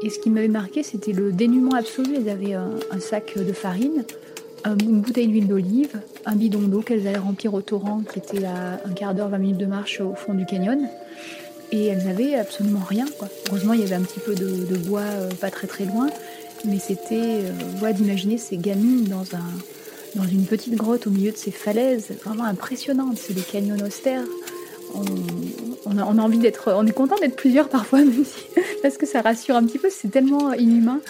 ce 0.09 0.18
qui 0.18 0.31
m'avait 0.31 0.48
marqué, 0.48 0.83
c'était 0.83 1.12
le 1.12 1.33
dénuement 1.33 1.74
absolu. 1.74 2.14
Elles 2.16 2.28
avaient 2.28 2.55
un, 2.55 2.70
sac 2.98 3.38
de 3.38 3.52
farine 3.52 4.05
une 4.64 5.00
bouteille 5.00 5.28
d'huile 5.28 5.48
d'olive, 5.48 6.00
un 6.24 6.37
bidon 6.37 6.61
d'eau 6.61 6.83
qu'elles 6.83 7.07
allaient 7.07 7.18
remplir 7.18 7.55
au 7.55 7.62
torrent 7.62 8.02
qui 8.12 8.18
était 8.18 8.44
à 8.44 8.81
un 8.85 8.92
quart 8.92 9.14
d'heure, 9.14 9.28
20 9.28 9.38
minutes 9.38 9.59
de 9.59 9.66
marche 9.66 10.00
au 10.00 10.14
fond 10.14 10.35
du 10.35 10.46
canyon. 10.46 10.88
Et 11.72 11.87
elles 11.87 12.05
n'avaient 12.05 12.35
absolument 12.35 12.83
rien. 12.87 13.07
Heureusement, 13.48 13.72
il 13.72 13.81
y 13.81 13.85
avait 13.85 13.94
un 13.94 14.02
petit 14.02 14.20
peu 14.20 14.35
de, 14.35 14.76
bois 14.76 15.00
euh, 15.00 15.31
pas 15.40 15.50
très 15.50 15.66
très 15.66 15.85
loin, 15.85 16.09
mais 16.66 16.78
c'était 16.78 17.40
euh, 17.83 17.92
d'imaginer 17.92 18.37
ces 18.37 18.59
gamines 18.59 19.05
dans, 19.05 19.24
dans 20.14 20.28
une 20.28 20.44
petite 20.44 20.74
grotte 20.74 21.07
au 21.07 21.11
milieu 21.11 21.33
de 21.33 21.37
ces 21.37 21.50
falaises, 21.50 22.09
vraiment 22.24 22.44
impressionnantes. 22.44 23.16
C'est 23.16 23.33
des 23.35 23.40
canyons 23.40 23.83
austères. 23.85 24.24
On, 24.94 25.98
a, 25.98 26.22
envie 26.22 26.38
d'être, 26.38 26.72
on 26.74 26.87
est 26.87 26.92
content 26.92 27.16
d'être 27.20 27.37
plusieurs 27.37 27.68
parfois, 27.68 28.00
parce 28.83 28.96
que 28.96 29.07
ça 29.07 29.20
rassure 29.20 29.57
un 29.57 29.64
petit 29.64 29.78
peu. 29.78 29.88
C'est 29.90 30.09
tellement 30.09 30.52
inhumain. 30.52 31.00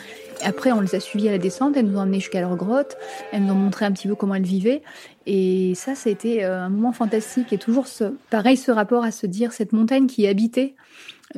Après, 0.44 0.72
on 0.72 0.80
les 0.80 0.94
a 0.94 1.00
suivies 1.00 1.28
à 1.28 1.32
la 1.32 1.38
descente, 1.38 1.76
elles 1.76 1.86
nous 1.86 1.98
ont 1.98 2.02
emmenés 2.02 2.18
jusqu'à 2.18 2.40
leur 2.40 2.56
grotte, 2.56 2.96
elles 3.30 3.44
nous 3.44 3.52
ont 3.52 3.56
montré 3.56 3.84
un 3.84 3.92
petit 3.92 4.08
peu 4.08 4.14
comment 4.14 4.34
elles 4.34 4.42
vivaient. 4.42 4.82
Et 5.26 5.74
ça, 5.76 5.94
ça 5.94 6.08
a 6.08 6.12
été 6.12 6.44
euh, 6.44 6.62
un 6.62 6.68
moment 6.68 6.92
fantastique. 6.92 7.52
Et 7.52 7.58
toujours 7.58 7.86
pareil, 8.30 8.56
ce 8.56 8.72
rapport 8.72 9.04
à 9.04 9.12
se 9.12 9.26
dire 9.26 9.52
cette 9.52 9.72
montagne 9.72 10.06
qui 10.06 10.24
est 10.24 10.28
habitée, 10.28 10.74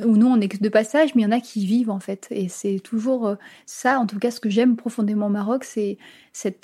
où 0.03 0.17
nous, 0.17 0.27
on 0.27 0.39
est 0.41 0.61
de 0.61 0.69
passage, 0.69 1.15
mais 1.15 1.21
il 1.21 1.25
y 1.25 1.27
en 1.27 1.31
a 1.31 1.39
qui 1.39 1.65
vivent 1.65 1.89
en 1.89 1.99
fait. 1.99 2.27
Et 2.31 2.49
c'est 2.49 2.79
toujours 2.79 3.27
euh, 3.27 3.35
ça, 3.65 3.99
en 3.99 4.07
tout 4.07 4.19
cas, 4.19 4.31
ce 4.31 4.39
que 4.39 4.49
j'aime 4.49 4.75
profondément 4.75 5.27
au 5.27 5.29
Maroc, 5.29 5.63
c'est 5.63 5.97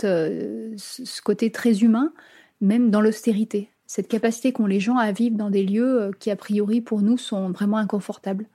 euh, 0.04 0.74
ce 0.78 1.22
côté 1.22 1.52
très 1.52 1.80
humain, 1.80 2.12
même 2.60 2.90
dans 2.90 3.02
l'austérité. 3.02 3.70
Cette 3.94 4.08
capacité 4.08 4.54
qu'ont 4.54 4.68
les 4.68 4.80
gens 4.80 4.96
à 4.96 5.12
vivre 5.12 5.36
dans 5.36 5.50
des 5.50 5.64
lieux 5.64 6.12
qui, 6.18 6.32
a 6.32 6.38
priori, 6.38 6.80
pour 6.80 7.02
nous, 7.02 7.18
sont 7.18 7.50
vraiment 7.50 7.76
inconfortables. 7.76 8.46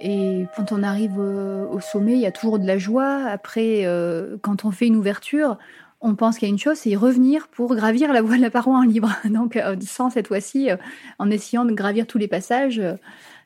Et 0.00 0.44
quand 0.56 0.72
on 0.72 0.82
arrive 0.82 1.18
au 1.18 1.78
sommet, 1.78 2.14
il 2.14 2.18
y 2.18 2.26
a 2.26 2.32
toujours 2.32 2.58
de 2.58 2.66
la 2.66 2.76
joie. 2.76 3.26
Après, 3.26 3.86
euh, 3.86 4.38
quand 4.42 4.64
on 4.64 4.72
fait 4.72 4.88
une 4.88 4.96
ouverture, 4.96 5.56
on 6.00 6.16
pense 6.16 6.36
qu'il 6.36 6.48
y 6.48 6.50
a 6.50 6.52
une 6.52 6.58
chose, 6.58 6.78
c'est 6.78 6.96
revenir 6.96 7.46
pour 7.46 7.76
gravir 7.76 8.12
la, 8.12 8.22
voie, 8.22 8.38
la 8.38 8.50
paroi 8.50 8.76
en 8.76 8.82
libre. 8.82 9.12
Donc, 9.24 9.56
euh, 9.56 9.76
sans 9.86 10.10
cette 10.10 10.26
fois-ci, 10.26 10.68
euh, 10.68 10.76
en 11.20 11.30
essayant 11.30 11.64
de 11.64 11.72
gravir 11.72 12.08
tous 12.08 12.18
les 12.18 12.26
passages. 12.26 12.82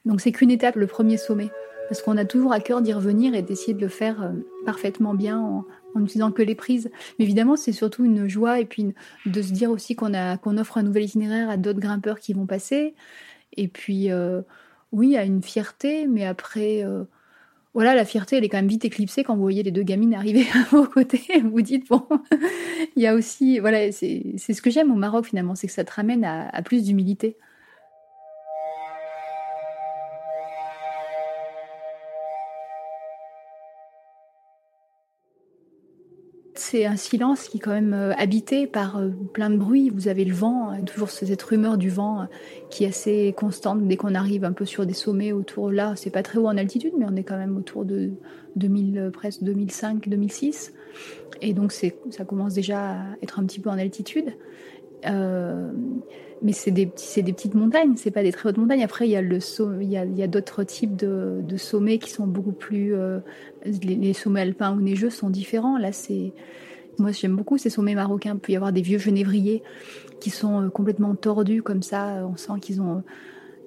donc, 0.07 0.23
c'est 0.23 0.33
qu'une 0.33 0.51
étape, 0.51 0.77
le 0.77 0.87
premier 0.87 1.19
sommet. 1.19 1.51
Parce 1.91 2.01
qu'on 2.01 2.17
a 2.17 2.25
toujours 2.25 2.55
à 2.55 2.61
cœur 2.61 2.81
d'y 2.81 2.95
revenir 2.95 3.35
et 3.35 3.43
d'essayer 3.43 3.75
de 3.75 3.81
le 3.83 3.89
faire 3.89 4.33
parfaitement 4.65 5.13
bien 5.13 5.39
en, 5.39 5.67
n'utilisant 6.01 6.33
que 6.33 6.43
les 6.43 6.55
prises. 6.55 6.91
Mais 7.19 7.25
évidemment, 7.25 7.57
c'est 7.57 7.73
surtout 7.73 8.05
une 8.05 8.29
joie 8.29 8.61
et 8.61 8.65
puis 8.65 8.95
de 9.27 9.43
se 9.43 9.53
dire 9.53 9.71
aussi 9.71 9.95
qu'on 9.97 10.15
offre 10.59 10.79
un 10.79 10.83
nouvel 10.83 11.05
itinéraire 11.05 11.51
à 11.51 11.57
d'autres 11.57 11.81
grimpeurs 11.81 12.21
qui 12.21 12.33
vont 12.33 12.47
passer. 12.47 12.95
Et 13.57 13.69
puis, 13.69 14.11
oui, 14.95 15.09
il 15.09 15.13
y 15.13 15.17
a 15.17 15.25
une 15.25 15.43
fierté, 15.43 16.07
mais 16.07 16.25
après, 16.25 16.85
euh, 16.85 17.03
voilà, 17.75 17.97
la 17.97 18.05
fierté, 18.05 18.37
elle 18.37 18.45
est 18.45 18.49
quand 18.49 18.59
même 18.59 18.69
vite 18.69 18.85
éclipsée 18.85 19.25
quand 19.25 19.35
vous 19.35 19.43
voyez 19.43 19.65
les 19.65 19.73
deux 19.73 19.83
gamines 19.83 20.15
arriver 20.15 20.47
à 20.55 20.63
vos 20.71 20.87
côtés. 20.87 21.41
Vous 21.43 21.63
dites, 21.63 21.89
bon, 21.89 22.07
il 22.97 23.03
y 23.03 23.07
a 23.09 23.15
aussi, 23.15 23.59
voilà, 23.59 23.91
c'est 23.91 24.39
ce 24.39 24.63
que 24.63 24.71
j'aime 24.71 24.93
au 24.93 24.97
Maroc 24.97 25.27
finalement, 25.27 25.57
c'est 25.57 25.67
que 25.67 25.73
ça 25.73 25.85
te 25.85 25.93
ramène 25.93 26.25
à 26.25 26.63
plus 26.63 26.85
d'humilité. 26.85 27.37
C'est 36.75 36.87
un 36.87 36.97
silence 36.97 37.47
qui 37.47 37.59
est 37.59 37.61
quand 37.61 37.71
même 37.71 37.95
euh, 37.95 38.13
habité 38.15 38.67
par 38.67 38.97
euh, 38.97 39.11
plein 39.33 39.49
de 39.49 39.57
bruit. 39.57 39.91
Vous 39.91 40.09
avez 40.09 40.25
le 40.25 40.35
vent, 40.35 40.73
euh, 40.73 40.83
toujours 40.85 41.09
cette 41.09 41.41
rumeur 41.41 41.79
du 41.79 41.89
vent 41.89 42.27
qui 42.69 42.83
est 42.83 42.89
assez 42.89 43.33
constante 43.37 43.87
dès 43.87 43.97
qu'on 43.97 44.17
arrive 44.17 44.45
un 44.45 44.51
peu 44.51 44.65
sur 44.65 44.85
des 44.85 44.93
sommets 44.93 45.31
autour 45.31 45.71
là. 45.71 45.93
C'est 45.95 46.11
pas 46.11 46.25
très 46.25 46.39
haut 46.39 46.49
en 46.49 46.57
altitude, 46.57 46.93
mais 46.99 47.05
on 47.09 47.15
est 47.15 47.23
quand 47.23 47.37
même 47.37 47.57
autour 47.57 47.85
de 47.85 48.11
2000, 48.57 49.11
presque 49.13 49.45
2005, 49.45 50.09
2006. 50.09 50.73
Et 51.43 51.53
donc 51.53 51.71
ça 51.71 52.25
commence 52.25 52.55
déjà 52.55 52.91
à 52.91 52.97
être 53.23 53.39
un 53.39 53.45
petit 53.45 53.61
peu 53.61 53.71
en 53.71 53.79
altitude. 53.79 54.35
Mais 56.45 56.53
c'est 56.53 56.71
des, 56.71 56.85
des, 56.87 57.33
petites 57.33 57.55
montagnes, 57.55 57.95
c'est 57.97 58.11
pas 58.13 58.23
des 58.23 58.31
très 58.31 58.49
hautes 58.49 58.59
montagnes. 58.59 58.85
Après, 58.85 59.09
il 59.09 59.11
y 59.11 59.17
a, 59.17 59.23
y 59.23 59.97
a, 59.97 60.05
y 60.05 60.23
a 60.23 60.27
d'autres 60.27 60.63
types 60.63 60.95
de, 60.95 61.41
de, 61.43 61.57
sommets 61.57 61.99
qui 61.99 62.11
sont 62.11 62.27
beaucoup 62.27 62.53
plus. 62.53 62.95
les, 63.65 63.97
les, 63.97 64.13
sommets 64.13 64.43
alpins 64.43 64.77
ou 64.77 64.81
neigeux 64.81 65.11
sont 65.11 65.31
différents. 65.31 65.79
Là, 65.79 65.91
c'est 65.91 66.33
moi, 66.99 67.13
j'aime 67.13 67.37
beaucoup 67.37 67.59
ces 67.59 67.71
sommets 67.71 67.95
marocains. 67.95 68.35
Il 68.35 68.41
peut 68.41 68.53
y 68.53 68.57
avoir 68.57 68.73
des 68.73 68.83
vieux 68.83 68.99
genévriers 68.99 69.63
qui 70.21 70.31
sont 70.31 70.63
euh, 70.63 70.69
complètement 70.69 71.15
tordus 71.15 71.63
comme 71.63 71.83
ça. 71.83 72.27
On 72.27 72.37
sent 72.37 72.61
qu'ils 72.61 72.81
ont, 72.81 73.03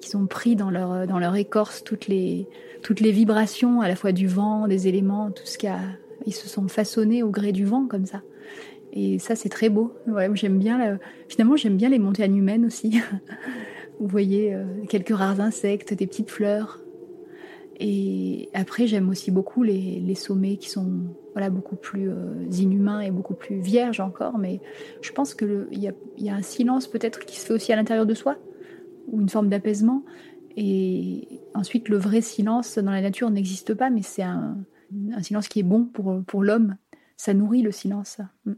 qu'ils 0.02 0.18
ont 0.18 0.28
pris 0.28 0.56
dans 0.56 0.70
leur, 0.70 1.08
dans 1.08 1.20
leur 1.20 1.36
écorce 1.36 1.84
toutes 1.84 2.08
les, 2.08 2.48
toutes 2.82 3.00
les 3.00 3.12
vibrations, 3.12 3.82
à 3.82 3.88
la 3.88 3.96
fois 3.96 4.12
du 4.12 4.28
vent, 4.28 4.68
des 4.68 4.88
éléments, 4.88 5.32
tout 5.32 5.46
ce 5.46 5.58
qu'il 5.58 5.70
a. 5.70 5.80
Ils 6.26 6.34
se 6.34 6.50
sont 6.50 6.68
façonnés 6.68 7.24
au 7.24 7.30
gré 7.30 7.52
du 7.52 7.66
vent 7.66 7.86
comme 7.88 8.06
ça. 8.06 8.22
Et 9.00 9.20
ça, 9.20 9.36
c'est 9.36 9.50
très 9.50 9.70
beau. 9.70 9.94
Ouais, 10.08 10.28
j'aime 10.34 10.58
bien. 10.58 10.98
Finalement, 11.30 11.56
j'aime 11.56 11.78
bien 11.78 11.88
les 11.88 12.00
montagnes 12.00 12.36
humaines 12.36 12.66
aussi. 12.66 13.00
Vous 14.00 14.08
voyez 14.08 14.56
euh, 14.56 14.66
quelques 14.90 15.16
rares 15.16 15.40
insectes, 15.40 15.94
des 15.94 16.08
petites 16.08 16.32
fleurs. 16.32 16.82
Et 17.80 18.50
après, 18.56 18.88
j'aime 18.88 19.08
aussi 19.10 19.30
beaucoup 19.30 19.62
les, 19.62 20.00
les, 20.00 20.16
sommets 20.16 20.58
qui 20.58 20.72
sont 20.72 21.16
voilà, 21.34 21.52
beaucoup 21.52 21.76
plus 21.76 22.10
euh, 22.10 22.44
inhumains 22.52 23.02
et 23.02 23.12
beaucoup 23.12 23.36
plus 23.36 23.60
vierges 23.60 24.00
encore. 24.00 24.40
Mais 24.40 24.62
je 25.02 25.12
pense 25.12 25.36
qu'il 25.36 25.68
y 25.74 25.88
a, 25.88 25.94
y 26.18 26.30
a 26.32 26.34
un 26.34 26.42
silence 26.42 26.88
peut-être 26.88 27.20
qui 27.20 27.40
se 27.40 27.46
fait 27.46 27.54
aussi 27.54 27.72
à 27.72 27.76
l'intérieur 27.76 28.08
de 28.08 28.16
soi, 28.16 28.38
ou 29.10 29.22
une 29.22 29.30
forme 29.30 29.50
d'apaisement. 29.50 30.04
Et 30.56 31.28
ensuite, 31.54 31.90
le 31.90 31.98
vrai 31.98 32.22
silence 32.22 32.80
dans 32.80 32.92
la 32.92 33.04
nature 33.04 33.30
n'existe 33.30 33.76
pas, 33.76 33.92
mais 33.92 34.02
c'est 34.02 34.24
un, 34.24 34.58
un, 35.16 35.22
silence 35.22 35.50
qui 35.50 35.60
est 35.60 35.64
bon 35.64 35.86
pour, 35.86 36.24
pour 36.26 36.42
l'homme. 36.42 36.78
Ça 37.16 37.36
nourrit 37.36 37.62
le 37.62 37.72
silence. 37.72 38.18
Mm. 38.46 38.54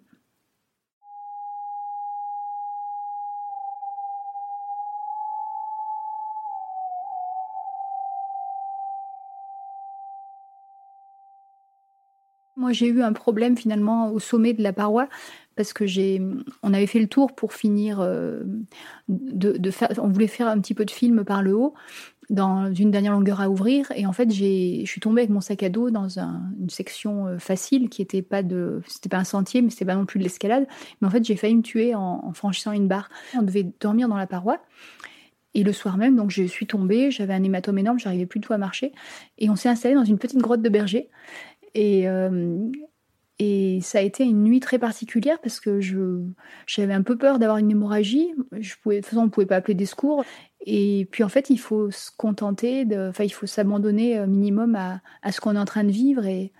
Moi, 12.60 12.74
j'ai 12.74 12.88
eu 12.88 13.02
un 13.02 13.13
problème 13.13 13.56
finalement 13.56 14.12
au 14.12 14.19
sommet 14.19 14.54
de 14.54 14.62
la 14.62 14.74
paroi 14.74 15.08
parce 15.56 15.72
que 15.72 15.86
j'ai, 15.86 16.22
on 16.62 16.74
avait 16.74 16.88
fait 16.88 17.00
le 17.00 17.08
tour 17.08 17.34
pour 17.34 17.54
finir 17.54 18.02
euh, 18.02 18.43
de, 19.08 19.72
faire, 19.72 19.89
on 19.98 20.10
voulait 20.10 20.28
faire 20.28 20.48
un 20.48 20.60
petit 20.60 20.74
peu 20.74 20.84
de 20.84 20.91
film 20.91 21.24
par 21.24 21.41
le 21.41 21.56
haut 21.56 21.74
dans 22.30 22.74
une 22.74 22.91
dernière 22.91 23.13
longueur 23.13 23.41
à 23.41 23.50
ouvrir 23.50 23.91
et 23.95 24.06
en 24.06 24.13
fait 24.13 24.30
j'ai, 24.32 24.84
je 24.86 24.91
suis 24.91 25.02
tombée 25.02 25.22
avec 25.22 25.32
mon 25.32 25.41
sac 25.41 25.63
à 25.63 25.69
dos 25.69 25.89
dans 25.89 26.19
une 26.19 26.69
section 26.69 27.28
euh, 27.28 27.39
facile 27.39 27.89
qui 27.89 28.02
était 28.02 28.22
pas 28.22 28.43
de, 28.43 28.82
c'était 28.88 29.10
pas 29.10 29.17
un 29.17 29.24
sentier 29.24 29.62
mais 29.62 29.69
c'était 29.69 29.86
pas 29.86 29.95
non 29.95 30.06
plus 30.06 30.19
de 30.19 30.24
l'escalade, 30.24 30.67
mais 31.02 31.08
en 31.08 31.12
fait 31.12 31.26
j'ai 31.26 31.36
failli 31.36 31.56
me 31.56 31.62
tuer 31.62 31.95
en, 31.95 32.22
en 32.24 32.34
franchissant 32.34 32.72
une 32.72 32.88
barre. 32.88 33.10
On 33.36 33.41
devait 33.41 33.65
dormir 33.80 34.08
dans 34.10 34.17
la 34.17 34.28
paroi. 34.28 34.60
Et 35.56 35.63
le 35.63 35.74
soir 35.74 35.98
même, 35.98 36.15
donc 36.15 36.30
je 36.30 36.43
suis 36.43 36.67
tombée, 36.67 37.10
j'avais 37.10 37.34
un 37.34 37.41
hématome 37.41 37.80
énorme, 37.80 37.98
j'arrivais 37.98 38.28
plus 38.28 38.39
du 38.39 38.45
tout 38.45 38.54
à 38.54 38.60
marcher. 38.60 38.91
Et 39.39 39.50
on 39.50 39.56
s'est 39.56 39.69
installé 39.69 39.95
dans 39.95 40.04
une 40.04 40.19
petite 40.19 40.38
grotte 40.38 40.62
de 40.62 40.69
berger. 40.69 41.10
Et, 41.75 42.10
euh, 42.10 42.69
et 43.39 43.79
ça 43.82 43.99
a 43.99 44.01
été 44.01 44.23
une 44.23 44.43
nuit 44.43 44.60
très 44.60 44.79
particulière 44.79 45.39
parce 45.41 45.60
que 45.60 45.79
je, 45.79 46.21
j'avais 46.67 46.93
un 46.93 47.03
peu 47.03 47.17
peur 47.17 47.39
d'avoir 47.39 47.58
une 47.58 47.71
hémorragie. 47.71 48.34
Je 48.60 48.75
pouvais, 48.82 48.97
de 48.97 49.01
toute 49.01 49.12
façon, 49.12 49.23
on 49.23 49.29
pouvait 49.29 49.45
pas 49.45 49.58
appeler 49.58 49.75
des 49.75 49.86
secours. 49.86 50.23
Et 50.65 51.08
puis 51.12 51.23
en 51.23 51.29
fait, 51.29 51.49
il 51.49 51.60
faut 51.60 51.89
se 51.89 52.12
contenter, 52.15 52.86
enfin, 53.10 53.23
il 53.23 53.29
faut 53.29 53.47
s'abandonner 53.47 54.25
minimum 54.27 54.75
à, 54.75 55.01
à 55.21 55.32
ce 55.32 55.39
qu'on 55.39 55.55
est 55.55 55.60
en 55.60 55.65
train 55.65 55.86
de 55.86 55.91
vivre 55.91 56.25
et, 56.25 56.51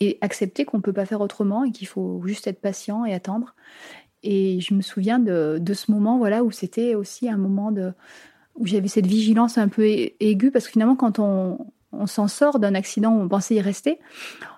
et 0.00 0.18
accepter 0.20 0.64
qu'on 0.64 0.78
ne 0.78 0.82
peut 0.82 0.92
pas 0.92 1.06
faire 1.06 1.20
autrement 1.20 1.64
et 1.64 1.72
qu'il 1.72 1.88
faut 1.88 2.22
juste 2.24 2.46
être 2.46 2.60
patient 2.60 3.04
et 3.04 3.14
attendre. 3.14 3.54
Et 4.22 4.60
je 4.60 4.74
me 4.74 4.80
souviens 4.80 5.18
de, 5.18 5.58
de 5.60 5.74
ce 5.74 5.90
moment 5.90 6.18
voilà, 6.18 6.44
où 6.44 6.50
c'était 6.50 6.94
aussi 6.94 7.28
un 7.28 7.36
moment 7.36 7.72
de, 7.72 7.92
où 8.54 8.66
j'avais 8.66 8.88
cette 8.88 9.06
vigilance 9.06 9.58
un 9.58 9.68
peu 9.68 9.84
aiguë 10.20 10.50
parce 10.50 10.66
que 10.66 10.72
finalement, 10.72 10.96
quand 10.96 11.18
on, 11.18 11.58
on 11.98 12.06
s'en 12.06 12.28
sort 12.28 12.58
d'un 12.58 12.74
accident 12.74 13.12
où 13.12 13.20
on 13.20 13.28
pensait 13.28 13.56
y 13.56 13.60
rester, 13.60 13.98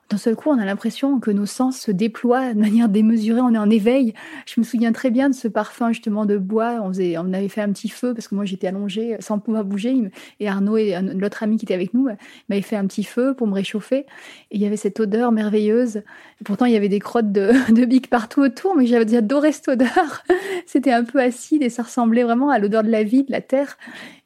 d'un 0.09 0.19
seul 0.19 0.37
coup, 0.37 0.51
on 0.51 0.59
a 0.59 0.65
l'impression 0.65 1.19
que 1.19 1.33
nos 1.33 1.47
sens 1.47 1.79
se 1.79 1.91
déploient 1.91 2.55
de 2.55 2.61
manière 2.61 2.89
démesurée, 2.89 3.41
on 3.41 3.53
est 3.53 3.59
en 3.59 3.71
éveil. 3.71 4.15
Je 4.47 4.61
me 4.61 4.65
souviens 4.65 4.93
très 4.93 5.11
bien 5.11 5.29
de 5.29 5.35
ce 5.35 5.49
parfum 5.49 5.89
justement 5.89 6.27
de 6.27 6.37
bois. 6.37 6.81
On, 6.83 7.33
avait 7.33 7.49
fait 7.49 7.61
un 7.61 7.73
petit 7.73 7.89
feu 7.89 8.15
parce 8.15 8.29
que 8.29 8.37
moi 8.37 8.45
j'étais 8.45 8.69
allongée 8.69 9.17
sans 9.19 9.41
pouvoir 9.41 9.65
bouger. 9.65 9.97
Et 10.39 10.49
Arnaud 10.49 10.77
et 10.77 10.97
l'autre 11.15 11.43
ami 11.43 11.57
qui 11.57 11.65
était 11.65 11.75
avec 11.75 11.93
nous 11.93 12.09
m'avaient 12.49 12.63
fait 12.63 12.77
un 12.77 12.87
petit 12.87 13.03
feu 13.03 13.35
pour 13.35 13.49
me 13.49 13.55
réchauffer. 13.55 14.07
Et 14.51 14.57
il 14.57 14.61
y 14.61 14.67
avait 14.67 14.77
cette 14.77 15.01
odeur 15.01 15.33
merveilleuse. 15.33 16.03
pourtant, 16.45 16.67
il 16.67 16.73
y 16.73 16.77
avait 16.77 16.89
des 16.89 17.01
crottes 17.01 17.33
de, 17.33 17.51
de 17.73 17.85
biques 17.85 18.09
partout 18.09 18.43
autour, 18.43 18.77
mais 18.77 18.87
j'avais 18.87 19.17
adoré 19.17 19.51
cette 19.51 19.69
odeur. 19.69 20.23
C'était 20.67 20.93
un 20.93 21.03
peu 21.03 21.21
acide 21.21 21.63
et 21.63 21.69
ça 21.69 21.83
ressemblait 21.83 22.23
vraiment 22.23 22.51
à 22.51 22.59
l'odeur 22.59 22.85
de 22.85 22.91
la 22.91 23.03
vie, 23.03 23.25
de 23.25 23.33
la 23.33 23.41
terre. 23.41 23.77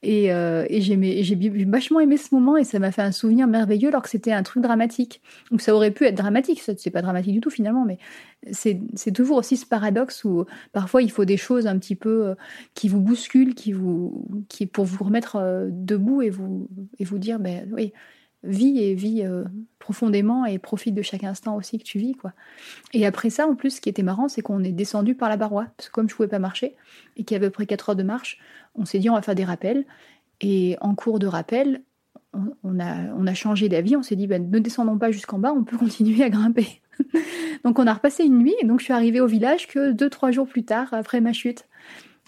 Et, 0.02 0.32
euh, 0.32 0.66
j'ai 0.70 1.66
vachement 1.66 2.00
aimé 2.00 2.16
ce 2.16 2.34
moment 2.34 2.56
et 2.56 2.64
ça 2.64 2.78
m'a 2.78 2.90
fait 2.90 3.02
un 3.02 3.12
souvenir 3.12 3.46
merveilleux 3.46 3.88
alors 3.88 4.02
que 4.02 4.08
c'était 4.08 4.32
un 4.32 4.42
truc 4.42 4.62
dramatique. 4.62 5.20
Ça 5.70 5.76
aurait 5.76 5.92
pu 5.92 6.04
être 6.04 6.16
dramatique, 6.16 6.60
c'est 6.60 6.90
pas 6.90 7.00
dramatique 7.00 7.32
du 7.32 7.40
tout 7.40 7.48
finalement, 7.48 7.84
mais 7.84 7.98
c'est 8.50 9.12
toujours 9.14 9.36
aussi 9.36 9.56
ce 9.56 9.64
paradoxe 9.64 10.24
où 10.24 10.44
parfois 10.72 11.00
il 11.00 11.12
faut 11.12 11.24
des 11.24 11.36
choses 11.36 11.68
un 11.68 11.78
petit 11.78 11.94
peu 11.94 12.26
euh, 12.26 12.34
qui 12.74 12.88
vous 12.88 12.98
bousculent, 12.98 13.54
qui 13.54 13.72
vous, 13.72 14.26
qui 14.48 14.66
pour 14.66 14.84
vous 14.84 15.04
remettre 15.04 15.36
euh, 15.36 15.68
debout 15.70 16.22
et 16.22 16.30
vous 16.30 16.68
et 16.98 17.04
vous 17.04 17.18
dire 17.18 17.38
ben 17.38 17.68
oui 17.72 17.92
vis 18.42 18.80
et 18.80 18.94
vis 18.94 19.22
euh, 19.22 19.44
profondément 19.78 20.44
et 20.44 20.58
profite 20.58 20.94
de 20.94 21.02
chaque 21.02 21.22
instant 21.22 21.54
aussi 21.54 21.78
que 21.78 21.84
tu 21.84 22.00
vis. 22.00 22.14
quoi. 22.14 22.32
Et 22.92 23.06
après 23.06 23.30
ça, 23.30 23.46
en 23.46 23.54
plus, 23.54 23.76
ce 23.76 23.80
qui 23.80 23.90
était 23.90 24.02
marrant, 24.02 24.28
c'est 24.28 24.42
qu'on 24.42 24.64
est 24.64 24.72
descendu 24.72 25.14
par 25.14 25.28
la 25.28 25.36
barrois. 25.36 25.66
Parce 25.76 25.88
que 25.88 25.92
comme 25.92 26.08
je 26.08 26.16
pouvais 26.16 26.26
pas 26.26 26.38
marcher 26.38 26.74
et 27.16 27.22
qu'il 27.22 27.34
y 27.34 27.36
avait 27.36 27.46
à 27.46 27.50
peu 27.50 27.52
près 27.52 27.66
4 27.66 27.90
heures 27.90 27.96
de 27.96 28.02
marche, 28.02 28.38
on 28.74 28.86
s'est 28.86 28.98
dit 28.98 29.08
on 29.08 29.14
va 29.14 29.22
faire 29.22 29.36
des 29.36 29.44
rappels. 29.44 29.84
Et 30.40 30.76
en 30.80 30.94
cours 30.94 31.18
de 31.18 31.26
rappel, 31.26 31.82
on, 32.32 32.78
a, 32.78 33.34
changé 33.34 33.68
d'avis. 33.68 33.96
On 33.96 34.02
s'est 34.02 34.16
dit 34.16 34.26
ben, 34.26 34.50
ne 34.50 34.58
descendons 34.58 34.98
pas 34.98 35.10
jusqu'en 35.10 35.38
bas, 35.38 35.52
on 35.52 35.64
peut 35.64 35.76
continuer 35.78 36.22
à 36.22 36.30
grimper. 36.30 36.80
donc 37.64 37.78
on 37.78 37.86
a 37.86 37.94
repassé 37.94 38.24
une 38.24 38.38
nuit 38.38 38.54
et 38.60 38.66
donc 38.66 38.80
je 38.80 38.84
suis 38.84 38.92
arrivée 38.92 39.20
au 39.20 39.26
village 39.26 39.66
que 39.66 39.92
2-3 39.92 40.32
jours 40.32 40.46
plus 40.46 40.64
tard, 40.64 40.88
après 40.92 41.20
ma 41.20 41.32
chute. 41.32 41.66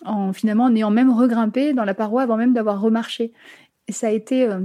En, 0.05 0.33
finalement 0.33 0.65
en 0.65 0.75
ayant 0.75 0.91
même 0.91 1.11
regrimpé 1.11 1.75
dans 1.75 1.85
la 1.85 1.95
paroi 1.95 2.23
avant 2.23 2.37
même 2.37 2.53
d'avoir 2.53 2.81
remarché. 2.81 3.33
Et 3.89 3.93
ça 3.93 4.09
a 4.09 4.11
été... 4.11 4.45
Euh, 4.49 4.61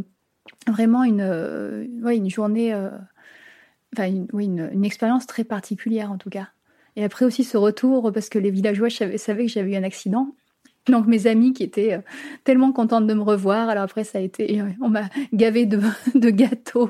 vraiment 0.67 1.03
une, 1.03 1.21
euh, 1.21 1.85
une 2.03 2.29
journée, 2.29 2.73
euh, 2.73 2.89
enfin 3.93 4.07
une, 4.07 4.69
une, 4.71 4.85
expérience 4.85 5.27
très 5.27 5.43
particulière 5.43 6.11
en 6.11 6.17
tout 6.17 6.29
cas. 6.29 6.49
Et 6.95 7.03
après 7.03 7.25
aussi 7.25 7.43
ce 7.43 7.57
retour, 7.57 8.11
parce 8.11 8.29
que 8.29 8.39
les 8.39 8.51
villageois 8.51 8.89
savaient, 8.89 9.45
que 9.45 9.51
j'avais 9.51 9.73
eu 9.73 9.75
un 9.75 9.83
accident. 9.83 10.35
Donc 10.89 11.07
mes 11.07 11.27
amis 11.27 11.53
qui 11.53 11.63
étaient 11.63 11.93
euh, 11.93 12.01
tellement 12.43 12.71
contentes 12.71 13.07
de 13.07 13.13
me 13.13 13.21
revoir. 13.21 13.69
Alors 13.69 13.83
après 13.83 14.03
ça 14.03 14.17
a 14.17 14.21
été, 14.21 14.61
on 14.81 14.89
m'a 14.89 15.09
gavé 15.33 15.65
de, 15.65 15.79
de 16.15 16.29
gâteaux, 16.29 16.89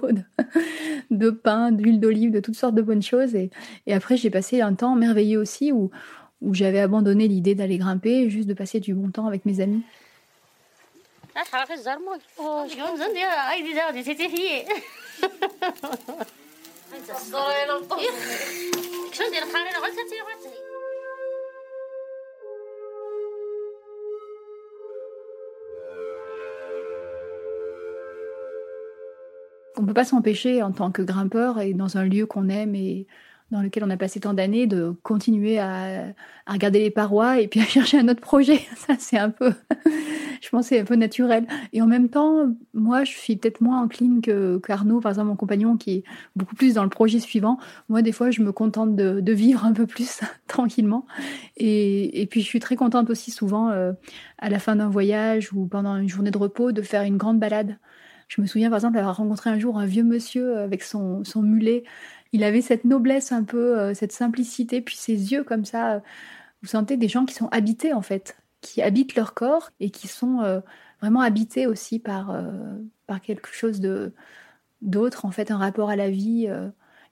de, 1.12 1.30
pain, 1.30 1.72
d'huile 1.72 2.00
d'olive, 2.00 2.32
de 2.32 2.40
toutes 2.40 2.56
sortes 2.56 2.76
de 2.76 2.82
bonnes 2.82 3.02
choses. 3.02 3.36
Et, 3.36 3.50
et 3.86 3.94
après 3.94 4.18
j'ai 4.18 4.30
passé 4.30 4.62
un 4.62 4.74
temps 4.74 4.96
merveilleux 4.96 5.40
aussi 5.40 5.72
où, 5.72 5.92
où 6.42 6.54
j'avais 6.54 6.80
abandonné 6.80 7.28
l'idée 7.28 7.56
d'aller 7.56 7.78
grimper, 7.78 8.30
juste 8.30 8.48
de 8.48 8.54
passer 8.54 8.80
du 8.80 8.94
bon 8.94 9.12
temps 9.12 9.28
avec 9.28 9.46
mes 9.46 9.60
amis. 9.60 9.84
peut 29.88 29.94
pas 29.94 30.06
s'empêcher 30.06 30.62
en 30.62 30.72
tant 30.72 30.92
que 30.92 31.02
grimpeur 31.02 31.60
et 31.60 31.74
dans 31.74 31.98
un 31.98 32.04
lieu 32.04 32.26
qu'on 32.26 32.50
aime 32.50 32.76
et 32.76 33.08
dans 33.52 33.62
lequel 33.62 33.84
on 33.86 33.90
a 33.90 33.98
passé 33.98 34.20
tant 34.20 34.34
d'années, 34.34 34.68
de 34.68 34.94
continuer 35.04 35.58
à, 35.58 36.08
regarder 36.48 36.80
les 36.80 36.92
parois 36.92 37.40
et 37.40 37.48
puis 37.48 37.62
à 37.62 37.66
chercher 37.66 38.00
un 38.00 38.08
autre 38.10 38.22
projet. 38.22 38.60
Ça, 38.76 38.96
c'est 39.00 39.18
un 39.18 39.30
peu, 39.30 39.54
je 40.42 40.50
pense, 40.50 40.68
c'est 40.68 40.80
un 40.80 40.86
peu 40.86 40.96
naturel. 40.96 41.48
Et 41.72 41.82
en 41.82 41.88
même 41.88 42.10
temps, 42.10 42.54
moi, 42.74 43.06
je 43.06 43.12
suis 43.12 43.38
peut-être 43.38 43.62
moins 43.62 43.82
encline 43.82 44.22
que 44.22 44.58
qu'Arnaud, 44.58 45.00
par 45.00 45.12
exemple, 45.12 45.30
mon 45.30 45.36
compagnon, 45.36 45.78
qui 45.78 45.92
est 45.92 46.04
beaucoup 46.36 46.56
plus 46.56 46.74
dans 46.74 46.84
le 46.84 46.90
projet 46.90 47.20
suivant. 47.20 47.58
Moi, 47.88 48.02
des 48.02 48.12
fois, 48.12 48.32
je 48.32 48.42
me 48.42 48.52
contente 48.52 48.96
de, 48.96 49.32
vivre 49.32 49.66
un 49.66 49.74
peu 49.74 49.86
plus 49.86 50.20
tranquillement. 50.48 51.06
Et, 51.58 52.28
puis, 52.30 52.42
je 52.42 52.46
suis 52.46 52.60
très 52.60 52.76
contente 52.76 53.10
aussi 53.10 53.32
souvent, 53.32 53.70
euh, 53.70 53.94
à 54.40 54.50
la 54.50 54.60
fin 54.60 54.76
d'un 54.76 54.90
voyage 54.90 55.54
ou 55.54 55.68
pendant 55.68 55.96
une 55.96 56.10
journée 56.10 56.32
de 56.32 56.38
repos, 56.38 56.72
de 56.72 56.82
faire 56.82 57.04
une 57.04 57.18
grande 57.18 57.40
balade. 57.40 57.78
Je 58.28 58.42
me 58.42 58.48
souviens, 58.48 58.70
par 58.70 58.78
exemple, 58.78 58.98
avoir 58.98 59.18
rencontré 59.18 59.50
un 59.50 59.60
jour 59.60 59.78
un 59.78 59.86
vieux 59.86 60.04
monsieur 60.04 60.58
avec 60.58 60.84
son, 60.84 61.24
mulet 61.36 61.84
il 62.34 62.44
avait 62.44 62.62
cette 62.62 62.86
noblesse 62.86 63.32
un 63.32 63.44
peu, 63.44 63.80
euh, 63.80 63.94
cette 63.94 64.12
simplicité, 64.12 64.82
puis 64.82 64.96
ses 64.98 65.32
yeux 65.32 65.44
comme 65.44 65.66
ça. 65.66 65.96
Euh, 65.96 66.00
vous 66.62 66.68
sentez 66.68 66.98
des 66.98 67.08
gens 67.08 67.26
qui 67.26 67.36
sont 67.36 67.48
habités 67.50 67.94
en 67.94 68.02
fait, 68.02 68.38
qui 68.62 68.82
habitent 68.82 69.16
leur 69.16 69.34
corps 69.34 69.72
et 69.80 69.92
qui 69.92 70.08
sont 70.08 70.42
euh, 70.42 70.60
vraiment 71.02 71.22
habités 71.22 71.68
aussi 71.68 72.00
par, 72.00 72.36
quelque 73.24 73.50
chose 73.54 73.80
d'autre 74.82 75.26
en 75.26 75.32
fait, 75.32 75.52
un 75.52 75.58
rapport 75.58 75.90
à 75.90 75.96
la 75.96 76.10
vie 76.10 76.50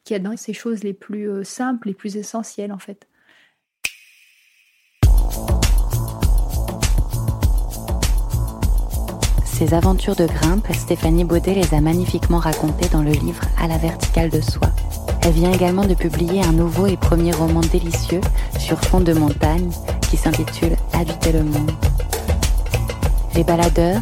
qui 0.03 0.13
est 0.13 0.19
dans 0.19 0.35
ces 0.35 0.53
choses 0.53 0.83
les 0.83 0.93
plus 0.93 1.45
simples, 1.45 1.89
les 1.89 1.93
plus 1.93 2.17
essentielles 2.17 2.73
en 2.73 2.79
fait. 2.79 3.07
Ces 9.65 9.73
aventures 9.73 10.15
de 10.15 10.27
grimpe, 10.27 10.67
Stéphanie 10.73 11.23
Baudet 11.23 11.55
les 11.55 11.73
a 11.73 11.81
magnifiquement 11.81 12.37
racontées 12.37 12.87
dans 12.89 13.01
le 13.01 13.09
livre 13.09 13.41
À 13.59 13.67
la 13.67 13.79
verticale 13.79 14.29
de 14.29 14.39
soi. 14.39 14.67
Elle 15.23 15.31
vient 15.31 15.51
également 15.51 15.85
de 15.85 15.95
publier 15.95 16.43
un 16.43 16.51
nouveau 16.51 16.85
et 16.85 16.97
premier 16.97 17.31
roman 17.31 17.61
délicieux 17.61 18.21
sur 18.59 18.79
fond 18.79 18.99
de 18.99 19.13
montagne 19.13 19.71
qui 20.01 20.17
s'intitule 20.17 20.75
Habiter 20.93 21.31
le 21.31 21.43
monde. 21.43 21.71
Les 23.33 23.43
Baladeurs, 23.43 24.01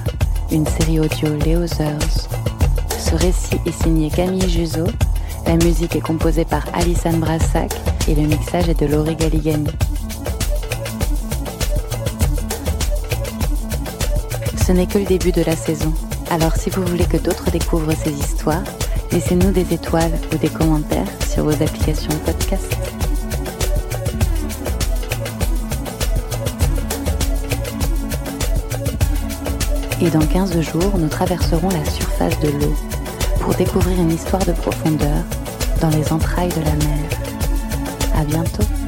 une 0.52 0.68
série 0.68 1.00
audio 1.00 1.30
Léo 1.46 1.66
Ce 1.66 3.16
récit 3.16 3.58
est 3.66 3.84
signé 3.84 4.10
Camille 4.10 4.50
Juzo, 4.50 4.86
la 5.48 5.56
musique 5.56 5.96
est 5.96 6.02
composée 6.02 6.46
par 6.46 6.66
Alison 6.74 7.18
Brassac 7.20 7.72
et 8.10 8.16
le 8.16 8.24
mixage 8.24 8.68
est 8.68 8.82
de 8.82 8.88
Laurie 8.88 9.16
Galigani. 9.16 9.70
Ce 14.66 14.72
n'est 14.72 14.88
que 14.88 14.98
le 14.98 15.06
début 15.06 15.32
de 15.32 15.44
la 15.44 15.56
saison, 15.56 15.94
alors 16.30 16.56
si 16.56 16.70
vous 16.70 16.84
voulez 16.84 17.06
que 17.06 17.18
d'autres 17.18 17.52
découvrent 17.52 17.94
ces 17.94 18.12
histoires, 18.12 18.64
Laissez-nous 19.14 19.52
des 19.52 19.76
étoiles 19.76 20.12
ou 20.34 20.38
des 20.38 20.50
commentaires 20.50 21.06
sur 21.32 21.44
vos 21.44 21.52
applications 21.52 22.10
podcast. 22.26 22.76
Et 30.02 30.10
dans 30.10 30.26
15 30.26 30.60
jours, 30.62 30.98
nous 30.98 31.10
traverserons 31.10 31.70
la 31.70 31.86
surface 31.86 32.40
de 32.40 32.48
l'eau 32.48 32.76
pour 33.40 33.54
découvrir 33.54 34.00
une 34.00 34.12
histoire 34.12 34.44
de 34.44 34.54
profondeur 34.54 35.24
dans 35.80 35.90
les 35.90 36.12
entrailles 36.12 36.50
de 36.50 36.62
la 36.62 36.74
mer. 36.74 37.10
À 38.16 38.24
bientôt! 38.24 38.83